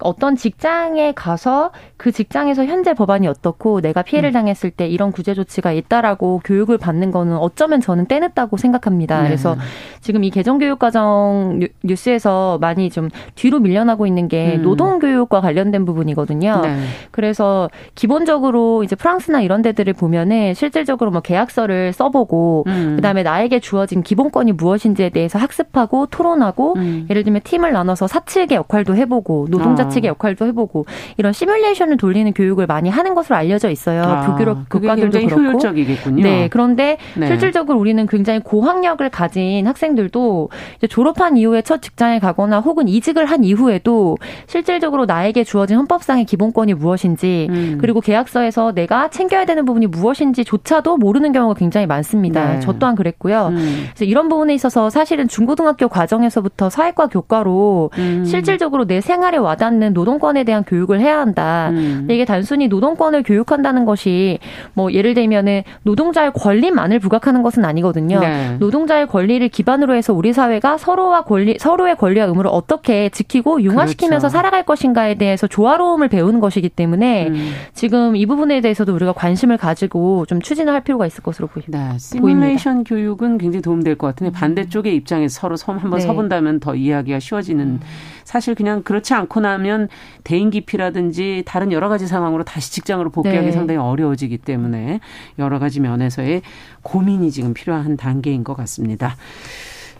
어떤 0.00 0.36
직장에 0.36 1.12
가서 1.12 1.70
그 1.96 2.12
직장에서 2.12 2.64
현재 2.66 2.94
법안이 2.94 3.26
어떻고 3.26 3.80
내가 3.80 4.02
피해를 4.02 4.30
음. 4.30 4.32
당했을 4.32 4.70
때 4.70 4.86
이런 4.86 5.12
구제 5.12 5.34
조치가 5.34 5.72
있다라고 5.72 6.40
교육을 6.44 6.78
받는 6.78 7.10
거는 7.10 7.36
어쩌면 7.36 7.80
저는 7.80 8.06
떼냈다고 8.06 8.56
생각합니다. 8.56 9.22
네. 9.22 9.28
그래서 9.28 9.56
지금 10.00 10.24
이 10.24 10.30
개정 10.30 10.58
교육 10.58 10.78
과정 10.78 11.60
뉴스에서 11.82 12.58
많이 12.60 12.90
좀 12.90 13.08
뒤로 13.34 13.60
밀려나고 13.60 14.06
있는 14.06 14.28
게 14.28 14.56
음. 14.56 14.62
노동 14.62 14.98
교육과 14.98 15.40
관련된 15.40 15.84
부분이거든요. 15.84 16.60
네. 16.62 16.76
그래서 17.10 17.70
기본적으로 17.94 18.84
이제 18.84 18.94
프랑스나 18.94 19.40
이런 19.40 19.62
데들을 19.62 19.92
보면은 19.94 20.54
실질적으로 20.54 21.10
뭐 21.10 21.20
계약서를 21.20 21.92
써보고 21.92 22.64
음. 22.66 22.96
그다음에 22.96 23.22
나에게 23.22 23.60
주어진 23.60 24.02
기본권이 24.02 24.52
무엇인지에 24.52 25.10
대해서 25.10 25.38
학습하고 25.38 26.06
토론하고 26.06 26.74
음. 26.76 27.06
예를 27.10 27.24
들면 27.24 27.42
팀을 27.44 27.72
나눠서 27.72 28.06
사측의 28.06 28.56
역할도 28.56 28.96
해보고 28.96 29.48
노동자 29.50 29.85
아. 29.86 29.88
측의 29.88 30.08
역할도 30.08 30.46
해보고 30.46 30.86
이런 31.16 31.32
시뮬레이션을 31.32 31.96
돌리는 31.96 32.32
교육을 32.32 32.66
많이 32.66 32.88
하는 32.88 33.14
것으로 33.14 33.36
알려져 33.36 33.70
있어요. 33.70 34.02
아. 34.02 34.20
북유럽 34.26 34.68
국가들도 34.68 35.18
그렇고. 35.18 35.42
효율적이겠군요. 35.42 36.22
네, 36.22 36.48
그런데 36.48 36.98
네. 37.14 37.26
실질적으로 37.26 37.78
우리는 37.78 38.06
굉장히 38.06 38.40
고학력을 38.40 39.08
가진 39.10 39.66
학생들도 39.66 40.48
졸업한 40.88 41.36
이후에 41.36 41.62
첫 41.62 41.82
직장에 41.82 42.18
가거나 42.18 42.60
혹은 42.60 42.88
이직을 42.88 43.26
한 43.26 43.44
이후에도 43.44 44.16
실질적으로 44.46 45.06
나에게 45.06 45.44
주어진 45.44 45.76
헌법상의 45.78 46.24
기본권이 46.24 46.74
무엇인지 46.74 47.46
음. 47.50 47.78
그리고 47.80 48.00
계약서에서 48.00 48.72
내가 48.72 49.08
챙겨야 49.08 49.44
되는 49.44 49.64
부분이 49.64 49.86
무엇인지조차도 49.86 50.96
모르는 50.96 51.32
경우가 51.32 51.54
굉장히 51.54 51.86
많습니다. 51.86 52.54
네. 52.54 52.60
저 52.60 52.72
또한 52.78 52.94
그랬고요. 52.94 53.48
음. 53.48 53.86
그래서 53.94 54.04
이런 54.04 54.28
부분에 54.28 54.54
있어서 54.54 54.90
사실은 54.90 55.28
중고등학교 55.28 55.88
과정에서부터 55.88 56.70
사회과 56.70 57.06
교과로 57.08 57.90
음. 57.98 58.24
실질적으로 58.24 58.86
내 58.86 59.00
생활에 59.00 59.36
와닿는 59.36 59.75
보호받는 59.76 59.92
노동권에 59.92 60.44
대한 60.44 60.64
교육을 60.64 61.00
해야 61.00 61.18
한다. 61.18 61.70
음. 61.70 62.08
이게 62.10 62.24
단순히 62.24 62.68
노동권을 62.68 63.22
교육한다는 63.22 63.84
것이 63.84 64.38
뭐 64.74 64.92
예를 64.92 65.14
들면은 65.14 65.62
노동자의 65.82 66.32
권리만을 66.32 66.98
부각하는 66.98 67.42
것은 67.42 67.64
아니거든요. 67.64 68.20
네. 68.20 68.56
노동자의 68.58 69.06
권리를 69.06 69.46
기반으로 69.48 69.94
해서 69.94 70.12
우리 70.12 70.32
사회가 70.32 70.78
서로와 70.78 71.22
권리 71.22 71.56
서로의 71.58 71.96
권리와 71.96 72.26
의무를 72.26 72.50
어떻게 72.52 73.08
지키고 73.10 73.62
융화시키면서 73.62 74.28
그렇죠. 74.28 74.32
살아갈 74.32 74.64
것인가에 74.64 75.14
대해서 75.14 75.46
조화로움을 75.46 76.08
배우는 76.08 76.40
것이기 76.40 76.70
때문에 76.70 77.28
음. 77.28 77.52
지금 77.74 78.16
이 78.16 78.26
부분에 78.26 78.60
대해서도 78.60 78.94
우리가 78.94 79.12
관심을 79.12 79.56
가지고 79.56 80.26
좀 80.26 80.40
추진을 80.40 80.72
할 80.72 80.82
필요가 80.82 81.06
있을 81.06 81.22
것으로 81.22 81.46
보입니다. 81.48 81.92
네. 81.92 81.98
시뮬레이션 81.98 82.84
교육은 82.84 83.38
굉장히 83.38 83.62
도움될 83.62 83.96
것 83.96 84.08
같은데 84.08 84.30
음. 84.30 84.32
반대쪽의 84.32 84.94
입장에서 84.96 85.40
서로 85.40 85.56
한번 85.66 85.98
네. 85.98 86.06
서본다면 86.06 86.60
더 86.60 86.74
이해하기가 86.74 87.20
쉬워지는 87.20 87.64
음. 87.66 87.80
사실 88.26 88.56
그냥 88.56 88.82
그렇지 88.82 89.14
않고 89.14 89.38
나면 89.38 89.88
대인 90.24 90.50
기피라든지 90.50 91.44
다른 91.46 91.70
여러 91.70 91.88
가지 91.88 92.08
상황으로 92.08 92.42
다시 92.42 92.72
직장으로 92.72 93.10
복귀하기 93.10 93.46
네. 93.46 93.52
상당히 93.52 93.78
어려워지기 93.78 94.38
때문에 94.38 94.98
여러 95.38 95.60
가지 95.60 95.78
면에서의 95.80 96.42
고민이 96.82 97.30
지금 97.30 97.54
필요한 97.54 97.96
단계인 97.96 98.42
것 98.42 98.54
같습니다. 98.56 99.14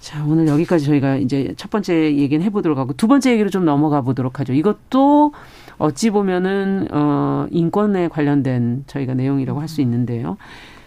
자, 0.00 0.24
오늘 0.24 0.48
여기까지 0.48 0.84
저희가 0.86 1.16
이제 1.16 1.54
첫 1.56 1.70
번째 1.70 2.16
얘기는 2.16 2.44
해보도록 2.44 2.78
하고 2.78 2.92
두 2.92 3.06
번째 3.06 3.32
얘기로 3.32 3.48
좀 3.48 3.64
넘어가 3.64 4.00
보도록 4.00 4.40
하죠. 4.40 4.52
이것도 4.52 5.32
어찌 5.78 6.10
보면은, 6.10 6.88
어, 6.90 7.46
인권에 7.50 8.08
관련된 8.08 8.84
저희가 8.88 9.14
내용이라고 9.14 9.60
할 9.60 9.68
수 9.68 9.80
있는데요. 9.82 10.36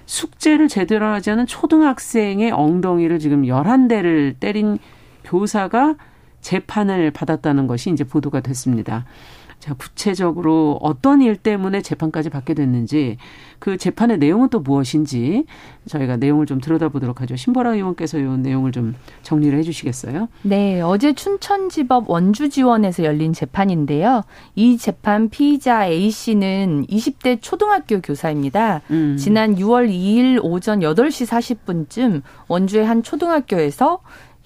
숙제를 0.06 0.68
제대로 0.68 1.06
하지 1.06 1.32
않은 1.32 1.46
초등학생의 1.46 2.52
엉덩이를 2.52 3.20
지금 3.20 3.48
열한 3.48 3.88
대를 3.88 4.36
때린 4.40 4.78
교사가 5.24 5.96
재판을 6.42 7.12
받았다는 7.12 7.68
것이 7.68 7.92
이제 7.92 8.04
보도가 8.04 8.42
됐습니다. 8.42 9.06
자, 9.60 9.74
구체적으로 9.74 10.80
어떤 10.82 11.22
일 11.22 11.36
때문에 11.36 11.82
재판까지 11.82 12.30
받게 12.30 12.54
됐는지 12.54 13.18
그 13.60 13.76
재판의 13.76 14.18
내용은 14.18 14.48
또 14.48 14.62
무엇인지 14.62 15.44
저희가 15.86 16.16
내용을 16.16 16.46
좀 16.46 16.62
들여다보도록 16.62 17.20
하죠. 17.22 17.36
신보라 17.36 17.74
의원께서 17.74 18.18
이 18.20 18.24
내용을 18.24 18.72
좀 18.72 18.96
정리를 19.22 19.58
해 19.58 19.62
주시겠어요? 19.62 20.30
네, 20.44 20.80
어제 20.80 21.12
춘천지법 21.12 22.10
원주지원에서 22.10 23.04
열린 23.04 23.34
재판인데요. 23.34 24.24
이 24.56 24.78
재판 24.78 25.30
피의자 25.30 25.88
A 25.88 26.10
씨는 26.10 26.86
20대 26.88 27.40
초등학교 27.42 28.00
교사입니다. 28.00 28.82
음. 28.92 29.18
지난 29.18 29.56
6월 29.56 29.90
2일 29.90 30.40
오전 30.42 30.80
8시 30.80 31.28
40분쯤 31.28 32.22
원주의 32.48 32.86
한 32.86 33.04
초등학교에서 33.04 34.00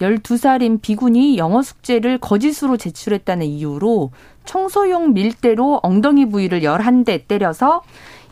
12살인 0.04 0.82
비군이 0.82 1.38
영어 1.38 1.62
숙제를 1.62 2.18
거짓으로 2.18 2.78
제출했다는 2.78 3.46
이유로 3.46 4.12
청소용 4.46 5.14
밀대로 5.14 5.80
엉덩이 5.82 6.28
부위를 6.28 6.62
11대 6.62 7.28
때려서 7.28 7.82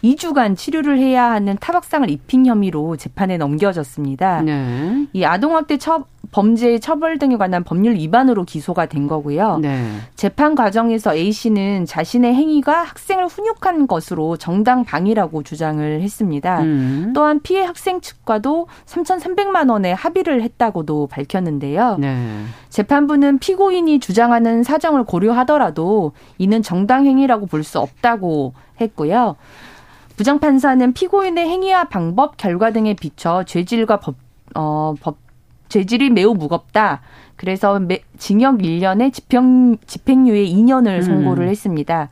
2주간 0.03 0.57
치료를 0.57 0.97
해야 0.97 1.31
하는 1.31 1.57
타박상을 1.59 2.09
입힌 2.09 2.45
혐의로 2.45 2.97
재판에 2.97 3.37
넘겨졌습니다. 3.37 4.41
네. 4.41 5.07
이 5.13 5.23
아동학대 5.23 5.77
처, 5.77 6.05
범죄 6.31 6.79
처벌 6.79 7.19
등에 7.19 7.35
관한 7.37 7.63
법률 7.63 7.95
위반으로 7.95 8.43
기소가 8.45 8.85
된 8.85 9.07
거고요. 9.07 9.57
네. 9.59 9.85
재판 10.15 10.55
과정에서 10.55 11.13
A 11.13 11.31
씨는 11.31 11.85
자신의 11.85 12.33
행위가 12.33 12.83
학생을 12.83 13.27
훈육한 13.27 13.85
것으로 13.87 14.37
정당 14.37 14.83
방위라고 14.85 15.43
주장을 15.43 16.01
했습니다. 16.01 16.61
음. 16.61 17.11
또한 17.13 17.39
피해 17.41 17.63
학생 17.63 17.99
측과도 18.01 18.67
3,300만 18.85 19.69
원의 19.69 19.93
합의를 19.93 20.41
했다고도 20.41 21.07
밝혔는데요. 21.07 21.97
네. 21.99 22.43
재판부는 22.69 23.39
피고인이 23.39 23.99
주장하는 23.99 24.63
사정을 24.63 25.03
고려하더라도 25.03 26.13
이는 26.37 26.61
정당 26.61 27.05
행위라고 27.05 27.45
볼 27.45 27.61
수 27.61 27.77
없다고 27.79 28.53
했고요. 28.79 29.35
부장판사는 30.21 30.93
피고인의 30.93 31.49
행위와 31.49 31.85
방법, 31.85 32.37
결과 32.37 32.69
등에 32.69 32.93
비춰 32.93 33.43
죄질과 33.43 33.99
법, 33.99 34.17
어, 34.53 34.93
법, 35.01 35.17
죄질이 35.67 36.11
매우 36.11 36.35
무겁다. 36.35 37.01
그래서 37.35 37.79
매, 37.79 38.01
징역 38.19 38.59
1년에 38.59 39.11
집행, 39.11 39.77
집행유예 39.87 40.45
2년을 40.45 40.97
음. 40.97 41.01
선고를 41.01 41.45
음. 41.45 41.49
했습니다. 41.49 42.09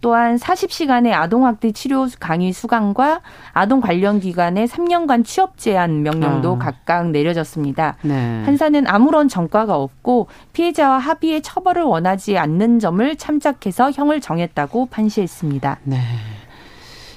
또한 0.00 0.34
40시간의 0.34 1.12
아동학대 1.12 1.70
치료 1.70 2.08
강의 2.18 2.52
수강과 2.52 3.20
아동 3.52 3.80
관련 3.80 4.18
기관의 4.18 4.66
3년간 4.66 5.24
취업 5.24 5.56
제한 5.56 6.02
명령도 6.02 6.56
아. 6.56 6.58
각각 6.58 7.10
내려졌습니다. 7.12 7.96
네. 8.02 8.42
판사는 8.44 8.84
아무런 8.88 9.28
전과가 9.28 9.76
없고 9.76 10.26
피해자와 10.52 10.98
합의의 10.98 11.42
처벌을 11.42 11.84
원하지 11.84 12.38
않는 12.38 12.80
점을 12.80 13.14
참작해서 13.14 13.92
형을 13.92 14.20
정했다고 14.20 14.86
판시했습니다. 14.86 15.78
네. 15.84 15.98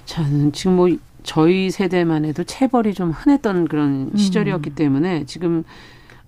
참 0.06 0.52
지금 0.52 0.76
뭐 0.76 0.90
저희 1.24 1.72
세대만 1.72 2.26
해도 2.26 2.44
체벌이 2.44 2.94
좀 2.94 3.12
흔했던 3.12 3.68
그런 3.68 4.12
음. 4.14 4.18
시절이었기 4.18 4.72
음. 4.72 4.76
때문에 4.76 5.26
지금 5.26 5.64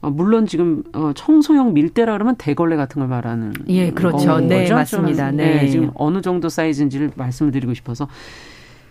어, 0.02 0.10
물론 0.10 0.46
지금 0.46 0.84
어, 0.94 1.12
청소용 1.16 1.74
밀대라 1.74 2.14
그러면 2.14 2.36
대걸레 2.36 2.76
같은 2.76 3.00
걸 3.00 3.08
말하는 3.08 3.54
예 3.68 3.92
그렇죠 3.92 4.40
네 4.40 4.62
거죠? 4.62 4.76
맞습니다 4.76 5.30
좀, 5.30 5.38
네. 5.38 5.62
네 5.62 5.70
지금 5.70 5.92
어느 5.96 6.22
정도 6.22 6.50
사이즈인지를 6.50 7.12
말씀을 7.16 7.52
드리고 7.52 7.74
싶어서 7.74 8.08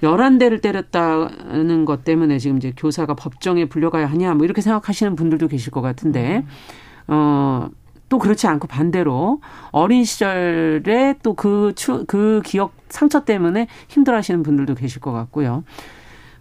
열한 0.02 0.38
대를 0.38 0.60
때렸다는 0.60 1.84
것 1.84 2.04
때문에 2.04 2.38
지금 2.38 2.56
이제 2.58 2.72
교사가 2.76 3.14
법정에 3.14 3.66
불려가야 3.66 4.06
하냐 4.06 4.34
뭐 4.34 4.44
이렇게 4.44 4.60
생각하시는 4.60 5.16
분들도 5.16 5.48
계실 5.48 5.70
것 5.70 5.80
같은데 5.80 6.38
음. 6.38 6.46
어 7.08 7.68
또 8.08 8.18
그렇지 8.18 8.46
않고 8.46 8.68
반대로 8.68 9.40
어린 9.72 10.04
시절에 10.04 11.16
또그 11.22 11.72
추, 11.74 12.04
그 12.06 12.40
기억 12.44 12.72
상처 12.88 13.24
때문에 13.24 13.66
힘들어 13.88 14.16
하시는 14.16 14.42
분들도 14.42 14.74
계실 14.74 15.00
것 15.00 15.12
같고요. 15.12 15.64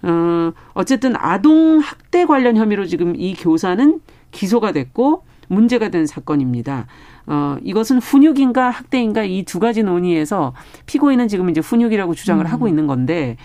어, 0.04 0.52
어쨌든 0.74 1.16
아동 1.18 1.80
학대 1.80 2.26
관련 2.26 2.56
혐의로 2.58 2.86
지금 2.86 3.16
이 3.16 3.34
교사는 3.34 4.00
기소가 4.32 4.72
됐고 4.72 5.24
문제가 5.48 5.90
된 5.90 6.06
사건입니다. 6.06 6.86
어, 7.28 7.58
이것은 7.64 8.00
훈육인가 8.00 8.70
학대인가 8.70 9.24
이 9.24 9.44
두 9.44 9.60
가지 9.60 9.84
논의에서 9.84 10.54
피고인은 10.86 11.28
지금 11.28 11.50
이제 11.50 11.62
훈육이라고 11.62 12.14
주장을 12.14 12.44
음. 12.46 12.52
하고 12.52 12.68
있는 12.68 12.86
건데 12.88 13.38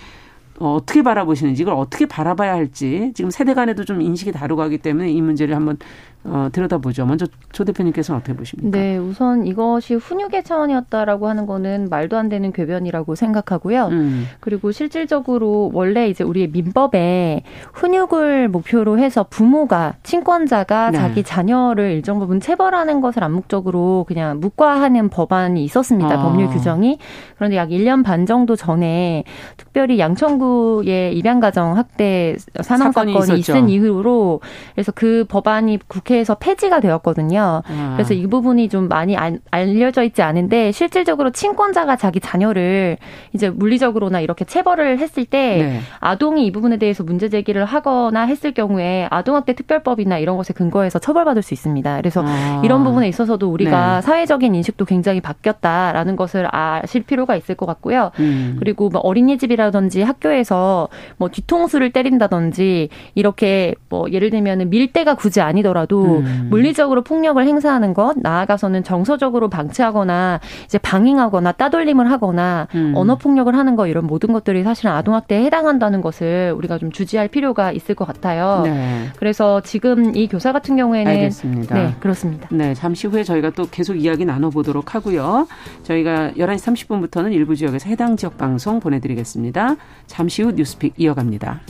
어, 0.58 0.74
어떻게 0.74 1.02
바라보시는지 1.02 1.62
이걸 1.62 1.74
어떻게 1.74 2.06
바라봐야 2.06 2.52
할지 2.52 3.12
지금 3.14 3.30
세대 3.30 3.54
간에도 3.54 3.84
좀 3.84 4.02
인식이 4.02 4.32
다르고 4.32 4.60
하기 4.62 4.78
때문에 4.78 5.10
이 5.10 5.22
문제를 5.22 5.56
한번 5.56 5.78
어, 6.22 6.48
들여다보죠. 6.52 7.06
먼저 7.06 7.26
조 7.50 7.64
대표님께서는 7.64 8.20
어떻게 8.20 8.36
보십니까? 8.36 8.76
네, 8.76 8.98
우선 8.98 9.46
이것이 9.46 9.94
훈육의 9.94 10.44
차원이었다라고 10.44 11.28
하는 11.28 11.46
거는 11.46 11.88
말도 11.88 12.18
안 12.18 12.28
되는 12.28 12.52
궤변이라고 12.52 13.14
생각하고요. 13.14 13.86
음. 13.86 14.26
그리고 14.40 14.70
실질적으로 14.70 15.70
원래 15.72 16.08
이제 16.08 16.22
우리의 16.22 16.48
민법에 16.48 17.42
훈육을 17.72 18.48
목표로 18.48 18.98
해서 18.98 19.24
부모가 19.30 19.94
친권자가 20.02 20.90
네. 20.90 20.98
자기 20.98 21.22
자녀를 21.22 21.92
일정 21.92 22.18
부분 22.18 22.38
체벌하는 22.38 23.00
것을 23.00 23.24
암묵적으로 23.24 24.04
그냥 24.06 24.40
묵과하는 24.40 25.08
법안이 25.08 25.64
있었습니다. 25.64 26.16
아. 26.16 26.22
법률 26.22 26.48
규정이. 26.48 26.98
그런데 27.36 27.56
약 27.56 27.70
1년 27.70 28.04
반 28.04 28.26
정도 28.26 28.56
전에 28.56 29.24
특별히 29.56 29.98
양천구의 29.98 31.16
입양가정 31.16 31.78
학대 31.78 32.36
사망 32.60 32.92
사건이, 32.92 33.12
사건이 33.14 33.38
있은 33.38 33.68
이후로 33.70 34.40
그래서 34.74 34.92
그 34.94 35.24
법안이 35.26 35.78
국회 35.88 36.09
국회에서 36.10 36.34
폐지가 36.34 36.80
되었거든요. 36.80 37.62
아. 37.66 37.92
그래서 37.94 38.14
이 38.14 38.26
부분이 38.26 38.68
좀 38.68 38.88
많이 38.88 39.16
알, 39.16 39.38
알려져 39.50 40.02
있지 40.02 40.22
않은데 40.22 40.72
실질적으로 40.72 41.30
친권자가 41.30 41.96
자기 41.96 42.18
자녀를 42.20 42.98
이제 43.32 43.48
물리적으로나 43.48 44.20
이렇게 44.20 44.44
체벌을 44.44 44.98
했을 44.98 45.24
때 45.24 45.38
네. 45.58 45.80
아동이 46.00 46.46
이 46.46 46.52
부분에 46.52 46.78
대해서 46.78 47.04
문제 47.04 47.28
제기를 47.28 47.64
하거나 47.64 48.22
했을 48.22 48.52
경우에 48.52 49.06
아동학대 49.10 49.54
특별법이나 49.54 50.18
이런 50.18 50.36
것에 50.36 50.52
근거해서 50.52 50.98
처벌받을 50.98 51.42
수 51.42 51.54
있습니다. 51.54 51.96
그래서 51.96 52.22
아. 52.26 52.60
이런 52.64 52.84
부분에 52.84 53.08
있어서도 53.08 53.48
우리가 53.50 53.96
네. 53.96 54.02
사회적인 54.02 54.54
인식도 54.54 54.84
굉장히 54.84 55.20
바뀌었다라는 55.20 56.16
것을 56.16 56.48
아실 56.50 57.02
필요가 57.02 57.36
있을 57.36 57.54
것 57.54 57.66
같고요. 57.66 58.10
음. 58.18 58.56
그리고 58.58 58.88
뭐 58.88 59.00
어린이집이라든지 59.00 60.02
학교에서 60.02 60.88
뭐 61.16 61.28
뒤통수를 61.28 61.92
때린다든지 61.92 62.88
이렇게 63.14 63.74
뭐 63.88 64.10
예를 64.10 64.30
들면 64.30 64.70
밀대가 64.70 65.14
굳이 65.14 65.40
아니더라도 65.40 65.99
음. 66.04 66.46
물리적으로 66.50 67.02
폭력을 67.02 67.44
행사하는 67.44 67.94
것, 67.94 68.14
나아가서는 68.18 68.84
정서적으로 68.84 69.48
방치하거나 69.48 70.40
이제 70.64 70.78
방임하거나 70.78 71.52
따돌림을 71.52 72.10
하거나 72.10 72.68
음. 72.74 72.92
언어 72.94 73.16
폭력을 73.16 73.54
하는 73.54 73.76
것 73.76 73.86
이런 73.86 74.06
모든 74.06 74.32
것들이 74.32 74.62
사실은 74.62 74.92
아동 74.92 75.14
학대에 75.14 75.44
해당한다는 75.44 76.00
것을 76.00 76.54
우리가 76.56 76.78
좀 76.78 76.90
주지할 76.90 77.28
필요가 77.28 77.72
있을 77.72 77.94
것 77.94 78.06
같아요. 78.06 78.62
네. 78.64 79.08
그래서 79.16 79.60
지금 79.60 80.14
이 80.16 80.28
교사 80.28 80.52
같은 80.52 80.76
경우에는 80.76 81.10
알겠습니다. 81.10 81.74
네, 81.74 81.94
그렇습니다. 82.00 82.48
네, 82.50 82.74
잠시 82.74 83.06
후에 83.06 83.24
저희가 83.24 83.50
또 83.50 83.66
계속 83.70 83.94
이야기 83.94 84.24
나눠 84.24 84.50
보도록 84.50 84.94
하고요. 84.94 85.46
저희가 85.82 86.32
11시 86.32 86.88
30분부터는 86.88 87.32
일부 87.32 87.56
지역에서 87.56 87.88
해당 87.88 88.16
지역 88.16 88.38
방송 88.38 88.80
보내 88.80 89.00
드리겠습니다. 89.00 89.76
잠시 90.06 90.42
후 90.42 90.52
뉴스픽 90.52 90.94
이어갑니다. 90.96 91.60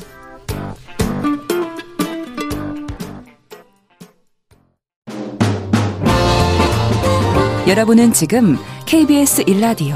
여러분은 7.71 8.13
지금 8.13 8.57
KBS 8.85 9.45
일라디오 9.47 9.95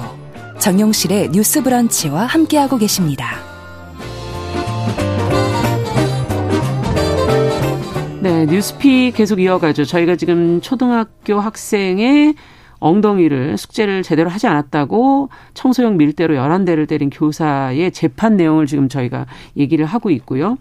정용실의 0.60 1.30
뉴스 1.30 1.60
브런치와 1.60 2.24
함께하고 2.26 2.78
계십니다. 2.78 3.34
네, 8.20 8.46
뉴스피 8.46 9.10
계속 9.10 9.40
이어가죠. 9.40 9.86
저희가 9.86 10.14
지금 10.14 10.60
초등학교 10.60 11.40
학생의 11.40 12.36
엉덩이를 12.78 13.58
숙제를 13.58 14.04
제대로 14.04 14.30
하지 14.30 14.46
않았다고 14.46 15.30
청소용 15.54 15.96
밀대로 15.96 16.34
11대를 16.36 16.86
때린 16.86 17.10
교사의 17.10 17.90
재판 17.90 18.36
내용을 18.36 18.66
지금 18.66 18.88
저희가 18.88 19.26
얘기를 19.56 19.84
하고 19.84 20.10
있고요. 20.10 20.58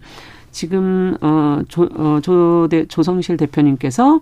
지금 0.50 1.16
어 1.20 1.60
조 1.68 1.88
어, 1.96 2.18
조 2.22 2.66
대 2.68 2.86
조성실 2.86 3.36
대표님께서 3.36 4.20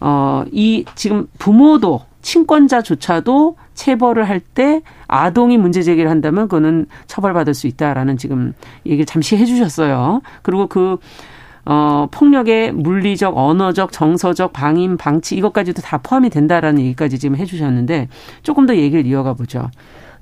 어 0.00 0.44
이 0.52 0.84
지금 0.94 1.26
부모도 1.38 2.02
친권자조차도 2.22 3.56
체벌을 3.74 4.28
할 4.28 4.40
때 4.40 4.82
아동이 5.06 5.58
문제 5.58 5.82
제기를 5.82 6.10
한다면 6.10 6.48
그거는 6.48 6.86
처벌받을 7.06 7.54
수 7.54 7.66
있다라는 7.66 8.16
지금 8.16 8.52
얘기를 8.86 9.06
잠시 9.06 9.36
해주셨어요. 9.36 10.20
그리고 10.42 10.66
그 10.66 10.98
어, 11.66 12.08
폭력의 12.10 12.72
물리적, 12.72 13.36
언어적, 13.36 13.92
정서적, 13.92 14.52
방임, 14.52 14.96
방치 14.96 15.36
이것까지도 15.36 15.82
다 15.82 15.98
포함이 15.98 16.30
된다라는 16.30 16.80
얘기까지 16.80 17.18
지금 17.18 17.36
해주셨는데 17.36 18.08
조금 18.42 18.66
더 18.66 18.74
얘기를 18.76 19.06
이어가 19.06 19.34
보죠. 19.34 19.70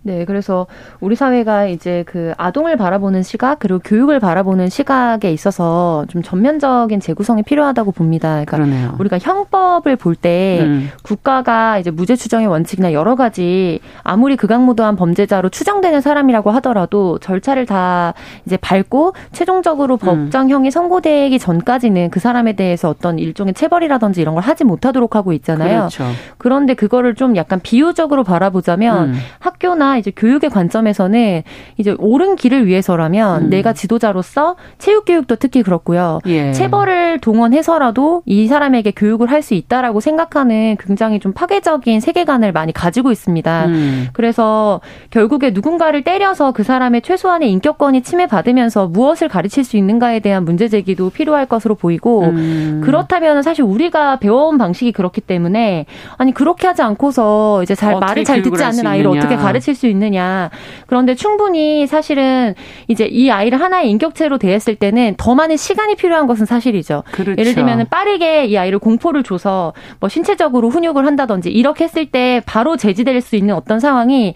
네, 0.02 0.24
그래서 0.24 0.66
우리 1.00 1.16
사회가 1.16 1.66
이제 1.66 2.04
그 2.06 2.32
아동을 2.38 2.76
바라보는 2.76 3.22
시각 3.22 3.58
그리고 3.58 3.80
교육을 3.80 4.20
바라보는 4.20 4.68
시각에 4.68 5.32
있어서 5.32 6.04
좀 6.08 6.22
전면적인 6.22 7.00
재구성이 7.00 7.42
필요하다고 7.42 7.92
봅니다. 7.92 8.30
그러니까 8.44 8.56
그러네요. 8.56 8.94
우리가 8.98 9.18
형법을 9.18 9.96
볼때 9.96 10.60
음. 10.62 10.90
국가가 11.02 11.78
이제 11.78 11.90
무죄 11.90 12.16
추정의 12.16 12.46
원칙이나 12.46 12.92
여러 12.92 13.16
가지 13.16 13.80
아무리 14.02 14.36
극악무도한 14.36 14.96
범죄자로 14.96 15.48
추정되는 15.48 16.00
사람이라고 16.00 16.50
하더라도 16.52 17.18
절차를 17.18 17.66
다 17.66 18.14
이제 18.46 18.56
밟고 18.56 19.14
최종적으로 19.32 19.94
음. 19.94 19.98
법정형이 19.98 20.70
선고되기 20.70 21.38
전까지는 21.38 22.10
그 22.10 22.20
사람에 22.20 22.54
대해서 22.54 22.88
어떤 22.88 23.18
일종의 23.18 23.54
체벌이라든지 23.54 24.20
이런 24.20 24.34
걸 24.34 24.44
하지 24.44 24.64
못하도록 24.64 25.16
하고 25.16 25.32
있잖아요. 25.32 25.88
그렇죠. 25.88 26.04
그런데 26.38 26.74
그거를 26.74 27.14
좀 27.14 27.36
약간 27.36 27.60
비유적으로 27.60 28.24
바라보자면 28.24 29.10
음. 29.10 29.14
학교나 29.40 29.87
이제 29.96 30.12
교육의 30.14 30.50
관점에서는 30.50 31.42
이제 31.78 31.96
옳은 31.98 32.36
길을 32.36 32.66
위해서라면 32.66 33.44
음. 33.44 33.50
내가 33.50 33.72
지도자로서 33.72 34.56
체육 34.78 35.06
교육도 35.06 35.36
특히 35.36 35.62
그렇고요. 35.62 36.20
예. 36.26 36.52
체벌을 36.52 37.20
동원해서라도 37.20 38.22
이 38.26 38.46
사람에게 38.46 38.92
교육을 38.92 39.30
할 39.30 39.38
수 39.48 39.54
있다라고 39.54 40.00
생각하는 40.00 40.76
굉장히 40.78 41.20
좀 41.20 41.32
파괴적인 41.32 42.00
세계관을 42.00 42.52
많이 42.52 42.72
가지고 42.72 43.12
있습니다. 43.12 43.66
음. 43.66 44.08
그래서 44.12 44.80
결국에 45.10 45.50
누군가를 45.50 46.02
때려서 46.02 46.52
그 46.52 46.62
사람의 46.62 47.02
최소한의 47.02 47.50
인격권이 47.52 48.02
침해받으면서 48.02 48.88
무엇을 48.88 49.28
가르칠 49.28 49.64
수 49.64 49.76
있는가에 49.76 50.20
대한 50.20 50.44
문제 50.44 50.68
제기도 50.68 51.10
필요할 51.10 51.46
것으로 51.46 51.76
보이고 51.76 52.24
음. 52.24 52.82
그렇다면 52.84 53.42
사실 53.42 53.64
우리가 53.64 54.18
배워온 54.18 54.58
방식이 54.58 54.92
그렇기 54.92 55.20
때문에 55.20 55.86
아니 56.16 56.34
그렇게 56.34 56.66
하지 56.66 56.82
않고서 56.82 57.62
이제 57.62 57.74
잘 57.74 57.98
말을 57.98 58.24
잘 58.24 58.42
듣지 58.42 58.62
않는 58.62 58.86
아이를 58.86 59.10
어떻게 59.10 59.36
가르칠 59.36 59.74
수 59.78 59.86
있느냐. 59.86 60.50
그런데 60.86 61.14
충분히 61.14 61.86
사실은 61.86 62.54
이제 62.88 63.06
이 63.06 63.30
아이를 63.30 63.60
하나의 63.60 63.88
인격체로 63.90 64.36
대했을 64.36 64.74
때는 64.74 65.14
더 65.16 65.34
많은 65.34 65.56
시간이 65.56 65.94
필요한 65.94 66.26
것은 66.26 66.46
사실이죠. 66.46 67.04
그렇죠. 67.12 67.40
예를 67.40 67.54
들면 67.54 67.86
빠르게 67.88 68.46
이 68.46 68.58
아이를 68.58 68.80
공포를 68.80 69.22
줘서 69.22 69.72
뭐 70.00 70.08
신체적으로 70.08 70.68
훈육을 70.68 71.06
한다든지 71.06 71.50
이렇게 71.50 71.84
했을 71.84 72.06
때 72.06 72.42
바로 72.44 72.76
제지될 72.76 73.20
수 73.20 73.36
있는 73.36 73.54
어떤 73.54 73.78
상황이 73.78 74.34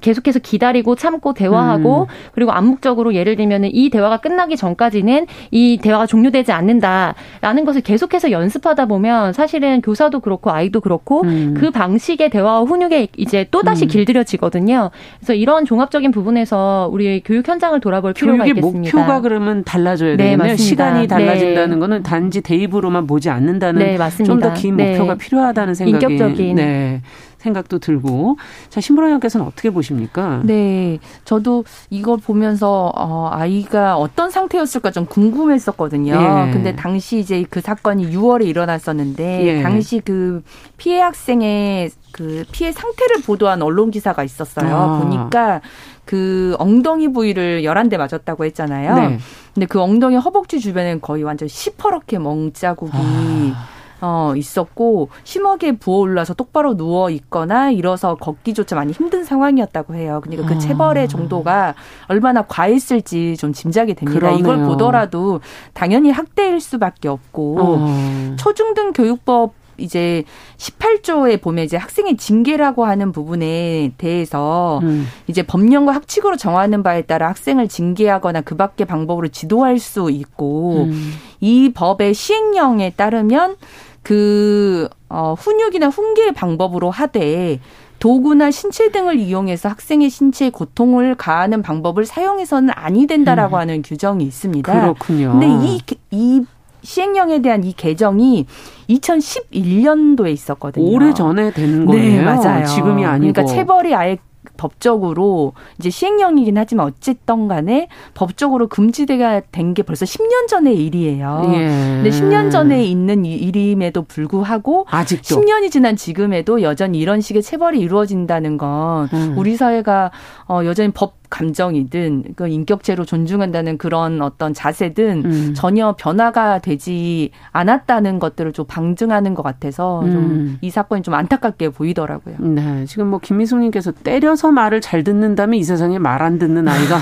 계속해서 0.00 0.40
기다리고 0.40 0.96
참고 0.96 1.32
대화하고 1.34 2.02
음. 2.02 2.06
그리고 2.32 2.52
암묵적으로 2.52 3.14
예를 3.14 3.36
들면 3.36 3.66
이 3.66 3.90
대화가 3.90 4.16
끝나기 4.16 4.56
전까지는 4.56 5.26
이 5.52 5.78
대화가 5.80 6.06
종료되지 6.06 6.50
않는다라는 6.52 7.64
것을 7.64 7.80
계속해서 7.82 8.32
연습하다 8.32 8.86
보면 8.86 9.32
사실은 9.32 9.80
교사도 9.82 10.20
그렇고 10.20 10.50
아이도 10.50 10.80
그렇고 10.80 11.22
음. 11.22 11.54
그 11.56 11.70
방식의 11.70 12.30
대화와 12.30 12.62
훈육에 12.62 13.08
이제 13.16 13.46
또다시 13.50 13.84
음. 13.84 13.88
길들여지거든요. 13.88 14.79
있잖아요. 14.80 14.90
그래서 15.18 15.34
이런 15.34 15.64
종합적인 15.64 16.10
부분에서 16.10 16.88
우리 16.90 17.20
교육 17.20 17.46
현장을 17.46 17.78
돌아볼 17.80 18.14
필요가 18.14 18.46
있겠습니다. 18.46 18.96
목표가 18.96 19.20
그러면 19.20 19.62
달라져야 19.64 20.16
네, 20.16 20.30
되겠네요. 20.30 20.56
시간이 20.56 21.06
달라진다는 21.06 21.76
네. 21.76 21.80
거는 21.80 22.02
단지 22.02 22.40
대입으로만 22.40 23.06
보지 23.06 23.28
않는다는 23.30 23.80
네, 23.80 23.98
좀더 24.24 24.54
긴 24.54 24.76
목표가 24.76 25.14
네. 25.14 25.18
필요하다는 25.18 25.74
생각이 25.74 26.14
인격적인 26.14 26.56
네. 26.56 27.02
생각도 27.40 27.78
들고 27.78 28.36
자 28.68 28.80
신부라님께서는 28.80 29.46
어떻게 29.46 29.70
보십니까? 29.70 30.40
네, 30.44 30.98
저도 31.24 31.64
이걸 31.88 32.18
보면서 32.18 32.92
어, 32.94 33.28
아이가 33.32 33.96
어떤 33.96 34.30
상태였을까 34.30 34.90
좀 34.90 35.06
궁금했었거든요. 35.06 36.12
예. 36.12 36.52
근데 36.52 36.76
당시 36.76 37.18
이제 37.18 37.44
그 37.48 37.60
사건이 37.60 38.10
6월에 38.14 38.46
일어났었는데 38.46 39.46
예. 39.46 39.62
당시 39.62 40.00
그 40.04 40.42
피해 40.76 41.00
학생의 41.00 41.90
그 42.12 42.44
피해 42.52 42.72
상태를 42.72 43.22
보도한 43.22 43.62
언론 43.62 43.90
기사가 43.90 44.22
있었어요. 44.22 44.74
아. 44.74 44.98
보니까 45.00 45.60
그 46.04 46.56
엉덩이 46.58 47.08
부위를 47.12 47.64
열한 47.64 47.88
대 47.88 47.96
맞았다고 47.96 48.44
했잖아요. 48.44 48.94
네. 48.96 49.18
근데 49.54 49.66
그 49.66 49.80
엉덩이 49.80 50.16
허벅지 50.16 50.60
주변엔 50.60 51.00
거의 51.00 51.22
완전 51.22 51.48
시퍼렇게 51.48 52.18
멍자국이 52.18 52.92
아. 52.94 53.66
어, 54.00 54.32
있었고 54.36 55.08
심하게 55.24 55.72
부어올라서 55.72 56.34
똑바로 56.34 56.76
누워 56.76 57.10
있거나 57.10 57.70
일어서 57.70 58.14
걷기조차 58.16 58.76
많이 58.76 58.92
힘든 58.92 59.24
상황이었다고 59.24 59.94
해요. 59.94 60.20
그러니까 60.22 60.48
그 60.48 60.54
아. 60.54 60.58
체벌의 60.58 61.08
정도가 61.08 61.74
얼마나 62.08 62.42
과했을지 62.42 63.36
좀 63.36 63.52
짐작이 63.52 63.94
됩니다. 63.94 64.18
그러네요. 64.18 64.38
이걸 64.38 64.58
보더라도 64.64 65.40
당연히 65.72 66.10
학대일 66.10 66.60
수밖에 66.60 67.08
없고 67.08 67.56
어. 67.60 68.36
초중등 68.38 68.92
교육법 68.92 69.60
이제 69.80 70.24
18조에 70.58 71.40
보면 71.40 71.64
이제 71.64 71.76
학생의 71.76 72.16
징계라고 72.16 72.84
하는 72.84 73.12
부분에 73.12 73.92
대해서 73.98 74.80
음. 74.82 75.06
이제 75.26 75.42
법령과 75.42 75.92
학칙으로 75.92 76.36
정하는 76.36 76.82
바에 76.82 77.02
따라 77.02 77.28
학생을 77.28 77.68
징계하거나 77.68 78.42
그 78.42 78.56
밖의 78.56 78.86
방법으로 78.86 79.28
지도할 79.28 79.78
수 79.78 80.10
있고 80.10 80.84
음. 80.84 81.12
이 81.40 81.72
법의 81.72 82.14
시행령에 82.14 82.90
따르면 82.90 83.56
그 84.02 84.88
어, 85.08 85.34
훈육이나 85.38 85.88
훈계 85.88 86.32
방법으로 86.32 86.90
하되 86.90 87.60
도구나 87.98 88.50
신체 88.50 88.90
등을 88.90 89.18
이용해서 89.18 89.68
학생의 89.68 90.08
신체에 90.08 90.50
고통을 90.50 91.14
가하는 91.14 91.60
방법을 91.62 92.06
사용해서는 92.06 92.70
아니 92.74 93.06
된다라고 93.06 93.56
음. 93.56 93.60
하는 93.60 93.82
규정이 93.82 94.24
있습니다. 94.24 94.72
그렇군요. 94.80 95.32
근데 95.32 95.46
이, 95.66 95.80
이 96.10 96.44
시행령에 96.82 97.42
대한 97.42 97.62
이 97.62 97.74
개정이 97.74 98.46
2011년도에 98.88 100.32
있었거든요. 100.32 100.84
오래 100.84 101.12
전에 101.12 101.52
된 101.52 101.80
네, 101.80 101.86
거예요. 101.86 102.20
네, 102.20 102.22
맞아요. 102.22 102.64
지금이 102.64 103.04
아니고. 103.04 103.32
그러니까 103.32 103.54
체벌이 103.54 103.94
아예 103.94 104.16
법적으로 104.60 105.54
이제 105.78 105.88
시행령이긴 105.88 106.58
하지만 106.58 106.86
어쨌든 106.86 107.48
간에 107.48 107.88
법적으로 108.14 108.68
금지가 108.68 109.40
된 109.52 109.70
게 109.70 109.82
벌써 109.84 110.04
10년 110.04 110.48
전의 110.48 110.76
일이에요. 110.76 111.42
예. 111.54 111.68
근데 112.02 112.10
10년 112.10 112.50
전에 112.50 112.84
있는 112.84 113.24
일임에도 113.24 114.02
불구하고 114.02 114.84
아직도 114.90 115.36
10년이 115.40 115.70
지난 115.70 115.94
지금에도 115.94 116.60
여전히 116.62 116.98
이런 116.98 117.20
식의 117.20 117.42
체벌이 117.42 117.78
이루어진다는 117.78 118.58
건 118.58 119.08
음. 119.12 119.34
우리 119.38 119.56
사회가 119.56 120.10
어 120.48 120.62
여전히 120.64 120.90
법 120.92 121.19
감정이든 121.30 122.34
그 122.36 122.46
인격체로 122.48 123.04
존중한다는 123.04 123.78
그런 123.78 124.22
어떤 124.22 124.54
자세든 124.54 125.22
음. 125.24 125.54
전혀 125.56 125.94
변화가 125.98 126.60
되지 126.60 127.30
않았다는 127.52 128.18
것들을 128.18 128.52
좀 128.52 128.66
방증하는 128.66 129.34
것 129.34 129.42
같아서 129.42 130.02
음. 130.02 130.58
좀이 130.60 130.70
사건이 130.70 131.02
좀 131.02 131.14
안타깝게 131.14 131.70
보이더라고요. 131.70 132.36
네, 132.38 132.84
지금 132.86 133.08
뭐 133.08 133.18
김미숙님께서 133.18 133.92
때려서 133.92 134.52
말을 134.52 134.80
잘 134.80 135.02
듣는다면 135.02 135.58
이 135.58 135.64
세상에 135.64 135.98
말 135.98 136.20
안 136.20 136.38
듣는 136.38 136.68
아이가 136.68 137.00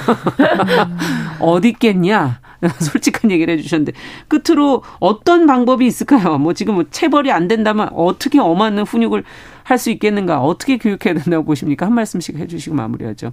어디 1.41 1.71
있겠냐? 1.71 2.41
솔직한 2.81 3.31
얘기를 3.31 3.55
해주셨는데 3.55 3.93
끝으로 4.27 4.83
어떤 4.99 5.47
방법이 5.47 5.87
있을까요? 5.87 6.39
뭐 6.39 6.53
지금 6.53 6.75
뭐 6.75 6.85
체벌이 6.91 7.31
안 7.33 7.47
된다면 7.49 7.89
어떻게 7.93 8.39
엄하는 8.41 8.83
훈육을 8.85 9.25
할 9.65 9.79
수 9.79 9.91
있겠는가? 9.91 10.41
어떻게 10.41 10.79
교육해야 10.79 11.15
된다고 11.15 11.45
보십니까? 11.45 11.87
한 11.87 11.95
말씀씩 11.95 12.37
해주시고 12.39 12.75
마무리하죠. 12.75 13.33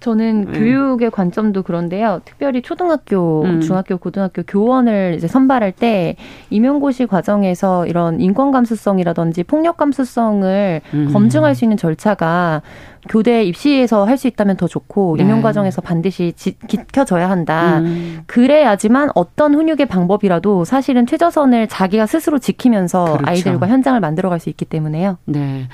저는 0.00 0.52
네. 0.52 0.58
교육의 0.58 1.10
관점도 1.10 1.62
그런데요. 1.62 2.20
특별히 2.24 2.62
초등학교, 2.62 3.42
음. 3.44 3.60
중학교, 3.60 3.96
고등학교 3.96 4.42
교원을 4.42 5.14
이제 5.16 5.26
선발할 5.26 5.72
때 5.72 6.16
임용고시 6.50 7.06
과정에서 7.06 7.86
이런 7.86 8.20
인권 8.20 8.52
감수성이라든지 8.52 9.44
폭력 9.44 9.76
감수성을 9.76 10.80
음. 10.94 11.10
검증할 11.12 11.54
수 11.54 11.64
있는 11.64 11.76
절차가 11.76 12.62
교대 13.08 13.42
입시에서 13.44 14.04
할 14.04 14.18
수 14.18 14.26
있다면 14.26 14.56
더 14.56 14.66
좋고 14.66 15.16
네. 15.16 15.22
임용 15.22 15.40
과정에서 15.42 15.80
반드시 15.80 16.32
지, 16.34 16.56
지켜져야 16.66 17.30
한다. 17.30 17.78
음. 17.78 18.22
그래야지만 18.26 19.10
어떤 19.14 19.54
훈육의 19.54 19.86
방법이라도 19.86 20.64
사실은 20.64 21.06
최저선을 21.06 21.68
자기가 21.68 22.06
스스로 22.06 22.38
지키면서 22.38 23.04
그렇죠. 23.04 23.22
아이들과 23.24 23.68
현장을 23.68 23.98
만들어갈 24.00 24.40
수 24.40 24.48
있기 24.50 24.64
때문에요. 24.64 25.18
네. 25.26 25.68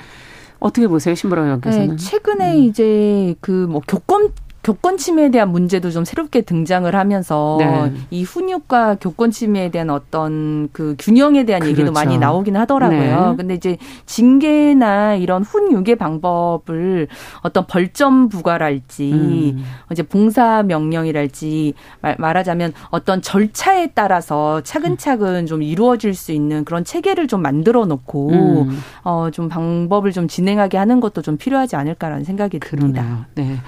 어떻게 0.65 0.87
보세요, 0.87 1.13
신보라 1.15 1.43
의원께서는? 1.43 1.89
네, 1.89 1.95
최근에 1.97 2.53
음. 2.55 2.63
이제 2.63 3.35
그 3.41 3.67
뭐 3.69 3.81
교권 3.87 4.31
교권 4.65 4.97
침해에 4.97 5.29
대한 5.29 5.51
문제도 5.51 5.91
좀 5.91 6.05
새롭게 6.05 6.41
등장을 6.41 6.93
하면서 6.95 7.57
네. 7.59 7.93
이 8.09 8.23
훈육과 8.23 8.95
교권 8.95 9.29
침해에 9.29 9.69
대한 9.69 9.91
어떤 9.91 10.69
그 10.71 10.95
균형에 10.97 11.43
대한 11.43 11.61
그렇죠. 11.61 11.71
얘기도 11.71 11.91
많이 11.91 12.17
나오긴 12.17 12.57
하더라고요. 12.57 13.29
네. 13.29 13.35
근데 13.37 13.53
이제 13.53 13.77
징계나 14.07 15.17
이런 15.17 15.43
훈육의 15.43 15.97
방법을 15.97 17.07
어떤 17.41 17.67
벌점 17.67 18.27
부과랄지 18.27 19.13
음. 19.13 19.63
이제 19.91 20.01
봉사 20.01 20.63
명령이랄지 20.63 21.75
말, 22.01 22.15
말하자면 22.17 22.73
어떤 22.89 23.21
절차에 23.21 23.91
따라서 23.93 24.61
차근차근 24.61 25.45
좀 25.45 25.61
이루어질 25.61 26.15
수 26.15 26.31
있는 26.31 26.65
그런 26.65 26.83
체계를 26.83 27.27
좀 27.27 27.43
만들어 27.43 27.85
놓고 27.85 28.31
음. 28.31 28.79
어좀 29.03 29.47
방법을 29.47 30.11
좀 30.11 30.27
진행하게 30.27 30.79
하는 30.79 30.99
것도 31.01 31.21
좀 31.21 31.37
필요하지 31.37 31.75
않을까라는 31.75 32.23
생각이 32.23 32.57
듭니다. 32.57 33.03
그러네요. 33.03 33.25
네. 33.35 33.59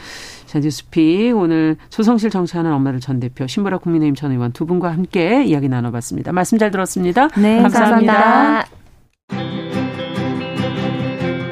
자, 0.47 0.59
뉴스픽 0.59 1.35
오늘 1.35 1.75
조성실 1.89 2.29
정치하는 2.29 2.71
엄마를 2.71 3.01
전 3.01 3.19
대표, 3.19 3.45
신보라 3.45 3.79
국민의힘 3.79 4.15
전 4.15 4.31
의원 4.31 4.53
두 4.53 4.65
분과 4.65 4.91
함께 4.91 5.43
이야기 5.43 5.67
나눠봤습니다. 5.67 6.31
말씀 6.31 6.57
잘 6.57 6.71
들었습니다. 6.71 7.27
네, 7.37 7.61
감사합니다. 7.61 8.13
감사합니다. 8.13 8.77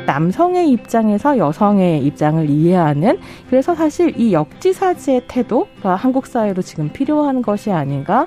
남성의 0.06 0.70
입장에서 0.72 1.38
여성의 1.38 2.06
입장을 2.06 2.50
이해하는 2.50 3.18
그래서 3.50 3.76
사실 3.76 4.18
이 4.18 4.32
역지사지의 4.32 5.24
태도가 5.28 5.96
한국 5.96 6.26
사회로 6.26 6.62
지금 6.62 6.90
필요한 6.94 7.42
것이 7.42 7.72
아닌가. 7.72 8.26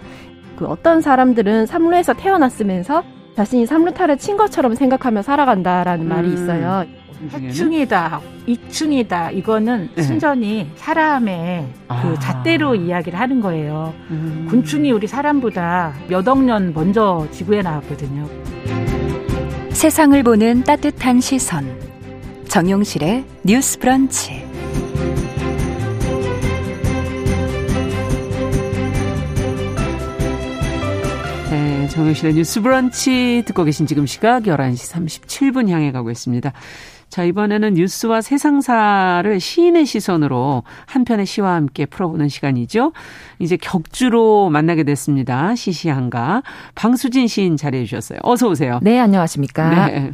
그 0.57 0.67
어떤 0.67 1.01
사람들은 1.01 1.65
삼루에서 1.65 2.13
태어났으면서 2.13 3.05
자신이 3.37 3.65
삼루타를 3.65 4.19
친 4.19 4.37
것처럼 4.37 4.75
생각하며 4.75 5.23
살아간다라는 5.23 6.05
음. 6.05 6.09
말이 6.09 6.33
있어요. 6.35 6.85
해충이다, 7.33 8.21
이충이다. 8.47 9.31
이거는 9.33 9.91
네. 9.95 10.03
순전히 10.03 10.71
사람의 10.77 11.67
아. 11.89 12.03
그 12.03 12.19
잣대로 12.21 12.75
이야기를 12.75 13.19
하는 13.19 13.41
거예요. 13.41 13.93
음. 14.11 14.47
곤충이 14.51 14.91
우리 14.93 15.07
사람보다 15.07 15.95
몇억 16.09 16.43
년 16.43 16.73
먼저 16.73 17.27
지구에 17.33 17.63
나왔거든요. 17.63 18.27
세상을 19.71 20.21
보는 20.23 20.65
따뜻한 20.65 21.21
시선. 21.21 21.89
정용실의 22.49 23.25
뉴스 23.45 23.79
브런치. 23.79 24.49
네, 31.51 31.89
정용실의 31.89 32.35
뉴스 32.35 32.61
브런치 32.61 33.43
듣고 33.47 33.65
계신 33.65 33.87
지금 33.87 34.07
시각 34.07 34.45
11시 34.45 34.93
37분 34.93 35.69
향해 35.69 35.93
가고 35.93 36.11
있습니다. 36.11 36.53
자, 37.09 37.25
이번에는 37.25 37.75
뉴스와 37.75 38.21
세상사를 38.21 39.41
시인의 39.41 39.87
시선으로 39.87 40.63
한 40.87 41.05
편의 41.05 41.25
시와 41.27 41.55
함께 41.55 41.87
풀어보는 41.87 42.29
시간이죠. 42.29 42.93
이제 43.39 43.57
격주로 43.57 44.51
만나게 44.51 44.85
됐습니다. 44.85 45.55
시시한가. 45.55 46.43
방수진 46.75 47.27
시인 47.27 47.57
자리해 47.57 47.85
주셨어요. 47.87 48.19
어서 48.23 48.49
오세요. 48.49 48.79
네, 48.83 48.99
안녕하십니까. 49.01 49.87
네. 49.87 50.13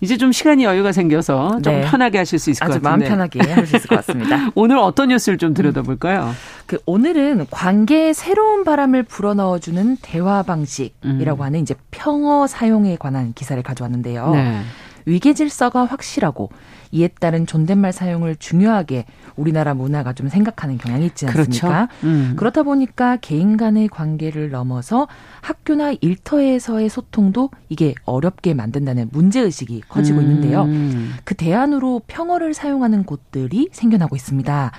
이제 0.00 0.16
좀 0.16 0.32
시간이 0.32 0.64
여유가 0.64 0.90
생겨서 0.90 1.60
좀 1.62 1.74
네. 1.74 1.80
편하게 1.82 2.18
하실 2.18 2.40
수 2.40 2.50
있을 2.50 2.66
것 2.66 2.72
같은데. 2.72 2.88
마음 2.88 3.00
편하게 3.00 3.40
할 3.52 3.62
수 3.66 3.76
있을 3.76 3.88
것 3.88 3.96
같습니다. 3.96 4.50
오늘 4.56 4.78
어떤 4.78 5.08
뉴스를 5.10 5.38
좀 5.38 5.54
들여다볼까요? 5.54 6.32
그 6.66 6.78
오늘은 6.86 7.46
관계에 7.50 8.12
새로운 8.12 8.64
바람을 8.64 9.04
불어넣어주는 9.04 9.98
대화 10.02 10.42
방식이라고 10.42 11.40
음. 11.42 11.46
하는 11.46 11.60
이제 11.60 11.74
평어 11.92 12.48
사용에 12.48 12.96
관한 12.96 13.32
기사를 13.34 13.62
가져왔는데요. 13.62 14.32
네. 14.32 14.60
위계 15.06 15.34
질서가 15.34 15.84
확실하고 15.84 16.50
이에 16.92 17.08
따른 17.08 17.46
존댓말 17.46 17.92
사용을 17.92 18.36
중요하게 18.36 19.06
우리나라 19.36 19.72
문화가 19.74 20.12
좀 20.12 20.28
생각하는 20.28 20.76
경향이 20.76 21.06
있지 21.06 21.26
않습니까? 21.26 21.88
그렇죠. 21.88 22.06
음. 22.06 22.34
그렇다 22.36 22.62
보니까 22.62 23.16
개인 23.16 23.56
간의 23.56 23.88
관계를 23.88 24.50
넘어서 24.50 25.08
학교나 25.40 25.94
일터에서의 26.00 26.88
소통도 26.90 27.50
이게 27.70 27.94
어렵게 28.04 28.52
만든다는 28.54 29.08
문제 29.12 29.40
의식이 29.40 29.82
커지고 29.88 30.18
음. 30.18 30.22
있는데요. 30.24 30.66
그 31.24 31.34
대안으로 31.34 32.02
평어를 32.06 32.52
사용하는 32.52 33.04
곳들이 33.04 33.70
생겨나고 33.72 34.14
있습니다. 34.14 34.72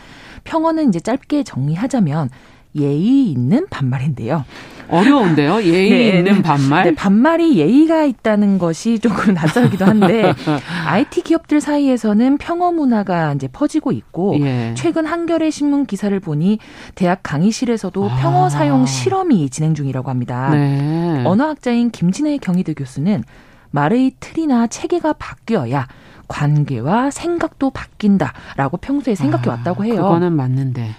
평어는 0.44 0.90
이제 0.90 1.00
짧게 1.00 1.44
정리하자면 1.44 2.30
예의 2.76 3.32
있는 3.32 3.68
반말인데요. 3.70 4.46
어려운데요. 4.90 5.64
예의 5.64 5.90
네, 5.90 6.20
있는 6.20 6.42
반말. 6.42 6.84
네, 6.86 6.96
반말이 6.96 7.58
예의가 7.58 8.04
있다는 8.04 8.58
것이 8.58 9.00
조금 9.00 9.34
낯설기도 9.34 9.86
한데 9.86 10.34
IT 10.88 11.22
기업들 11.22 11.62
사이에서는 11.62 12.38
평어 12.38 12.72
문화가 12.72 13.34
이제 13.34 13.48
퍼지고 13.48 13.92
있고 13.92 14.36
예. 14.42 14.74
최근 14.76 15.06
한겨레 15.06 15.50
신문 15.50 15.86
기사를 15.86 16.18
보니 16.20 16.60
대학 16.96 17.20
강의실에서도 17.24 18.10
아. 18.10 18.18
평어 18.18 18.50
사용 18.50 18.86
실험이 18.86 19.50
진행 19.50 19.74
중이라고 19.74 20.10
합니다. 20.10 20.50
네. 20.52 21.24
언어학자인 21.26 21.90
김진애 21.90 22.38
경희대 22.38 22.74
교수는 22.74 23.24
말의 23.72 24.14
틀이나 24.20 24.68
체계가 24.68 25.14
바뀌어야 25.14 25.88
관계와 26.34 27.12
생각도 27.12 27.70
바뀐다라고 27.70 28.78
평소에 28.78 29.14
생각해 29.14 29.50
아, 29.50 29.52
왔다고 29.52 29.86
해요. 29.86 29.98
그거는 29.98 30.34
맞는데. 30.34 30.90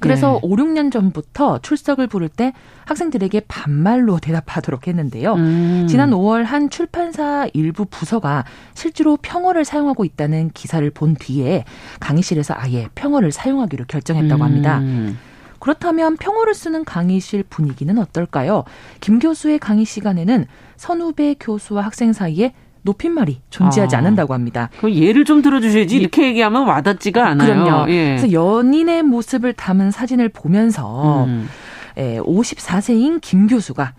그래서 0.00 0.32
네. 0.32 0.40
5, 0.42 0.56
6년 0.56 0.90
전부터 0.90 1.58
출석을 1.58 2.08
부를 2.08 2.28
때 2.28 2.52
학생들에게 2.86 3.42
반말로 3.46 4.18
대답하도록 4.20 4.88
했는데요. 4.88 5.34
음. 5.34 5.86
지난 5.88 6.10
5월 6.10 6.42
한 6.42 6.70
출판사 6.70 7.46
일부 7.52 7.84
부서가 7.84 8.44
실제로 8.74 9.16
평어를 9.16 9.64
사용하고 9.64 10.04
있다는 10.04 10.50
기사를 10.54 10.88
본 10.90 11.14
뒤에 11.14 11.64
강의실에서 12.00 12.54
아예 12.56 12.88
평어를 12.96 13.30
사용하기로 13.30 13.84
결정했다고 13.86 14.42
합니다. 14.42 14.80
음. 14.80 15.16
그렇다면 15.60 16.16
평어를 16.16 16.52
쓰는 16.52 16.84
강의실 16.84 17.44
분위기는 17.44 17.96
어떨까요? 17.96 18.64
김 19.00 19.20
교수의 19.20 19.60
강의 19.60 19.84
시간에는 19.84 20.46
선후배 20.76 21.36
교수와 21.38 21.84
학생 21.84 22.12
사이에 22.12 22.54
높임말이 22.82 23.40
존재하지 23.50 23.96
아. 23.96 23.98
않는다고 23.98 24.34
합니다. 24.34 24.70
그 24.80 24.92
예를 24.92 25.24
좀 25.24 25.42
들어주셔야지 25.42 25.96
예. 25.96 26.00
이렇게 26.00 26.26
얘기하면 26.26 26.66
와닿지가 26.66 27.26
않아요. 27.28 27.64
그럼요. 27.64 27.90
예. 27.90 28.16
그래서 28.16 28.32
연인의 28.32 29.02
모습을 29.02 29.52
담은 29.52 29.90
사진을 29.90 30.30
보면서 30.30 31.24
음. 31.24 31.48
예, 31.98 32.18
54세인 32.20 33.20
김 33.20 33.46
교수가 33.46 33.92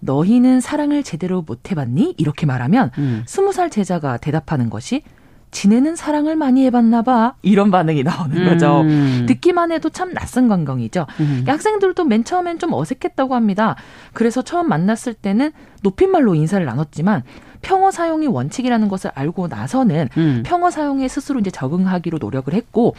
너희는 0.00 0.60
사랑을 0.60 1.02
제대로 1.02 1.42
못 1.42 1.70
해봤니? 1.70 2.14
이렇게 2.18 2.46
말하면 2.46 2.90
음. 2.98 3.22
20살 3.26 3.70
제자가 3.70 4.16
대답하는 4.18 4.70
것이 4.70 5.02
지네는 5.50 5.96
사랑을 5.96 6.36
많이 6.36 6.64
해봤나 6.66 7.02
봐. 7.02 7.34
이런 7.42 7.70
반응이 7.70 8.02
나오는 8.02 8.44
거죠. 8.44 8.82
음. 8.82 9.24
듣기만 9.26 9.72
해도 9.72 9.88
참 9.88 10.12
낯선 10.12 10.46
광경이죠. 10.46 11.06
음. 11.20 11.44
학생들도 11.46 12.04
맨 12.04 12.22
처음엔 12.22 12.58
좀 12.58 12.74
어색했다고 12.74 13.34
합니다. 13.34 13.74
그래서 14.12 14.42
처음 14.42 14.68
만났을 14.68 15.14
때는 15.14 15.52
높임말로 15.82 16.34
인사를 16.34 16.64
나눴지만 16.64 17.22
평어 17.62 17.90
사용이 17.90 18.26
원칙이라는 18.26 18.88
것을 18.88 19.10
알고 19.14 19.48
나서는 19.48 20.08
음. 20.16 20.42
평어 20.44 20.70
사용에 20.70 21.08
스스로 21.08 21.40
이제 21.40 21.50
적응하기로 21.50 22.18
노력을 22.18 22.52
했고 22.52 22.94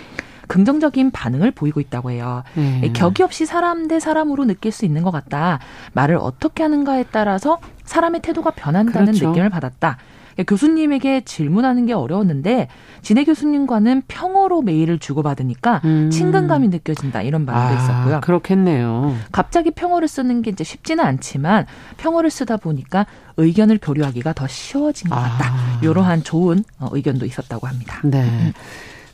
긍정적인 0.47 1.11
반응을 1.11 1.51
보이고 1.51 1.79
있다고 1.79 2.11
해요. 2.11 2.43
음. 2.57 2.81
격이 2.93 3.21
없이 3.23 3.45
사람 3.45 3.87
대 3.87 3.99
사람으로 3.99 4.45
느낄 4.45 4.71
수 4.71 4.83
있는 4.83 5.03
것 5.03 5.11
같다. 5.11 5.59
말을 5.93 6.17
어떻게 6.17 6.63
하는가에 6.63 7.05
따라서 7.11 7.59
사람의 7.83 8.21
태도가 8.21 8.51
변한다는 8.51 9.13
그렇죠. 9.13 9.29
느낌을 9.29 9.49
받았다. 9.49 9.97
교수님에게 10.43 11.21
질문하는 11.21 11.85
게 11.85 11.93
어려웠는데 11.93 12.67
진해 13.01 13.23
교수님과는 13.23 14.03
평어로 14.07 14.61
메일을 14.61 14.99
주고받으니까 14.99 15.81
음. 15.85 16.09
친근감이 16.09 16.67
느껴진다 16.69 17.21
이런 17.21 17.45
말도 17.45 17.61
아, 17.61 17.73
있었고요. 17.73 18.21
그렇겠네요. 18.21 19.15
갑자기 19.31 19.71
평어를 19.71 20.07
쓰는 20.07 20.41
게 20.41 20.51
이제 20.51 20.63
쉽지는 20.63 21.03
않지만 21.03 21.65
평어를 21.97 22.29
쓰다 22.29 22.57
보니까 22.57 23.05
의견을 23.37 23.79
교류하기가 23.81 24.33
더 24.33 24.47
쉬워진 24.47 25.09
것 25.09 25.15
같다. 25.15 25.45
아. 25.53 25.79
이러한 25.81 26.23
좋은 26.23 26.63
어, 26.79 26.89
의견도 26.91 27.25
있었다고 27.25 27.67
합니다. 27.67 28.01
네. 28.03 28.53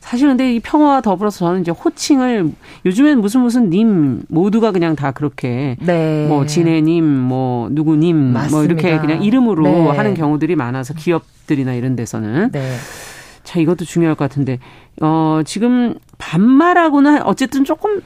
음. 0.06 0.10
사실 0.10 0.28
근데 0.28 0.54
이 0.54 0.60
평화와 0.60 1.02
더불어서 1.02 1.40
저는 1.40 1.62
이제 1.62 1.72
호칭을 1.72 2.52
요즘엔 2.86 3.20
무슨 3.20 3.42
무슨 3.42 3.70
님 3.72 4.22
모두가 4.28 4.72
그냥 4.72 4.96
다 4.96 5.12
그렇게 5.12 5.78
네. 5.80 6.28
뭐 6.28 6.46
진해님 6.46 7.04
뭐 7.04 7.70
누구님 7.72 8.16
맞습니다. 8.16 8.56
뭐 8.56 8.64
이렇게 8.64 9.00
그냥 9.00 9.24
이름으로 9.24 9.64
네. 9.64 9.88
하는 9.90 10.14
경우들이 10.14 10.56
많아서 10.56 10.94
기업들이나 10.94 11.74
이런 11.74 11.96
데서는 11.96 12.52
네. 12.52 12.76
자 13.44 13.60
이것도 13.60 13.86
중요할 13.86 14.16
것 14.16 14.26
같은데 14.26 14.60
어 15.02 15.42
지금 15.44 15.96
반말하고는 16.18 17.24
어쨌든 17.24 17.64
조금 17.64 18.02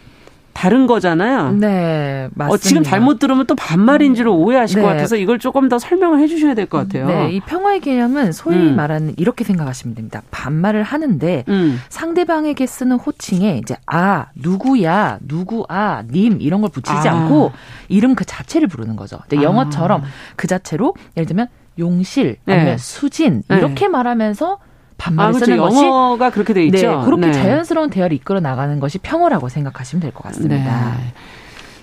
다른 0.59 0.87
거잖아요. 0.87 1.53
네, 1.53 2.27
맞습니다. 2.35 2.53
어, 2.53 2.57
지금 2.57 2.83
잘못 2.83 3.17
들으면 3.17 3.45
또 3.45 3.55
반말인 3.55 4.13
줄 4.13 4.27
오해하실 4.27 4.75
네. 4.75 4.81
것 4.81 4.89
같아서 4.89 5.15
이걸 5.15 5.39
조금 5.39 5.69
더 5.69 5.79
설명을 5.79 6.19
해주셔야 6.19 6.53
될 6.53 6.65
것 6.65 6.79
같아요. 6.79 7.07
네, 7.07 7.31
이 7.31 7.39
평화의 7.39 7.79
개념은 7.79 8.33
소위 8.33 8.57
음. 8.57 8.75
말하는 8.75 9.13
이렇게 9.15 9.45
생각하시면 9.45 9.95
됩니다. 9.95 10.21
반말을 10.31 10.83
하는데 10.83 11.45
음. 11.47 11.79
상대방에게 11.87 12.65
쓰는 12.65 12.97
호칭에 12.97 13.57
이제 13.63 13.77
아 13.85 14.25
누구야, 14.35 15.19
누구아, 15.21 16.03
님 16.11 16.41
이런 16.41 16.59
걸 16.59 16.69
붙이지 16.71 17.07
아. 17.07 17.13
않고 17.13 17.53
이름 17.87 18.13
그 18.13 18.25
자체를 18.25 18.67
부르는 18.67 18.97
거죠. 18.97 19.15
아. 19.17 19.41
영어처럼 19.41 20.03
그 20.35 20.47
자체로 20.47 20.93
예를 21.15 21.25
들면 21.25 21.47
용실 21.79 22.35
아니면 22.45 22.65
네. 22.65 22.77
수진 22.77 23.43
이렇게 23.49 23.85
네. 23.85 23.87
말하면서 23.87 24.57
반말을 24.99 25.29
아, 25.29 25.31
그렇죠. 25.31 25.45
쓰는 25.45 25.57
것이 25.57 25.83
영어가 25.83 26.29
그렇게 26.29 26.53
돼 26.53 26.63
있죠. 26.65 26.77
네, 26.99 27.05
그렇게 27.05 27.25
네. 27.27 27.31
자연스러운 27.33 27.89
대화를 27.89 28.15
이끌어 28.15 28.39
나가는 28.39 28.79
것이 28.79 28.99
평어라고 28.99 29.49
생각하시면 29.49 30.01
될 30.01 30.11
것 30.11 30.23
같습니다. 30.25 30.55
네. 30.97 31.13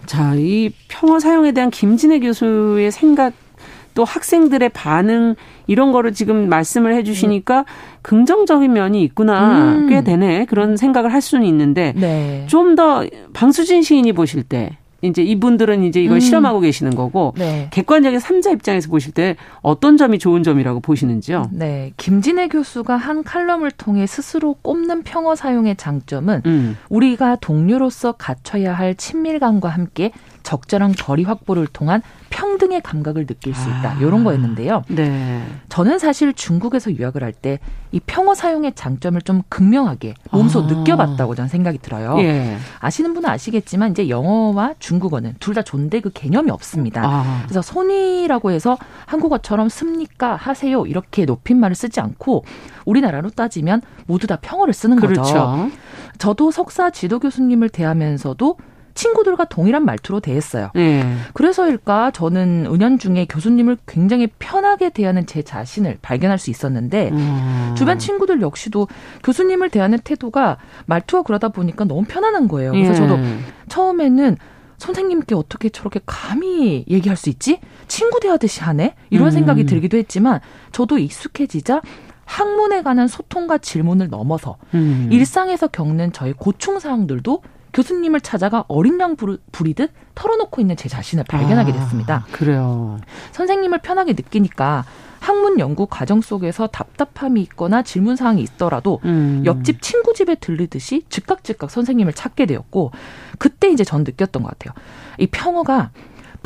자, 0.07 0.35
이 0.37 0.71
평어 0.89 1.19
사용에 1.19 1.51
대한 1.53 1.71
김진애 1.71 2.21
교수의 2.21 2.93
생각 2.93 3.33
또 3.95 4.05
학생들의 4.05 4.69
반응 4.69 5.35
이런 5.67 5.91
거를 5.91 6.13
지금 6.13 6.49
말씀을 6.51 6.95
해 6.95 7.03
주시니까 7.03 7.61
음. 7.61 7.65
긍정적인 8.03 8.73
면이 8.73 9.03
있구나. 9.03 9.75
음. 9.77 9.89
꽤 9.89 10.05
되네. 10.05 10.45
그런 10.45 10.77
생각을 10.77 11.13
할 11.13 11.21
수는 11.23 11.45
있는데 11.47 11.95
네. 11.97 12.45
좀더 12.47 13.07
방수진 13.33 13.83
시인이 13.83 14.13
보실 14.13 14.43
때 14.43 14.77
이제 15.03 15.23
이분들은 15.23 15.85
이제 15.85 16.03
이걸 16.03 16.17
음. 16.17 16.21
실험하고 16.21 16.61
계시는 16.61 16.95
거고 16.95 17.35
네. 17.37 17.69
객관적인 17.71 18.19
삼자 18.19 18.51
입장에서 18.51 18.89
보실 18.89 19.13
때 19.13 19.37
어떤 19.63 19.97
점이 19.97 20.19
좋은 20.19 20.43
점이라고 20.43 20.81
보시는지요? 20.81 21.51
네, 21.53 21.93
김진애 21.97 22.49
교수가 22.49 22.97
한 22.97 23.23
칼럼을 23.23 23.71
통해 23.73 24.07
스스로 24.07 24.55
꼽는 24.63 25.03
평어 25.03 25.35
사용의 25.35 25.77
장점은 25.77 26.43
음. 26.47 26.77
우리가 26.89 27.37
동료로서 27.37 28.13
갖춰야 28.13 28.73
할 28.73 28.95
친밀감과 28.95 29.69
함께 29.69 30.13
적절한 30.47 30.93
거리 30.93 31.25
확보를 31.25 31.67
통한 31.67 32.01
평등의 32.31 32.81
감각을 32.83 33.27
느낄 33.27 33.53
수 33.55 33.69
있다. 33.69 33.91
아. 33.91 33.99
이런 34.01 34.23
거였는데요. 34.23 34.85
네. 34.89 35.43
저는 35.69 35.99
사실 35.99 36.33
중국에서 36.33 36.93
유학을 36.95 37.23
할 37.25 37.33
때 37.33 37.59
이 37.93 38.01
평어 38.01 38.35
사용의 38.35 38.73
장점을 38.75 39.21
좀 39.23 39.43
극명하게 39.49 40.15
몸소 40.31 40.65
아. 40.65 40.67
느껴봤다고 40.67 41.35
저는 41.35 41.49
생각이 41.49 41.79
들어요. 41.79 42.17
예. 42.19 42.57
아시는 42.81 43.15
분은 43.15 43.29
아시겠지만 43.31 43.93
이제 43.93 44.09
영어와 44.09 44.75
중국어는 44.79 45.35
둘 45.41 45.55
다 45.57 45.63
존대 45.63 46.01
그 46.01 46.11
개념이 46.11 46.51
없습니다. 46.51 47.03
아. 47.05 47.43
그래서 47.45 47.63
손이라고 47.63 48.51
해서 48.51 48.77
한국어처럼 49.07 49.69
습니까 49.71 50.37
하세요 50.37 50.85
이렇게 50.85 51.25
높임말을 51.25 51.75
쓰지 51.75 52.01
않고 52.01 52.45
우리나라로 52.85 53.31
따지면 53.31 53.81
모두 54.07 54.27
다 54.27 54.37
평어를 54.41 54.75
쓰는 54.75 54.97
그렇죠. 54.99 55.23
거죠. 55.23 55.71
저도 56.19 56.51
석사 56.51 56.91
지도 56.91 57.19
교수님을 57.19 57.71
대하면서도 57.71 58.59
친구들과 58.97 59.45
동일한 59.45 59.85
말투로 59.85 60.19
대했어요. 60.19 60.71
네. 60.75 61.05
그래서일까 61.35 62.11
저는 62.11 62.67
은연중에 62.67 63.27
교수님을 63.27 63.77
굉장히 63.87 64.27
편하게 64.39 64.91
대하는 64.91 65.27
제 65.27 65.43
자신을 65.43 65.99
발견할 66.03 66.39
수 66.39 66.51
있었는데 66.51 67.11
음. 67.13 67.75
주변 67.77 67.99
친구들 67.99 68.41
역시도 68.41 68.89
교수님을 69.23 69.71
대하는 69.71 69.99
태도가 69.99 70.57
말투가 70.87 71.23
그러다 71.23 71.51
보니까 71.51 71.85
너무 71.85 72.05
편안한 72.09 72.49
거예요. 72.49 72.73
그래서 72.73 72.91
예. 72.91 72.97
저도 72.97 73.19
처음에는 73.69 74.37
선생님께 74.79 75.35
어떻게 75.35 75.69
저렇게 75.69 76.01
감히 76.05 76.85
얘기할 76.89 77.17
수 77.17 77.31
있지? 77.31 77.61
친구 77.89 78.21
대하듯이 78.21 78.61
하네? 78.61 78.95
이런 79.11 79.29
음. 79.29 79.31
생각이 79.31 79.65
들기도 79.65 79.97
했지만 79.97 80.41
저도 80.73 80.99
익숙해지자 80.99 81.81
학문에 82.25 82.83
관한 82.83 83.09
소통과 83.09 83.57
질문을 83.59 84.09
넘어서 84.09 84.57
음. 84.75 85.09
일상에서 85.11 85.69
겪는 85.69 86.13
저의 86.13 86.35
고충 86.35 86.79
사항들도 86.79 87.43
교수님을 87.77 88.23
찾아가 88.23 88.65
어린 88.69 88.99
양 89.01 89.17
부리듯 89.17 89.91
털어놓고 90.15 90.63
있는 90.63 90.77
제 90.77 90.89
자신을 90.89 91.25
발견하게 91.25 91.73
아, 91.73 91.75
됐습니다. 91.75 92.15
아, 92.27 92.33
그래요. 92.33 92.99
선생님을 93.33 93.81
편하게 93.81 94.15
느끼니까 94.15 94.87
학문 95.21 95.59
연구 95.59 95.87
과정 95.87 96.23
속에서 96.23 96.69
답답함이 96.69 97.43
있거나 97.43 97.83
질문 97.83 98.17
사항이 98.17 98.41
있더라도 98.43 99.01
음. 99.05 99.43
옆집 99.45 99.83
친구 99.83 100.15
집에 100.15 100.37
들르듯이 100.37 101.03
즉각 101.11 101.45
즉각 101.45 101.71
선생님을 101.71 102.15
찾게 102.15 102.47
되었고 102.47 102.93
그때 103.39 103.69
이제 103.69 103.85
전 103.85 104.05
느꼈던 104.05 104.43
것 104.43 104.49
같아요. 104.51 104.73
이 105.19 105.27
평어가 105.27 105.91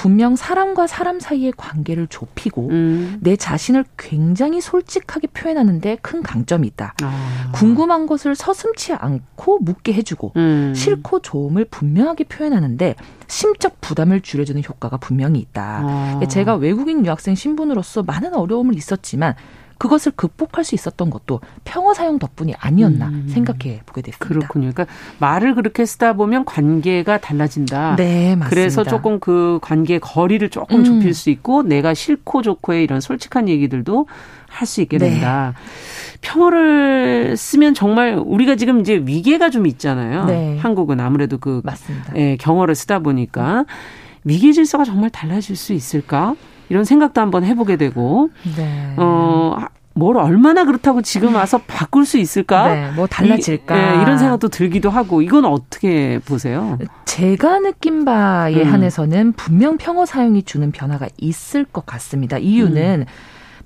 분명 0.00 0.34
사람과 0.34 0.86
사람 0.86 1.20
사이의 1.20 1.52
관계를 1.58 2.06
좁히고 2.06 2.68
음. 2.70 3.18
내 3.20 3.36
자신을 3.36 3.84
굉장히 3.98 4.62
솔직하게 4.62 5.26
표현하는데 5.26 5.98
큰 6.00 6.22
강점이 6.22 6.66
있다. 6.68 6.94
아. 7.02 7.52
궁금한 7.52 8.06
것을 8.06 8.34
서슴치 8.34 8.94
않고 8.94 9.58
묻게 9.58 9.92
해주고 9.92 10.32
음. 10.36 10.72
싫고 10.74 11.20
좋음을 11.20 11.66
분명하게 11.66 12.24
표현하는데 12.24 12.94
심적 13.26 13.82
부담을 13.82 14.22
줄여주는 14.22 14.62
효과가 14.66 14.96
분명히 14.96 15.38
있다. 15.38 15.82
아. 15.84 16.20
제가 16.26 16.54
외국인 16.54 17.04
유학생 17.04 17.34
신분으로서 17.34 18.02
많은 18.02 18.32
어려움을 18.34 18.76
있었지만 18.76 19.34
그것을 19.80 20.12
극복할 20.14 20.62
수 20.62 20.74
있었던 20.74 21.08
것도 21.08 21.40
평어 21.64 21.94
사용 21.94 22.18
덕분이 22.18 22.52
아니었나 22.58 23.08
음. 23.08 23.26
생각해 23.30 23.80
보게 23.86 24.02
됐습니다. 24.02 24.28
그렇군요. 24.28 24.70
그러니까 24.74 24.86
말을 25.18 25.54
그렇게 25.54 25.86
쓰다 25.86 26.12
보면 26.12 26.44
관계가 26.44 27.16
달라진다. 27.18 27.96
네, 27.96 28.36
맞습니다. 28.36 28.50
그래서 28.50 28.84
조금 28.84 29.18
그 29.20 29.58
관계 29.62 29.98
거리를 29.98 30.46
조금 30.50 30.80
음. 30.80 30.84
좁힐 30.84 31.14
수 31.14 31.30
있고 31.30 31.62
내가 31.62 31.94
싫고 31.94 32.42
좋고의 32.42 32.84
이런 32.84 33.00
솔직한 33.00 33.48
얘기들도 33.48 34.06
할 34.50 34.66
수 34.66 34.82
있게 34.82 34.98
네. 34.98 35.10
된다. 35.10 35.54
네. 35.56 36.18
평어를 36.20 37.36
쓰면 37.38 37.72
정말 37.72 38.20
우리가 38.22 38.56
지금 38.56 38.80
이제 38.80 39.00
위계가 39.02 39.48
좀 39.48 39.66
있잖아요. 39.66 40.26
네. 40.26 40.58
한국은 40.58 41.00
아무래도 41.00 41.38
그 41.38 41.62
맞습니다. 41.64 42.12
예, 42.16 42.36
경어를 42.36 42.74
쓰다 42.74 42.98
보니까 42.98 43.64
위계 44.24 44.52
질서가 44.52 44.84
정말 44.84 45.08
달라질 45.08 45.56
수 45.56 45.72
있을까? 45.72 46.34
이런 46.70 46.84
생각도 46.84 47.20
한번 47.20 47.44
해보게 47.44 47.76
되고 47.76 48.30
네. 48.56 48.94
어. 48.96 49.56
뭘 49.92 50.16
얼마나 50.16 50.64
그렇다고 50.64 51.02
지금 51.02 51.34
와서 51.34 51.58
바꿀 51.58 52.06
수 52.06 52.16
있을까? 52.16 52.72
네, 52.72 52.90
뭐 52.92 53.06
달라질까? 53.08 53.76
이, 53.76 53.96
네, 53.96 54.02
이런 54.02 54.18
생각도 54.18 54.48
들기도 54.48 54.88
하고 54.88 55.20
이건 55.20 55.44
어떻게 55.44 56.20
보세요? 56.20 56.78
제가 57.04 57.58
느낀 57.58 58.04
바에 58.04 58.62
음. 58.62 58.72
한해서는 58.72 59.32
분명 59.32 59.76
평어 59.76 60.06
사용이 60.06 60.44
주는 60.44 60.70
변화가 60.70 61.08
있을 61.18 61.64
것 61.64 61.84
같습니다. 61.84 62.38
이유는 62.38 63.00
음. 63.00 63.06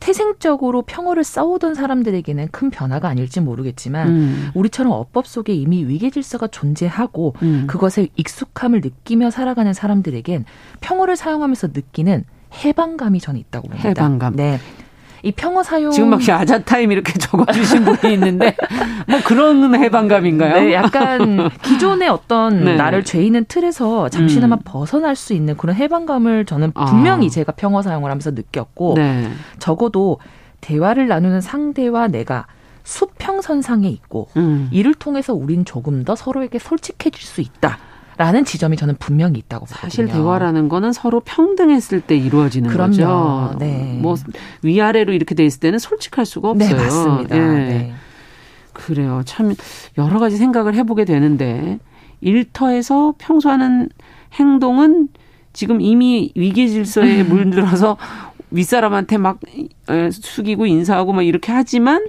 태생적으로 0.00 0.82
평어를 0.82 1.24
써오던 1.24 1.74
사람들에게는 1.74 2.48
큰 2.50 2.70
변화가 2.70 3.08
아닐지 3.08 3.40
모르겠지만 3.40 4.08
음. 4.08 4.50
우리처럼 4.54 4.92
어법 4.92 5.26
속에 5.26 5.54
이미 5.54 5.84
위계 5.84 6.10
질서가 6.10 6.48
존재하고 6.48 7.34
음. 7.42 7.64
그것에 7.66 8.08
익숙함을 8.16 8.80
느끼며 8.80 9.30
살아가는 9.30 9.72
사람들에겐 9.72 10.44
평어를 10.80 11.16
사용하면서 11.16 11.68
느끼는 11.68 12.24
해방감이 12.54 13.20
저는 13.20 13.40
있다고 13.40 13.68
봅니다. 13.68 13.88
해방감. 13.88 14.36
네. 14.36 14.58
이 15.24 15.32
평어 15.32 15.62
사용 15.62 15.90
지금 15.90 16.10
막 16.10 16.20
아자타임 16.28 16.92
이렇게 16.92 17.14
적어주신 17.18 17.84
분이 17.84 18.12
있는데 18.12 18.54
뭐 19.08 19.20
그런 19.24 19.74
해방감인가요? 19.74 20.60
네, 20.60 20.74
약간 20.74 21.48
기존의 21.62 22.10
어떤 22.10 22.60
네. 22.64 22.76
나를 22.76 23.04
죄인은 23.04 23.46
틀에서 23.48 24.10
잠시나마 24.10 24.56
음. 24.56 24.60
벗어날 24.64 25.16
수 25.16 25.32
있는 25.32 25.56
그런 25.56 25.76
해방감을 25.76 26.44
저는 26.44 26.72
아. 26.74 26.84
분명히 26.84 27.28
아. 27.28 27.30
제가 27.30 27.52
평어 27.52 27.80
사용을 27.80 28.10
하면서 28.10 28.32
느꼈고 28.32 28.94
네. 28.98 29.30
적어도 29.58 30.18
대화를 30.60 31.08
나누는 31.08 31.40
상대와 31.40 32.08
내가 32.08 32.46
수평선상에 32.84 33.88
있고 33.88 34.28
음. 34.36 34.68
이를 34.70 34.92
통해서 34.92 35.32
우린 35.32 35.64
조금 35.64 36.04
더 36.04 36.14
서로에게 36.14 36.58
솔직해질 36.58 37.22
수 37.22 37.40
있다. 37.40 37.78
라는 38.16 38.44
지점이 38.44 38.76
저는 38.76 38.96
분명히 38.98 39.38
있다고 39.38 39.66
보거든요. 39.66 39.80
사실 39.80 40.06
대화라는 40.06 40.68
거는 40.68 40.92
서로 40.92 41.20
평등했을 41.20 42.00
때 42.00 42.16
이루어지는 42.16 42.70
그럼요. 42.70 42.90
거죠. 42.90 43.56
네. 43.58 43.98
뭐 44.00 44.16
위아래로 44.62 45.12
이렇게 45.12 45.34
돼 45.34 45.44
있을 45.44 45.60
때는 45.60 45.78
솔직할 45.78 46.24
수가 46.26 46.52
네, 46.54 46.64
없어요. 46.66 46.78
네, 46.78 46.84
맞습니다. 46.84 47.36
네. 47.36 47.44
네. 47.68 47.94
그래요. 48.72 49.22
참 49.24 49.54
여러 49.98 50.18
가지 50.18 50.36
생각을 50.36 50.74
해보게 50.74 51.04
되는데 51.04 51.78
일터에서 52.20 53.14
평소 53.18 53.50
하는 53.50 53.88
행동은 54.34 55.08
지금 55.52 55.80
이미 55.80 56.32
위기 56.34 56.68
질서에 56.68 57.22
물들어서 57.24 57.96
윗사람한테 58.50 59.18
막 59.18 59.38
숙이고 60.10 60.66
인사하고 60.66 61.12
막 61.12 61.22
이렇게 61.22 61.52
하지만 61.52 62.04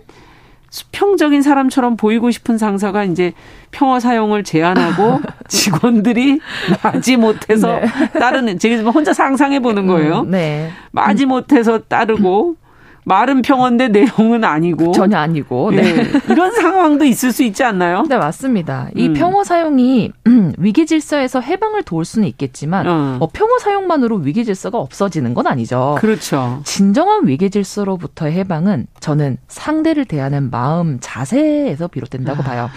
수평적인 0.70 1.42
사람처럼 1.42 1.96
보이고 1.96 2.32
싶은 2.32 2.58
상사가 2.58 3.04
이제 3.04 3.34
평어 3.76 4.00
사용을 4.00 4.46
제한하고 4.46 5.20
직원들이 5.50 6.40
마지 6.82 7.18
못해서 7.18 7.80
네. 7.80 8.10
따르는 8.18 8.58
제가 8.58 8.90
혼자 8.90 9.12
상상해 9.12 9.60
보는 9.60 9.86
거예요. 9.86 10.22
음, 10.22 10.32
네. 10.32 10.72
마지 10.92 11.26
못해서 11.26 11.80
따르고 11.80 12.56
말은 13.04 13.44
평어인데 13.44 13.90
내용은 13.90 14.44
아니고 14.44 14.94
전혀 14.94 15.18
아니고 15.18 15.72
네. 15.72 15.82
네. 15.82 16.12
이런 16.30 16.52
상황도 16.54 17.06
있을 17.06 17.34
수 17.34 17.44
있지 17.44 17.64
않나요? 17.64 18.04
네 18.08 18.18
맞습니다. 18.18 18.88
이 18.96 19.10
음. 19.10 19.14
평어 19.14 19.44
사용이 19.44 20.12
음, 20.26 20.54
위기 20.58 20.86
질서에서 20.86 21.42
해방을 21.42 21.84
도울 21.84 22.06
수는 22.06 22.28
있겠지만 22.30 22.88
어. 22.88 23.18
어, 23.20 23.28
평어 23.32 23.60
사용만으로 23.60 24.16
위기 24.18 24.46
질서가 24.46 24.80
없어지는 24.80 25.34
건 25.34 25.48
아니죠. 25.48 25.98
그렇죠. 26.00 26.62
진정한 26.64 27.28
위기 27.28 27.50
질서로부터의 27.50 28.34
해방은 28.34 28.88
저는 29.02 29.38
상대를 29.50 30.06
대하는 30.06 30.50
마음 30.50 30.98
자세에서 31.02 31.90
비롯된다고 31.90 32.42
아. 32.42 32.46
봐요. 32.46 32.70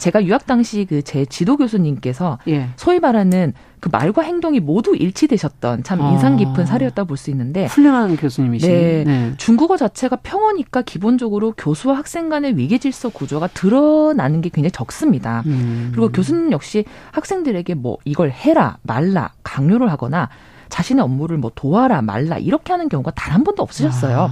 제가 0.00 0.24
유학 0.24 0.46
당시 0.46 0.84
그 0.86 1.02
제 1.02 1.24
지도 1.26 1.56
교수님께서 1.56 2.38
예. 2.48 2.70
소위 2.76 2.98
말하는 3.00 3.52
그 3.80 3.88
말과 3.90 4.22
행동이 4.22 4.60
모두 4.60 4.94
일치되셨던 4.96 5.82
참 5.84 6.00
인상 6.12 6.36
깊은 6.36 6.60
아. 6.62 6.66
사례였다 6.66 7.04
볼 7.04 7.16
수 7.16 7.30
있는데 7.30 7.66
훌륭한 7.66 8.16
교수님이시네. 8.16 8.72
네, 8.72 9.04
네. 9.04 9.34
중국어 9.36 9.76
자체가 9.76 10.16
평어니까 10.16 10.82
기본적으로 10.82 11.52
교수와 11.56 11.96
학생 11.98 12.28
간의 12.28 12.56
위계 12.56 12.78
질서 12.78 13.08
구조가 13.10 13.48
드러나는 13.48 14.40
게 14.40 14.48
굉장히 14.48 14.70
적습니다. 14.72 15.42
음. 15.46 15.90
그리고 15.92 16.10
교수님 16.10 16.52
역시 16.52 16.84
학생들에게 17.12 17.74
뭐 17.74 17.98
이걸 18.04 18.30
해라 18.30 18.78
말라 18.82 19.32
강요를 19.42 19.90
하거나 19.90 20.28
자신의 20.68 21.02
업무를 21.02 21.36
뭐 21.38 21.50
도와라 21.54 22.00
말라 22.02 22.38
이렇게 22.38 22.72
하는 22.72 22.88
경우가 22.88 23.10
단 23.12 23.30
한 23.34 23.44
번도 23.44 23.62
없으셨어요. 23.62 24.18
아. 24.22 24.30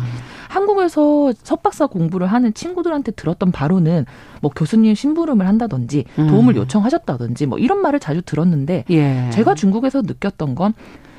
한국에서 0.48 1.32
석박사 1.42 1.86
공부를 1.86 2.26
하는 2.26 2.52
친구들한테 2.52 3.12
들었던 3.12 3.52
바로는 3.52 4.06
뭐 4.40 4.50
교수님 4.54 4.94
심부름을 4.94 5.46
한다든지 5.46 6.04
도움을 6.16 6.54
음. 6.54 6.60
요청하셨다든지 6.62 7.46
뭐 7.46 7.58
이런 7.58 7.80
말을 7.80 8.00
자주 8.00 8.22
들었는데 8.22 8.84
예. 8.90 9.30
제가 9.30 9.54
중국에서 9.54 10.02
느꼈던 10.02 10.54
건 10.54 10.74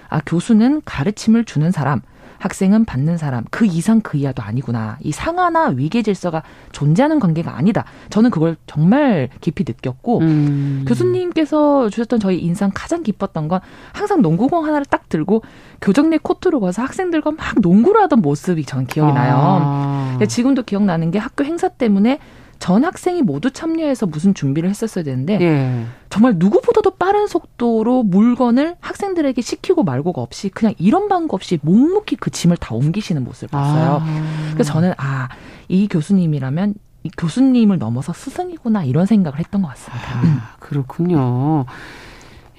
아, 0.09 0.21
교수는 0.25 0.81
가르침을 0.85 1.45
주는 1.45 1.71
사람, 1.71 2.01
학생은 2.39 2.85
받는 2.85 3.17
사람 3.17 3.43
그 3.51 3.65
이상 3.65 4.01
그 4.01 4.17
이하도 4.17 4.41
아니구나. 4.41 4.97
이 5.01 5.11
상하나 5.11 5.67
위계 5.67 6.01
질서가 6.01 6.43
존재하는 6.71 7.19
관계가 7.19 7.55
아니다. 7.55 7.85
저는 8.09 8.31
그걸 8.31 8.55
정말 8.65 9.29
깊이 9.41 9.63
느꼈고 9.67 10.19
음. 10.19 10.85
교수님께서 10.87 11.89
주셨던 11.89 12.19
저희 12.19 12.39
인상 12.39 12.71
가장 12.73 13.03
깊었던 13.03 13.47
건 13.47 13.59
항상 13.93 14.21
농구공 14.21 14.65
하나를 14.65 14.85
딱 14.85 15.09
들고 15.09 15.43
교정 15.81 16.09
내 16.09 16.17
코트로 16.17 16.59
가서 16.59 16.81
학생들과 16.81 17.31
막 17.31 17.55
농구를 17.61 18.01
하던 18.03 18.21
모습이 18.21 18.65
저는 18.65 18.87
기억이 18.87 19.13
나요. 19.13 19.35
아. 19.35 20.17
지금도 20.27 20.63
기억나는 20.63 21.11
게 21.11 21.19
학교 21.19 21.43
행사 21.43 21.67
때문에 21.67 22.19
전 22.59 22.83
학생이 22.83 23.21
모두 23.21 23.51
참여해서 23.51 24.05
무슨 24.05 24.33
준비를 24.33 24.69
했었어야 24.69 25.03
되는데 25.03 25.39
예. 25.41 25.85
정말 26.09 26.35
누구보다도 26.37 26.91
빠른 26.91 27.27
속도로 27.27 28.03
물건을 28.03 28.75
학생들에게 28.81 29.41
시키고 29.41 29.83
말고가 29.83 30.21
없이 30.21 30.49
그냥 30.49 30.73
이런 30.77 31.07
방법 31.07 31.35
없이 31.35 31.57
묵묵히 31.61 32.17
그 32.17 32.29
짐을 32.29 32.57
다 32.57 32.75
옮기시는 32.75 33.23
모습을 33.23 33.49
봤어요. 33.49 34.01
아. 34.03 34.51
그래서 34.53 34.73
저는 34.73 34.93
아 34.97 35.29
이 35.69 35.87
교수님이라면 35.87 36.73
이 37.03 37.09
교수님을 37.17 37.77
넘어서 37.77 38.11
스승이구나 38.11 38.83
이런 38.83 39.05
생각을 39.05 39.39
했던 39.39 39.61
것 39.61 39.69
같습니다. 39.69 40.19
아, 40.19 40.21
음. 40.23 40.39
그렇군요. 40.59 41.65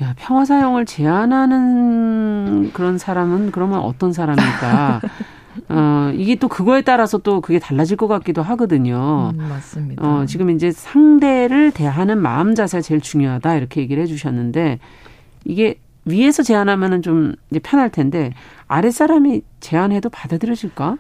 야, 0.03 0.15
평화 0.17 0.47
사용을 0.47 0.87
제한하는 0.87 2.71
그런 2.73 2.97
사람은 2.97 3.51
그러면 3.51 3.81
어떤 3.81 4.15
사람일까? 4.15 5.01
어, 5.69 6.13
이게 6.15 6.37
또 6.37 6.49
그거에 6.49 6.83
따라서 6.83 7.19
또 7.19 7.41
그게 7.41 7.59
달라질 7.59 7.97
것 7.97 8.09
같기도 8.09 8.43
하거든요. 8.43 9.33
음, 9.35 9.49
맞습니다. 9.49 10.03
어, 10.05 10.27
지금 10.27 10.51
이제 10.51 10.71
상대를 10.71 11.73
대하는 11.73 12.19
마음 12.19 12.55
자세가 12.55 12.83
제일 12.83 13.01
중요하다 13.01 13.57
이렇게 13.57 13.81
얘기를 13.81 14.03
해 14.03 14.07
주셨는데 14.07 14.79
이게 15.45 15.81
위에서 16.05 16.43
제안하면은 16.43 17.03
좀 17.03 17.35
이제 17.51 17.61
편할 17.61 17.91
텐데 17.91 18.33
아랫 18.69 18.93
사람이 18.93 19.43
제안해도 19.61 20.09
받아들여질까? 20.11 20.97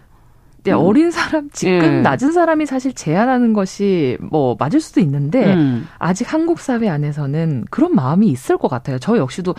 네, 0.62 0.72
음. 0.72 0.78
어린 0.78 1.10
사람, 1.10 1.48
지금 1.50 1.82
예. 1.82 2.00
낮은 2.02 2.32
사람이 2.32 2.66
사실 2.66 2.92
제안하는 2.92 3.54
것이 3.54 4.18
뭐 4.20 4.56
맞을 4.58 4.80
수도 4.80 5.00
있는데 5.00 5.54
음. 5.54 5.86
아직 5.98 6.30
한국 6.30 6.60
사회 6.60 6.88
안에서는 6.88 7.64
그런 7.70 7.94
마음이 7.94 8.28
있을 8.28 8.58
것 8.58 8.68
같아요. 8.68 8.98
저 8.98 9.16
역시도 9.16 9.54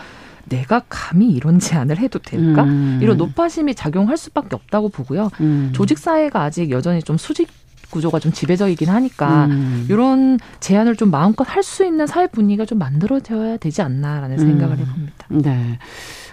내가 0.46 0.82
감히 0.88 1.30
이런 1.32 1.58
제안을 1.58 1.98
해도 1.98 2.18
될까? 2.18 2.64
음. 2.64 2.98
이런 3.02 3.16
노파심이 3.16 3.74
작용할 3.74 4.16
수밖에 4.16 4.54
없다고 4.54 4.88
보고요. 4.88 5.30
음. 5.40 5.70
조직 5.72 5.98
사회가 5.98 6.42
아직 6.42 6.70
여전히 6.70 7.02
좀 7.02 7.16
수직 7.16 7.48
구조가 7.90 8.18
좀 8.20 8.32
지배적이긴 8.32 8.88
하니까 8.88 9.46
음. 9.46 9.86
이런 9.90 10.38
제안을 10.60 10.96
좀 10.96 11.10
마음껏 11.10 11.44
할 11.44 11.62
수 11.62 11.84
있는 11.84 12.06
사회 12.06 12.26
분위기가 12.26 12.64
좀 12.64 12.78
만들어져야 12.78 13.58
되지 13.58 13.82
않나라는 13.82 14.38
생각을 14.38 14.76
음. 14.78 14.80
해봅니다. 14.80 15.26
네. 15.28 15.78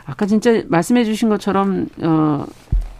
아까 0.05 0.25
진짜 0.25 0.63
말씀해 0.67 1.03
주신 1.05 1.29
것처럼 1.29 1.87
어 2.01 2.45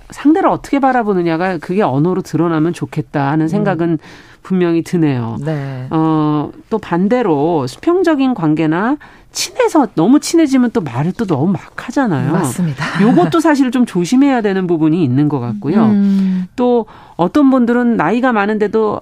상대를 0.10 0.50
어떻게 0.50 0.80
바라보느냐가 0.80 1.58
그게 1.60 1.82
언어로 1.82 2.22
드러나면 2.22 2.74
좋겠다 2.74 3.32
하는 3.32 3.48
생각은 3.48 3.92
음. 3.92 3.98
분명히 4.42 4.84
드네요. 4.84 5.38
네. 5.44 5.88
어, 5.92 6.52
또 6.70 6.80
반대로 6.80 7.68
수평적인 7.68 8.34
관계나 8.34 8.98
친해서 9.32 9.88
너무 9.96 10.20
친해지면 10.20 10.72
또 10.72 10.82
말을 10.82 11.14
또 11.14 11.26
너무 11.26 11.52
막 11.52 11.88
하잖아요. 11.88 12.32
맞습니다. 12.32 13.02
요것도 13.02 13.40
사실 13.40 13.72
좀 13.72 13.86
조심해야 13.86 14.42
되는 14.42 14.66
부분이 14.68 15.04
있는 15.04 15.30
것 15.30 15.40
같고요. 15.40 15.86
음. 15.86 16.48
또 16.56 16.88
어떤 17.16 17.50
분들은 17.50 17.96
나이가 17.96 18.34
많은데도 18.34 19.02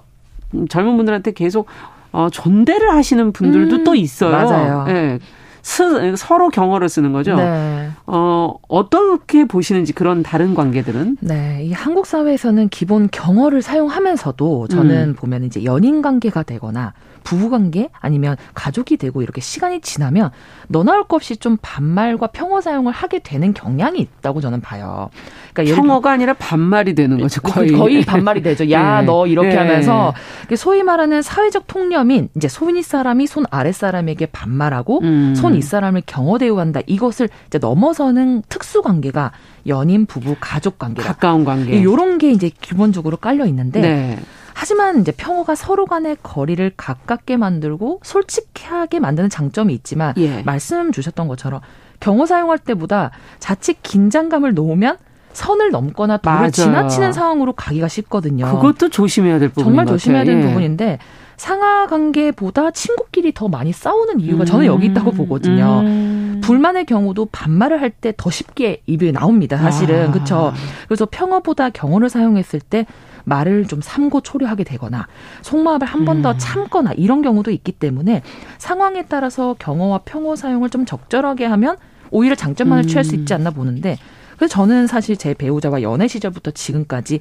젊은 0.68 0.96
분들한테 0.96 1.32
계속 1.32 1.66
어, 2.12 2.28
존대를 2.30 2.92
하시는 2.94 3.32
분들도 3.32 3.76
음. 3.76 3.84
또 3.84 3.94
있어요. 3.94 4.32
맞아요. 4.32 4.84
네. 4.84 5.18
스, 5.62 6.16
서로 6.16 6.48
경어를 6.48 6.88
쓰는 6.88 7.12
거죠. 7.12 7.36
네. 7.36 7.90
어, 8.06 8.54
어떻게 8.68 9.44
보시는지 9.44 9.92
그런 9.92 10.22
다른 10.22 10.54
관계들은? 10.54 11.18
네. 11.20 11.64
이 11.64 11.72
한국 11.72 12.06
사회에서는 12.06 12.70
기본 12.70 13.08
경어를 13.10 13.60
사용하면서도 13.60 14.68
저는 14.68 15.08
음. 15.10 15.14
보면 15.14 15.44
이제 15.44 15.64
연인 15.64 16.00
관계가 16.00 16.42
되거나 16.44 16.94
부부관계 17.28 17.90
아니면 18.00 18.36
가족이 18.54 18.96
되고 18.96 19.20
이렇게 19.20 19.42
시간이 19.42 19.82
지나면 19.82 20.30
너나 20.68 20.92
할 20.92 21.04
것 21.08 21.18
없이 21.18 21.36
좀 21.36 21.58
반말과 21.60 22.28
평어 22.28 22.60
사용을 22.60 22.92
하게 22.92 23.18
되는 23.18 23.52
경향이 23.52 23.98
있다고 23.98 24.40
저는 24.40 24.60
봐요. 24.60 25.10
그러니까 25.52 25.76
평어가 25.76 26.12
아니라 26.12 26.32
반말이 26.34 26.94
되는 26.94 27.18
거죠. 27.18 27.40
거의 27.42 27.72
거의 27.72 28.04
반말이 28.04 28.42
되죠. 28.42 28.70
야너 28.70 29.24
네. 29.26 29.32
이렇게 29.32 29.48
네. 29.48 29.56
하면서 29.56 30.14
소위 30.56 30.82
말하는 30.82 31.20
사회적 31.22 31.66
통념인 31.66 32.28
이제 32.36 32.48
소위 32.48 32.82
사람이 32.82 33.26
손 33.26 33.44
아랫 33.50 33.74
사람에게 33.74 34.26
반말하고 34.26 35.00
음. 35.02 35.34
손윗 35.34 35.62
사람을 35.62 36.02
경어 36.06 36.38
대우한다. 36.38 36.80
이것을 36.86 37.28
이제 37.48 37.58
넘어서는 37.58 38.42
특수 38.48 38.80
관계가 38.82 39.32
연인, 39.66 40.06
부부, 40.06 40.36
가족 40.40 40.78
관계 40.78 41.02
가까운 41.02 41.44
관계 41.44 41.76
이런 41.78 42.18
게 42.18 42.30
이제 42.30 42.50
기본적으로 42.60 43.16
깔려 43.16 43.44
있는데. 43.46 43.80
네. 43.80 44.18
하지만 44.60 45.00
이제 45.00 45.12
평화가 45.12 45.54
서로 45.54 45.86
간의 45.86 46.16
거리를 46.20 46.72
가깝게 46.76 47.36
만들고 47.36 48.00
솔직하게 48.02 48.98
만드는 48.98 49.30
장점이 49.30 49.72
있지만 49.74 50.14
예. 50.16 50.42
말씀 50.42 50.90
주셨던 50.90 51.28
것처럼 51.28 51.60
경호 52.00 52.26
사용할 52.26 52.58
때보다 52.58 53.12
자칫 53.38 53.78
긴장감을 53.84 54.54
놓으면 54.54 54.96
선을 55.32 55.70
넘거나 55.70 56.16
도를 56.16 56.50
지나치는 56.50 57.12
상황으로 57.12 57.52
가기가 57.52 57.86
쉽거든요. 57.86 58.46
그것도 58.56 58.88
조심해야 58.88 59.38
될 59.38 59.50
부분 59.50 59.62
정말 59.64 59.86
조심해야 59.86 60.24
되는 60.24 60.42
예. 60.42 60.46
부분인데 60.48 60.98
상하 61.36 61.86
관계보다 61.86 62.72
친구끼리 62.72 63.32
더 63.34 63.46
많이 63.46 63.70
싸우는 63.72 64.18
이유가 64.18 64.42
음. 64.42 64.44
저는 64.44 64.66
여기 64.66 64.86
있다고 64.86 65.12
보거든요. 65.12 65.82
음. 65.84 66.40
불만의 66.42 66.84
경우도 66.86 67.26
반말을 67.30 67.80
할 67.80 67.90
때 68.00 68.12
더 68.16 68.28
쉽게 68.28 68.82
입에 68.86 69.12
나옵니다. 69.12 69.56
사실은 69.56 70.08
아. 70.08 70.10
그렇죠. 70.10 70.52
그래서 70.88 71.06
평어보다 71.08 71.70
경어를 71.70 72.08
사용했을 72.08 72.58
때 72.58 72.86
말을 73.28 73.66
좀 73.66 73.80
삼고 73.80 74.22
초려하게 74.22 74.64
되거나 74.64 75.06
속마음을 75.42 75.86
한 75.86 76.04
번더 76.04 76.32
음. 76.32 76.38
참거나 76.38 76.92
이런 76.94 77.22
경우도 77.22 77.50
있기 77.50 77.72
때문에 77.72 78.22
상황에 78.58 79.04
따라서 79.06 79.54
경어와 79.58 80.00
평어 80.04 80.36
사용을 80.36 80.70
좀 80.70 80.84
적절하게 80.84 81.46
하면 81.46 81.76
오히려 82.10 82.34
장점만을 82.34 82.84
음. 82.84 82.88
취할 82.88 83.04
수 83.04 83.14
있지 83.14 83.34
않나 83.34 83.50
보는데 83.50 83.98
그래서 84.36 84.52
저는 84.54 84.86
사실 84.86 85.16
제 85.16 85.34
배우자와 85.34 85.82
연애 85.82 86.08
시절부터 86.08 86.52
지금까지 86.52 87.20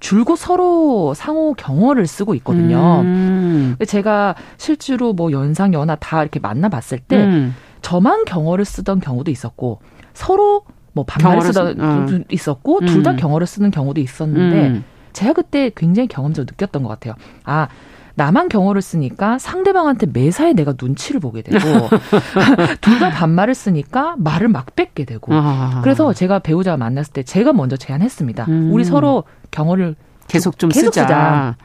줄곧 0.00 0.36
서로 0.36 1.12
상호 1.14 1.54
경어를 1.54 2.06
쓰고 2.06 2.34
있거든요. 2.36 3.00
음. 3.02 3.76
제가 3.86 4.36
실제로 4.56 5.12
뭐 5.12 5.32
연상 5.32 5.72
연하 5.72 5.96
다 5.96 6.22
이렇게 6.22 6.38
만나봤을 6.38 6.98
때 7.00 7.16
음. 7.16 7.54
저만 7.82 8.24
경어를 8.24 8.64
쓰던 8.64 9.00
경우도 9.00 9.30
있었고 9.30 9.80
서로 10.14 10.62
뭐 10.92 11.04
반말을 11.04 11.42
쓰던 11.42 11.80
어. 11.80 12.06
있었고 12.28 12.80
둘다 12.80 13.16
경어를 13.16 13.46
쓰는 13.46 13.70
경우도 13.70 14.00
있었는데 14.00 14.68
음. 14.68 14.84
제가 15.18 15.32
그때 15.32 15.70
굉장히 15.74 16.06
경험적으로 16.06 16.46
느꼈던 16.52 16.84
것 16.84 16.88
같아요. 16.88 17.14
아, 17.44 17.66
나만 18.14 18.48
경어를 18.48 18.82
쓰니까 18.82 19.38
상대방한테 19.38 20.06
매사에 20.12 20.52
내가 20.52 20.74
눈치를 20.80 21.20
보게 21.20 21.42
되고 21.42 21.58
둘 22.80 22.98
다 23.00 23.10
반말을 23.10 23.54
쓰니까 23.54 24.14
말을 24.18 24.48
막 24.48 24.74
뺏게 24.76 25.04
되고 25.04 25.32
아. 25.34 25.80
그래서 25.82 26.12
제가 26.12 26.38
배우자 26.40 26.76
만났을 26.76 27.12
때 27.12 27.22
제가 27.24 27.52
먼저 27.52 27.76
제안했습니다. 27.76 28.44
음. 28.48 28.70
우리 28.72 28.84
서로 28.84 29.24
경어를 29.50 29.94
계속 30.28 30.58
좀 30.58 30.70
계속 30.70 30.86
쓰자. 30.86 31.02
쓰자. 31.02 31.56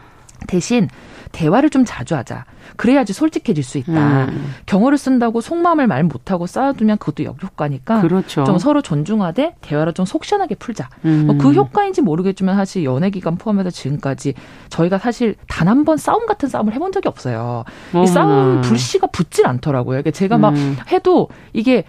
대신 0.47 0.89
대화를 1.33 1.69
좀 1.69 1.83
자주 1.83 2.15
하자. 2.15 2.45
그래야지 2.77 3.11
솔직해질 3.11 3.63
수 3.63 3.77
있다. 3.77 4.25
음. 4.25 4.53
경어를 4.65 4.97
쓴다고 4.97 5.41
속마음을 5.41 5.85
말 5.87 6.03
못하고 6.03 6.47
쌓아두면 6.47 6.97
그것도 6.99 7.23
역효과니까 7.25 8.01
그렇죠. 8.01 8.45
좀 8.45 8.57
서로 8.57 8.81
존중하되 8.81 9.55
대화를 9.61 9.93
좀 9.93 10.05
속 10.05 10.23
시원하게 10.25 10.55
풀자. 10.55 10.89
음. 11.05 11.25
뭐그 11.27 11.53
효과인지 11.53 12.01
모르겠지만 12.01 12.55
사실 12.55 12.83
연애 12.85 13.09
기간 13.09 13.35
포함해서 13.37 13.69
지금까지 13.71 14.33
저희가 14.69 14.97
사실 14.99 15.35
단 15.47 15.67
한 15.67 15.83
번 15.83 15.97
싸움 15.97 16.25
같은 16.27 16.47
싸움을 16.49 16.73
해본 16.73 16.91
적이 16.91 17.07
없어요. 17.09 17.63
이 18.01 18.07
싸움 18.07 18.61
불씨가 18.61 19.07
붙질 19.07 19.47
않더라고요. 19.47 19.95
그러니까 20.01 20.11
제가 20.11 20.37
막 20.37 20.53
음. 20.53 20.77
해도 20.91 21.29
이게 21.51 21.83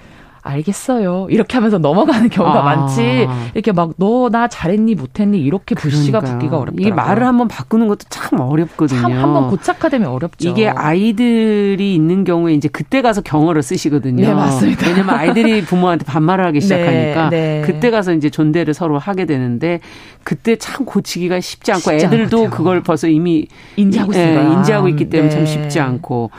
알겠어요. 0.44 1.26
이렇게 1.30 1.54
하면서 1.54 1.78
넘어가는 1.78 2.28
경우가 2.28 2.60
아. 2.60 2.62
많지. 2.62 3.26
이렇게 3.54 3.72
막 3.72 3.94
너 3.98 4.28
나 4.30 4.46
잘했니 4.48 4.94
못했니 4.94 5.38
이렇게 5.40 5.74
불씨가 5.74 6.20
붙기가 6.20 6.58
어렵다. 6.58 6.80
이게 6.80 6.90
말을 6.92 7.26
한번 7.26 7.48
바꾸는 7.48 7.88
것도 7.88 8.06
참 8.10 8.40
어렵거든요. 8.40 9.00
참 9.00 9.12
한번 9.12 9.48
고착화되면 9.50 10.08
어렵죠. 10.08 10.48
이게 10.48 10.68
아이들이 10.68 11.94
있는 11.94 12.24
경우에 12.24 12.54
이제 12.54 12.68
그때 12.68 13.02
가서 13.02 13.20
경어를 13.20 13.62
쓰시거든요. 13.62 14.26
네, 14.26 14.34
맞습니다. 14.34 14.86
왜냐면 14.88 15.14
아이들이 15.16 15.62
부모한테 15.66 16.04
반말을 16.04 16.44
하기 16.46 16.60
네, 16.60 16.60
시작하니까 16.60 17.28
네, 17.30 17.60
네. 17.60 17.62
그때 17.64 17.90
가서 17.90 18.12
이제 18.12 18.30
존대를 18.30 18.74
서로 18.74 18.98
하게 18.98 19.24
되는데 19.26 19.80
그때 20.22 20.56
참 20.56 20.84
고치기가 20.84 21.40
쉽지 21.40 21.72
않고 21.72 21.90
쉽지 21.90 22.06
애들도 22.06 22.44
않죠. 22.44 22.50
그걸 22.50 22.82
벌써 22.82 23.06
이미 23.08 23.46
인지하고 23.76 24.14
예, 24.14 24.34
인지하고 24.54 24.88
있기 24.88 25.08
때문에 25.10 25.30
참 25.30 25.40
네. 25.40 25.46
쉽지 25.46 25.80
않고 25.80 26.30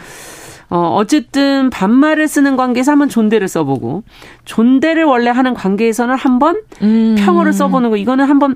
어, 0.69 0.95
어쨌든 0.95 1.69
반말을 1.69 2.27
쓰는 2.27 2.57
관계에서 2.57 2.91
한번 2.91 3.09
존대를 3.09 3.47
써보고 3.47 4.03
존대를 4.45 5.03
원래 5.03 5.29
하는 5.29 5.53
관계에서는 5.53 6.15
한번 6.15 6.61
음. 6.81 7.15
평어를 7.19 7.53
써보는 7.53 7.89
거 7.89 7.97
이거는 7.97 8.25
한번 8.25 8.55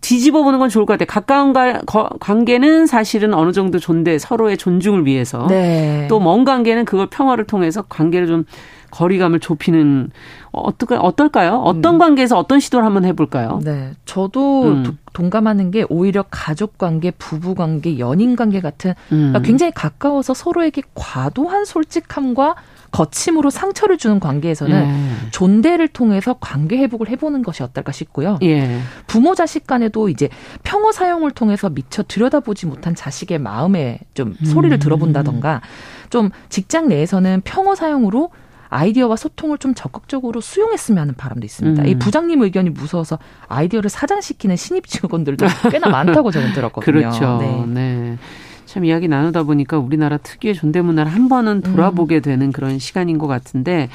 뒤집어 0.00 0.42
보는 0.42 0.58
건 0.58 0.68
좋을 0.68 0.86
것 0.86 0.94
같아요. 0.94 1.06
가까운 1.06 1.52
가, 1.52 1.80
거, 1.80 2.08
관계는 2.20 2.86
사실은 2.86 3.34
어느 3.34 3.52
정도 3.52 3.78
존대, 3.78 4.18
서로의 4.18 4.56
존중을 4.56 5.06
위해서. 5.06 5.46
네. 5.48 6.06
또먼 6.08 6.44
관계는 6.44 6.84
그걸 6.84 7.08
평화를 7.08 7.44
통해서 7.44 7.82
관계를 7.82 8.26
좀 8.26 8.44
거리감을 8.96 9.40
좁히는 9.40 10.10
어떨까 10.52 10.98
어떨까요? 11.00 11.56
어떤 11.56 11.96
음. 11.96 11.98
관계에서 11.98 12.38
어떤 12.38 12.60
시도를 12.60 12.86
한번 12.86 13.04
해볼까요? 13.04 13.60
네, 13.62 13.92
저도 14.06 14.62
음. 14.64 14.98
동감하는 15.12 15.70
게 15.70 15.84
오히려 15.90 16.24
가족 16.30 16.78
관계, 16.78 17.10
부부 17.10 17.54
관계, 17.54 17.98
연인 17.98 18.36
관계 18.36 18.60
같은 18.60 18.94
음. 19.12 19.32
그러니까 19.32 19.40
굉장히 19.40 19.72
가까워서 19.72 20.32
서로에게 20.32 20.82
과도한 20.94 21.66
솔직함과 21.66 22.54
거침으로 22.90 23.50
상처를 23.50 23.98
주는 23.98 24.18
관계에서는 24.18 24.74
예. 24.74 25.30
존대를 25.30 25.88
통해서 25.88 26.36
관계 26.40 26.78
회복을 26.78 27.10
해보는 27.10 27.42
것이 27.42 27.62
어떨까 27.62 27.92
싶고요. 27.92 28.38
예. 28.42 28.78
부모 29.06 29.34
자식 29.34 29.66
간에도 29.66 30.08
이제 30.08 30.30
평어 30.62 30.92
사용을 30.92 31.32
통해서 31.32 31.68
미처 31.68 32.02
들여다보지 32.02 32.64
못한 32.64 32.94
자식의 32.94 33.38
마음에 33.40 33.98
좀 34.14 34.34
소리를 34.44 34.74
음. 34.74 34.80
들어본다던가 34.80 35.60
좀 36.08 36.30
직장 36.48 36.88
내에서는 36.88 37.42
평어 37.44 37.74
사용으로 37.74 38.30
아이디어와 38.68 39.16
소통을 39.16 39.58
좀 39.58 39.74
적극적으로 39.74 40.40
수용했으면 40.40 41.00
하는 41.00 41.14
바람도 41.14 41.44
있습니다. 41.44 41.82
음. 41.82 41.86
이 41.86 41.94
부장님 41.96 42.42
의견이 42.42 42.70
무서워서 42.70 43.18
아이디어를 43.48 43.90
사장시키는 43.90 44.56
신입 44.56 44.86
직원들도 44.86 45.46
꽤나 45.70 45.88
많다고 45.88 46.30
저는 46.30 46.52
들었거든요. 46.52 46.84
그렇죠. 46.84 47.38
네. 47.40 47.64
네. 47.66 48.18
참 48.66 48.84
이야기 48.84 49.08
나누다 49.08 49.44
보니까 49.44 49.78
우리나라 49.78 50.16
특유의 50.18 50.54
존대 50.54 50.82
문화를 50.82 51.12
한 51.12 51.28
번은 51.28 51.62
돌아보게 51.62 52.20
되는 52.20 52.52
그런 52.52 52.78
시간인 52.78 53.16
것 53.16 53.26
같은데, 53.26 53.88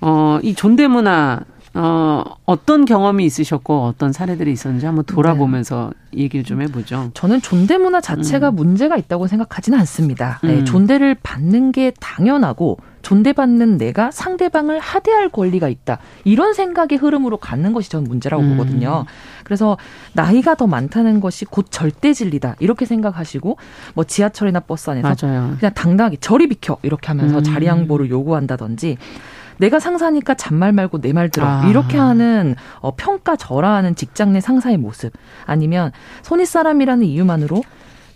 어, 0.00 0.38
이 0.42 0.54
존대 0.54 0.86
문화, 0.86 1.40
어, 1.76 2.22
어떤 2.44 2.84
경험이 2.84 3.24
있으셨고 3.24 3.84
어떤 3.84 4.12
사례들이 4.12 4.52
있었는지 4.52 4.86
한번 4.86 5.04
돌아보면서 5.04 5.92
네. 6.12 6.22
얘기를 6.22 6.44
좀 6.44 6.62
해보죠. 6.62 7.10
저는 7.14 7.40
존대 7.42 7.78
문화 7.78 8.00
자체가 8.00 8.50
음. 8.50 8.54
문제가 8.56 8.96
있다고 8.96 9.26
생각하지는 9.26 9.78
않습니다. 9.80 10.38
네, 10.44 10.60
음. 10.60 10.64
존대를 10.64 11.16
받는 11.20 11.72
게 11.72 11.92
당연하고 11.98 12.78
존대받는 13.02 13.76
내가 13.76 14.12
상대방을 14.12 14.78
하대할 14.78 15.28
권리가 15.28 15.68
있다. 15.68 15.98
이런 16.22 16.54
생각의 16.54 16.96
흐름으로 16.96 17.36
갖는 17.38 17.72
것이 17.72 17.90
저는 17.90 18.08
문제라고 18.08 18.42
음. 18.42 18.56
보거든요. 18.56 19.04
그래서 19.42 19.76
나이가 20.12 20.54
더 20.54 20.66
많다는 20.68 21.20
것이 21.20 21.44
곧 21.44 21.66
절대 21.70 22.12
진리다. 22.12 22.54
이렇게 22.60 22.86
생각하시고 22.86 23.58
뭐 23.94 24.04
지하철이나 24.04 24.60
버스 24.60 24.90
안에서 24.90 25.08
맞아요. 25.08 25.56
그냥 25.58 25.74
당당하게 25.74 26.16
저리 26.20 26.48
비켜 26.48 26.78
이렇게 26.82 27.08
하면서 27.08 27.38
음. 27.38 27.42
자리 27.42 27.66
양보를 27.66 28.10
요구한다든지 28.10 28.96
내가 29.58 29.78
상사니까 29.80 30.34
잔말 30.34 30.72
말고 30.72 31.00
내 31.00 31.12
말 31.12 31.28
들어. 31.28 31.46
아. 31.46 31.66
이렇게 31.68 31.96
하는 31.98 32.56
어, 32.80 32.94
평가 32.96 33.36
절하하는 33.36 33.94
직장 33.94 34.32
내 34.32 34.40
상사의 34.40 34.76
모습. 34.78 35.12
아니면 35.46 35.92
손윗 36.22 36.46
사람이라는 36.48 37.04
이유만으로 37.06 37.62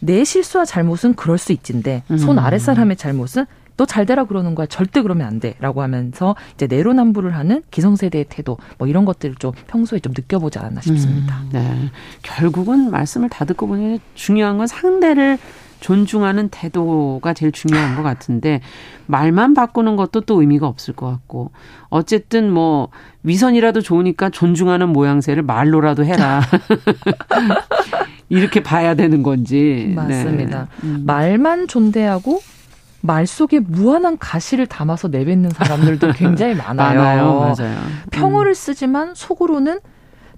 내 0.01 0.24
실수와 0.24 0.64
잘못은 0.64 1.14
그럴 1.14 1.39
수 1.39 1.53
있진데 1.53 2.03
손 2.18 2.39
음. 2.39 2.45
아랫 2.45 2.61
사람의 2.61 2.97
잘못은 2.97 3.47
너 3.76 3.84
잘 3.86 4.07
되라 4.07 4.24
그러는 4.24 4.57
거야. 4.57 4.66
절대 4.66 5.03
그러면 5.03 5.28
안 5.28 5.39
돼. 5.39 5.55
라고 5.61 5.82
하면서 5.82 6.34
이제 6.55 6.66
내로남불을 6.66 7.36
하는 7.36 7.62
기성세대의 7.70 8.26
태도 8.28 8.59
뭐 8.76 8.89
이런 8.89 9.05
것들을 9.05 9.36
좀 9.36 9.53
평소에 9.68 10.01
좀 10.01 10.12
느껴보지 10.16 10.59
않았나 10.59 10.80
싶습니다. 10.80 11.36
음, 11.43 11.51
네. 11.53 11.91
결국은 12.22 12.91
말씀을 12.91 13.28
다 13.28 13.45
듣고 13.45 13.68
보니 13.68 14.01
중요한 14.16 14.59
건 14.59 14.66
상대를 14.66 15.39
존중하는 15.81 16.49
태도가 16.49 17.35
제일 17.35 17.53
중요한 17.53 17.97
것 17.97 18.03
같은데 18.03 18.61
말만 19.07 19.55
바꾸는 19.55 19.97
것도 19.97 20.22
또 20.22 20.41
의미가 20.41 20.66
없을 20.66 20.95
것 20.95 21.07
같고 21.11 21.51
어쨌든 21.89 22.51
뭐 22.53 22.89
위선이라도 23.22 23.81
좋으니까 23.81 24.31
존중하는 24.31 24.89
모양새를 24.91 25.43
말로라도 25.43 26.05
해라 26.05 26.43
이렇게 28.29 28.62
봐야 28.62 28.95
되는 28.95 29.22
건지 29.22 29.93
맞습니다. 29.97 30.68
네. 30.83 30.89
음. 30.89 31.03
말만 31.07 31.68
존대하고 31.68 32.41
말 33.01 33.26
속에 33.26 33.61
무한한 33.61 34.18
가시를 34.18 34.66
담아서 34.66 35.09
내뱉는 35.09 35.51
사람들도 35.51 36.12
굉장히 36.16 36.55
많아요. 36.55 37.01
많아요. 37.01 37.55
맞아요. 37.59 37.79
평어를 38.11 38.53
음. 38.53 38.55
쓰지만 38.55 39.14
속으로는 39.14 39.79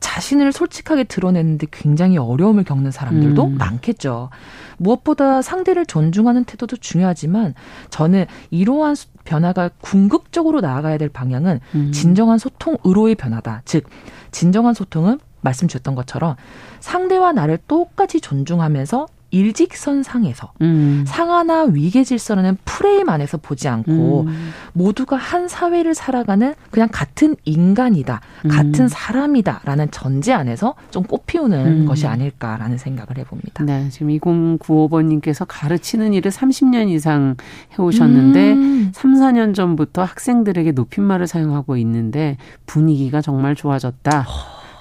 자신을 0.00 0.52
솔직하게 0.52 1.04
드러내는데 1.04 1.66
굉장히 1.70 2.18
어려움을 2.18 2.64
겪는 2.64 2.90
사람들도 2.90 3.44
음. 3.44 3.58
많겠죠. 3.58 4.30
무엇보다 4.78 5.42
상대를 5.42 5.86
존중하는 5.86 6.44
태도도 6.44 6.76
중요하지만 6.78 7.54
저는 7.90 8.26
이러한 8.50 8.96
변화가 9.24 9.70
궁극적으로 9.80 10.60
나아가야 10.60 10.98
될 10.98 11.08
방향은 11.08 11.60
음. 11.74 11.92
진정한 11.92 12.38
소통으로의 12.38 13.14
변화다. 13.14 13.62
즉, 13.64 13.84
진정한 14.30 14.74
소통은 14.74 15.20
말씀 15.42 15.68
주셨던 15.68 15.94
것처럼 15.94 16.36
상대와 16.80 17.32
나를 17.32 17.58
똑같이 17.68 18.20
존중하면서 18.20 19.06
일직선상에서 19.30 20.52
음. 20.62 21.04
상하나 21.06 21.64
위계 21.64 22.04
질서라는 22.04 22.58
프레임 22.64 23.08
안에서 23.08 23.38
보지 23.38 23.68
않고 23.68 24.22
음. 24.26 24.50
모두가 24.72 25.16
한 25.16 25.48
사회를 25.48 25.94
살아가는 25.94 26.54
그냥 26.70 26.88
같은 26.90 27.36
인간이다, 27.44 28.20
음. 28.44 28.48
같은 28.50 28.88
사람이다라는 28.88 29.90
전제 29.90 30.32
안에서 30.32 30.74
좀 30.90 31.04
꽃피우는 31.04 31.66
음. 31.66 31.86
것이 31.86 32.06
아닐까라는 32.06 32.78
생각을 32.78 33.18
해봅니다. 33.18 33.64
네, 33.64 33.88
지금 33.90 34.08
2095번님께서 34.08 35.44
가르치는 35.48 36.12
일을 36.14 36.30
30년 36.30 36.88
이상 36.88 37.36
해오셨는데 37.78 38.52
음. 38.52 38.92
3, 38.94 39.14
4년 39.14 39.54
전부터 39.54 40.02
학생들에게 40.02 40.72
높임말을 40.72 41.26
사용하고 41.26 41.76
있는데 41.76 42.36
분위기가 42.66 43.20
정말 43.20 43.54
좋아졌다. 43.54 44.26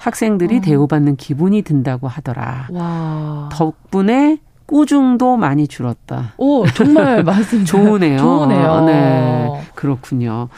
학생들이 0.00 0.58
어. 0.58 0.60
대우받는 0.60 1.16
기분이 1.16 1.62
든다고 1.62 2.08
하더라. 2.08 2.68
와. 2.72 3.48
덕분에 3.52 4.38
꾸중도 4.66 5.36
많이 5.36 5.66
줄었다. 5.68 6.32
오, 6.38 6.66
정말 6.68 7.22
맞습니다. 7.24 7.66
좋으네요. 7.70 8.18
좋으네요. 8.18 8.84
네. 8.86 9.60
그렇군요. 9.74 10.48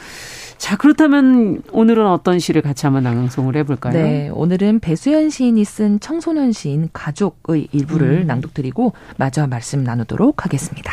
자, 0.57 0.77
그렇다면 0.77 1.61
오늘은 1.73 2.07
어떤 2.07 2.39
시를 2.39 2.61
같이 2.61 2.85
한번 2.85 3.03
낭송을 3.03 3.57
해볼까요? 3.57 3.93
네, 3.93 4.29
오늘은 4.33 4.79
배수연 4.79 5.29
시인이 5.29 5.65
쓴 5.65 5.99
청소년 5.99 6.51
시인 6.53 6.89
가족의 6.93 7.67
일부를 7.73 8.21
음. 8.21 8.27
낭독드리고 8.27 8.93
마저 9.17 9.45
말씀 9.47 9.83
나누도록 9.83 10.45
하겠습니다. 10.45 10.91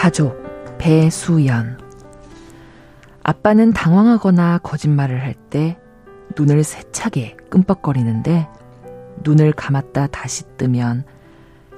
가족 0.00 0.34
배수연 0.78 1.78
아빠는 3.22 3.74
당황하거나 3.74 4.56
거짓말을 4.62 5.20
할 5.20 5.34
때 5.50 5.78
눈을 6.38 6.64
세차게 6.64 7.36
끔뻑거리는데 7.50 8.48
눈을 9.24 9.52
감았다 9.52 10.06
다시 10.06 10.44
뜨면 10.56 11.04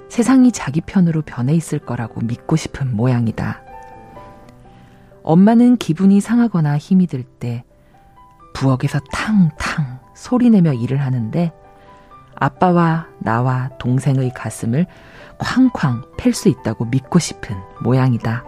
세상이 0.08 0.52
자기 0.52 0.80
편으로 0.82 1.22
변해 1.22 1.52
있을 1.54 1.80
거라고 1.80 2.20
믿고 2.20 2.54
싶은 2.54 2.94
모양이다. 2.94 3.60
엄마는 5.24 5.76
기분이 5.78 6.20
상하거나 6.20 6.78
힘이 6.78 7.08
들 7.08 7.24
때 7.24 7.64
부엌에서 8.54 9.00
탕탕 9.10 9.98
소리내며 10.14 10.74
일을 10.74 10.98
하는데 10.98 11.50
아빠와 12.36 13.08
나와 13.18 13.70
동생의 13.80 14.32
가슴을 14.32 14.86
쾅쾅 15.42 16.02
팰 16.16 16.32
수 16.32 16.48
있다고 16.48 16.84
믿고 16.86 17.18
싶은 17.18 17.56
모양이다. 17.82 18.44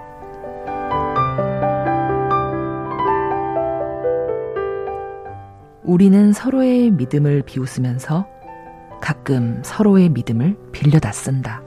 우리는 5.83 6.33
서로의 6.33 6.91
믿음을 6.91 7.43
비웃으면서 7.43 8.27
가끔 9.01 9.61
서로의 9.63 10.09
믿음을 10.09 10.57
빌려다 10.73 11.13
쓴다. 11.13 11.61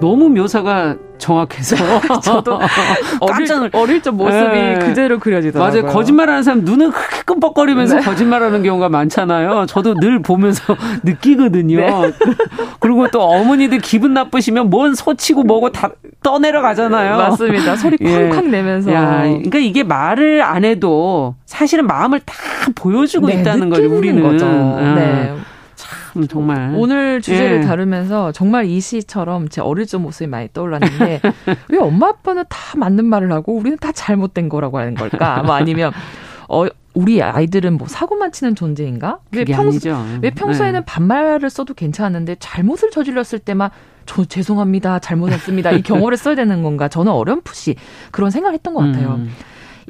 너무 0.00 0.28
묘사가 0.28 0.96
정확해서 1.18 1.76
저도 2.22 2.58
어릴, 3.20 3.46
어릴 3.72 4.02
적 4.02 4.14
모습이 4.14 4.38
네. 4.40 4.78
그대로 4.78 5.18
그려지더라고요. 5.18 5.82
맞아요. 5.82 5.94
거짓말하는 5.94 6.42
사람 6.42 6.64
눈을 6.64 6.90
크게 6.90 7.22
끔뻑거리면서 7.26 7.96
네. 7.96 8.02
거짓말하는 8.02 8.62
경우가 8.62 8.88
많잖아요. 8.88 9.66
저도 9.66 9.94
늘 9.94 10.20
보면서 10.22 10.76
느끼거든요. 11.04 11.76
네. 11.76 12.12
그리고 12.80 13.08
또 13.08 13.20
어머니들 13.22 13.78
기분 13.78 14.14
나쁘시면 14.14 14.70
뭔 14.70 14.94
소치고 14.94 15.44
뭐고 15.44 15.70
다 15.70 15.90
떠내려 16.22 16.62
가잖아요. 16.62 17.16
맞습니다. 17.18 17.76
소리 17.76 17.96
쾅쾅 17.98 18.46
예. 18.46 18.48
내면서. 18.48 18.92
야, 18.92 19.22
그러니까 19.22 19.58
이게 19.58 19.82
말을 19.82 20.42
안 20.42 20.64
해도 20.64 21.34
사실은 21.44 21.86
마음을 21.86 22.20
다 22.20 22.34
보여주고 22.74 23.26
네, 23.26 23.40
있다는 23.40 23.68
거죠. 23.68 23.94
우리는. 23.94 24.22
거죠. 24.22 24.46
아. 24.46 24.94
네. 24.94 25.34
참 26.12 26.26
정말 26.26 26.74
오늘 26.76 27.20
주제를 27.20 27.58
예. 27.58 27.66
다루면서 27.66 28.32
정말 28.32 28.66
이 28.66 28.80
시처럼 28.80 29.48
제 29.48 29.60
어릴 29.60 29.86
적 29.86 30.00
모습이 30.00 30.26
많이 30.26 30.48
떠올랐는데 30.52 31.20
왜 31.68 31.78
엄마 31.78 32.08
아빠는 32.08 32.44
다 32.48 32.76
맞는 32.76 33.04
말을 33.04 33.30
하고 33.32 33.54
우리는 33.56 33.78
다 33.78 33.92
잘못된 33.92 34.48
거라고 34.48 34.78
하는 34.78 34.94
걸까? 34.94 35.42
뭐 35.44 35.54
아니면 35.54 35.92
어, 36.48 36.66
우리 36.94 37.22
아이들은 37.22 37.74
뭐 37.78 37.86
사고만 37.86 38.32
치는 38.32 38.56
존재인가? 38.56 39.20
왜, 39.32 39.44
평소, 39.44 39.78
왜 40.20 40.30
평소에는 40.30 40.80
네. 40.80 40.84
반말을 40.84 41.48
써도 41.48 41.74
괜찮은데 41.74 42.36
잘못을 42.40 42.90
저질렀을 42.90 43.38
때만 43.38 43.70
저 44.06 44.24
죄송합니다. 44.24 44.98
잘못했습니다. 44.98 45.70
이 45.70 45.82
경어를 45.82 46.16
써야 46.16 46.34
되는 46.34 46.64
건가? 46.64 46.88
저는 46.88 47.12
어렴풋이 47.12 47.76
그런 48.10 48.32
생각을 48.32 48.54
했던 48.54 48.74
것 48.74 48.80
같아요. 48.80 49.14
음. 49.20 49.30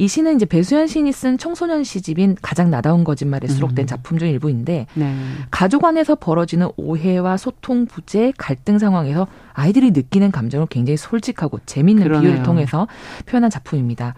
이 0.01 0.09
시는 0.09 0.36
이제 0.36 0.46
배수연 0.46 0.86
시인이 0.86 1.12
쓴 1.12 1.36
청소년 1.36 1.84
시집인 1.84 2.34
가장 2.40 2.70
나다운 2.70 3.05
거짓말에 3.05 3.46
수록된 3.48 3.84
음. 3.84 3.86
작품 3.86 4.18
중 4.18 4.28
일부인데 4.28 4.86
네. 4.94 5.14
가족 5.51 5.84
안에서 5.84 6.14
벌어지는 6.14 6.70
오해와 6.78 7.36
소통 7.36 7.84
부재, 7.84 8.32
갈등 8.38 8.78
상황에서 8.78 9.26
아이들이 9.53 9.90
느끼는 9.90 10.30
감정을 10.30 10.68
굉장히 10.70 10.96
솔직하고 10.96 11.61
재미있는 11.66 12.03
그러네요. 12.05 12.22
비유를 12.22 12.42
통해서 12.44 12.88
표현한 13.26 13.51
작품입니다. 13.51 14.14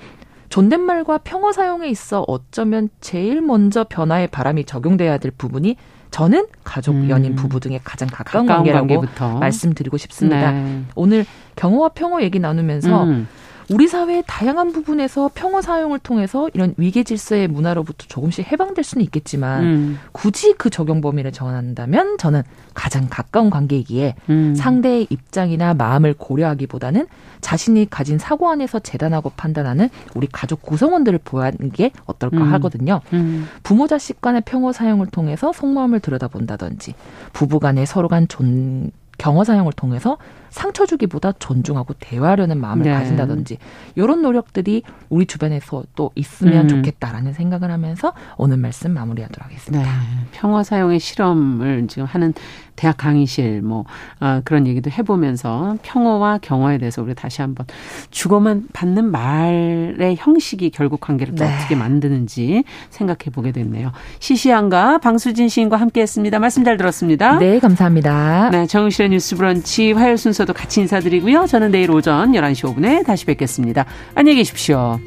존댓말과 0.51 1.19
평어 1.25 1.51
사용에 1.51 1.89
있어 1.89 2.25
어쩌면 2.29 2.89
제일 3.01 3.41
먼저 3.41 3.83
변화의 3.83 4.29
바람이 4.29 4.67
적용돼야 4.67 5.19
될 5.19 5.33
부분이 5.33 5.75
저는 6.13 6.47
가족, 6.63 6.95
음. 6.95 7.09
연인, 7.11 7.35
부부 7.35 7.59
등의 7.59 7.81
가장 7.83 8.07
가까운, 8.07 8.47
가까운 8.47 8.67
관계라고 8.67 8.87
관계부터. 8.87 9.39
말씀드리고 9.41 9.97
싶습니다. 9.97 10.53
네. 10.53 10.83
오늘 10.95 11.27
경호와 11.57 11.89
평어 11.89 12.23
얘기 12.23 12.39
나누면서 12.39 13.03
음. 13.03 13.27
우리 13.73 13.89
사회의 13.89 14.23
다양한 14.27 14.73
부분에서 14.73 15.31
평어 15.35 15.63
사용을 15.63 15.99
통해서 15.99 16.51
이런 16.53 16.75
위계 16.77 17.05
질서의 17.05 17.49
문화로부터 17.49 18.07
조금씩 18.07 18.51
해방될 18.53 18.85
수는 18.85 19.05
있겠지만 19.05 19.65
음. 19.65 19.99
굳이 20.13 20.53
그 20.59 20.69
적용 20.69 21.01
범위를 21.01 21.33
정한다면 21.33 22.19
저는 22.19 22.43
가장 22.75 23.07
가까운 23.09 23.49
관계이기에 23.49 24.15
음. 24.29 24.55
상대의 24.55 25.07
입장이나 25.09 25.73
마음을 25.75 26.15
고려하기보다는 26.15 27.07
자신이 27.41 27.89
가진 27.89 28.19
사고 28.19 28.51
안에서 28.51 28.79
재단하고 28.79 29.33
판단하는 29.37 29.89
우리 30.15 30.27
가족 30.31 30.63
구성원들을 30.63 31.21
보호하는 31.25 31.71
게 31.73 31.93
어떨까 32.05 32.39
음. 32.39 32.53
하거든요. 32.55 33.01
음. 33.15 33.49
부모 33.63 33.87
자식 33.87 34.21
간의 34.21 34.43
평어 34.45 34.73
사용을 34.73 35.07
통해서 35.07 35.53
속마음을 35.53 36.01
들여다본다든지 36.01 36.95
부부 37.33 37.59
간에 37.59 37.87
서로 37.87 38.09
간 38.09 38.29
존, 38.29 38.91
경어 39.23 39.45
사용을 39.45 39.73
통해서 39.73 40.19
상처 40.51 40.85
주기보다 40.85 41.31
존중하고 41.39 41.95
대화하려는 42.01 42.61
마음을 42.61 42.85
네. 42.85 42.91
가진다든지 42.91 43.57
이런 43.95 44.21
노력들이 44.21 44.83
우리 45.11 45.27
주변에서 45.27 45.85
또 45.95 46.11
있으면 46.17 46.65
음. 46.65 46.69
좋겠다라는 46.69 47.33
생각을 47.33 47.71
하면서 47.71 48.15
오늘 48.37 48.57
말씀 48.57 48.91
마무리하도록 48.93 49.45
하겠습니다. 49.45 49.85
네. 49.85 49.91
평어 50.33 50.65
사용의 50.65 50.99
실험을 50.99 51.87
지금 51.87 52.05
하는 52.05 52.35
대학 52.77 52.97
강의실 52.97 53.63
뭐 53.63 53.85
어, 54.21 54.41
그런 54.45 54.67
얘기도 54.67 54.91
해보면서 54.91 55.77
평어와 55.83 56.39
경어에 56.43 56.79
대해서 56.79 57.03
우리 57.03 57.15
다시 57.15 57.43
한번 57.43 57.67
주고만 58.11 58.69
받는 58.73 59.11
말의 59.11 60.17
형식이 60.19 60.71
결국 60.71 61.01
관계를 61.01 61.35
또 61.35 61.45
네. 61.45 61.55
어떻게 61.55 61.75
만드는지 61.77 62.65
생각해 62.91 63.31
보게 63.33 63.53
됐네요. 63.53 63.93
시시한가 64.19 64.99
방수진 64.99 65.49
시인과 65.49 65.77
함께했습니다. 65.77 66.39
말씀 66.39 66.65
잘 66.65 66.77
들었습니다. 66.77 67.39
네, 67.39 67.59
감사합니다. 67.59 68.51
네, 68.51 68.67
정실의 68.67 69.11
뉴스브런치 69.11 69.93
화요일 69.93 70.17
순서도 70.17 70.53
같이 70.53 70.81
인사드리고요. 70.81 71.47
저는 71.47 71.71
내일 71.71 71.91
오전 71.91 72.33
11시 72.33 72.75
5분에 72.75 73.05
다시 73.05 73.27
뵙겠습니다. 73.27 73.85
안녕히 74.15 74.39
계십시오. 74.39 74.99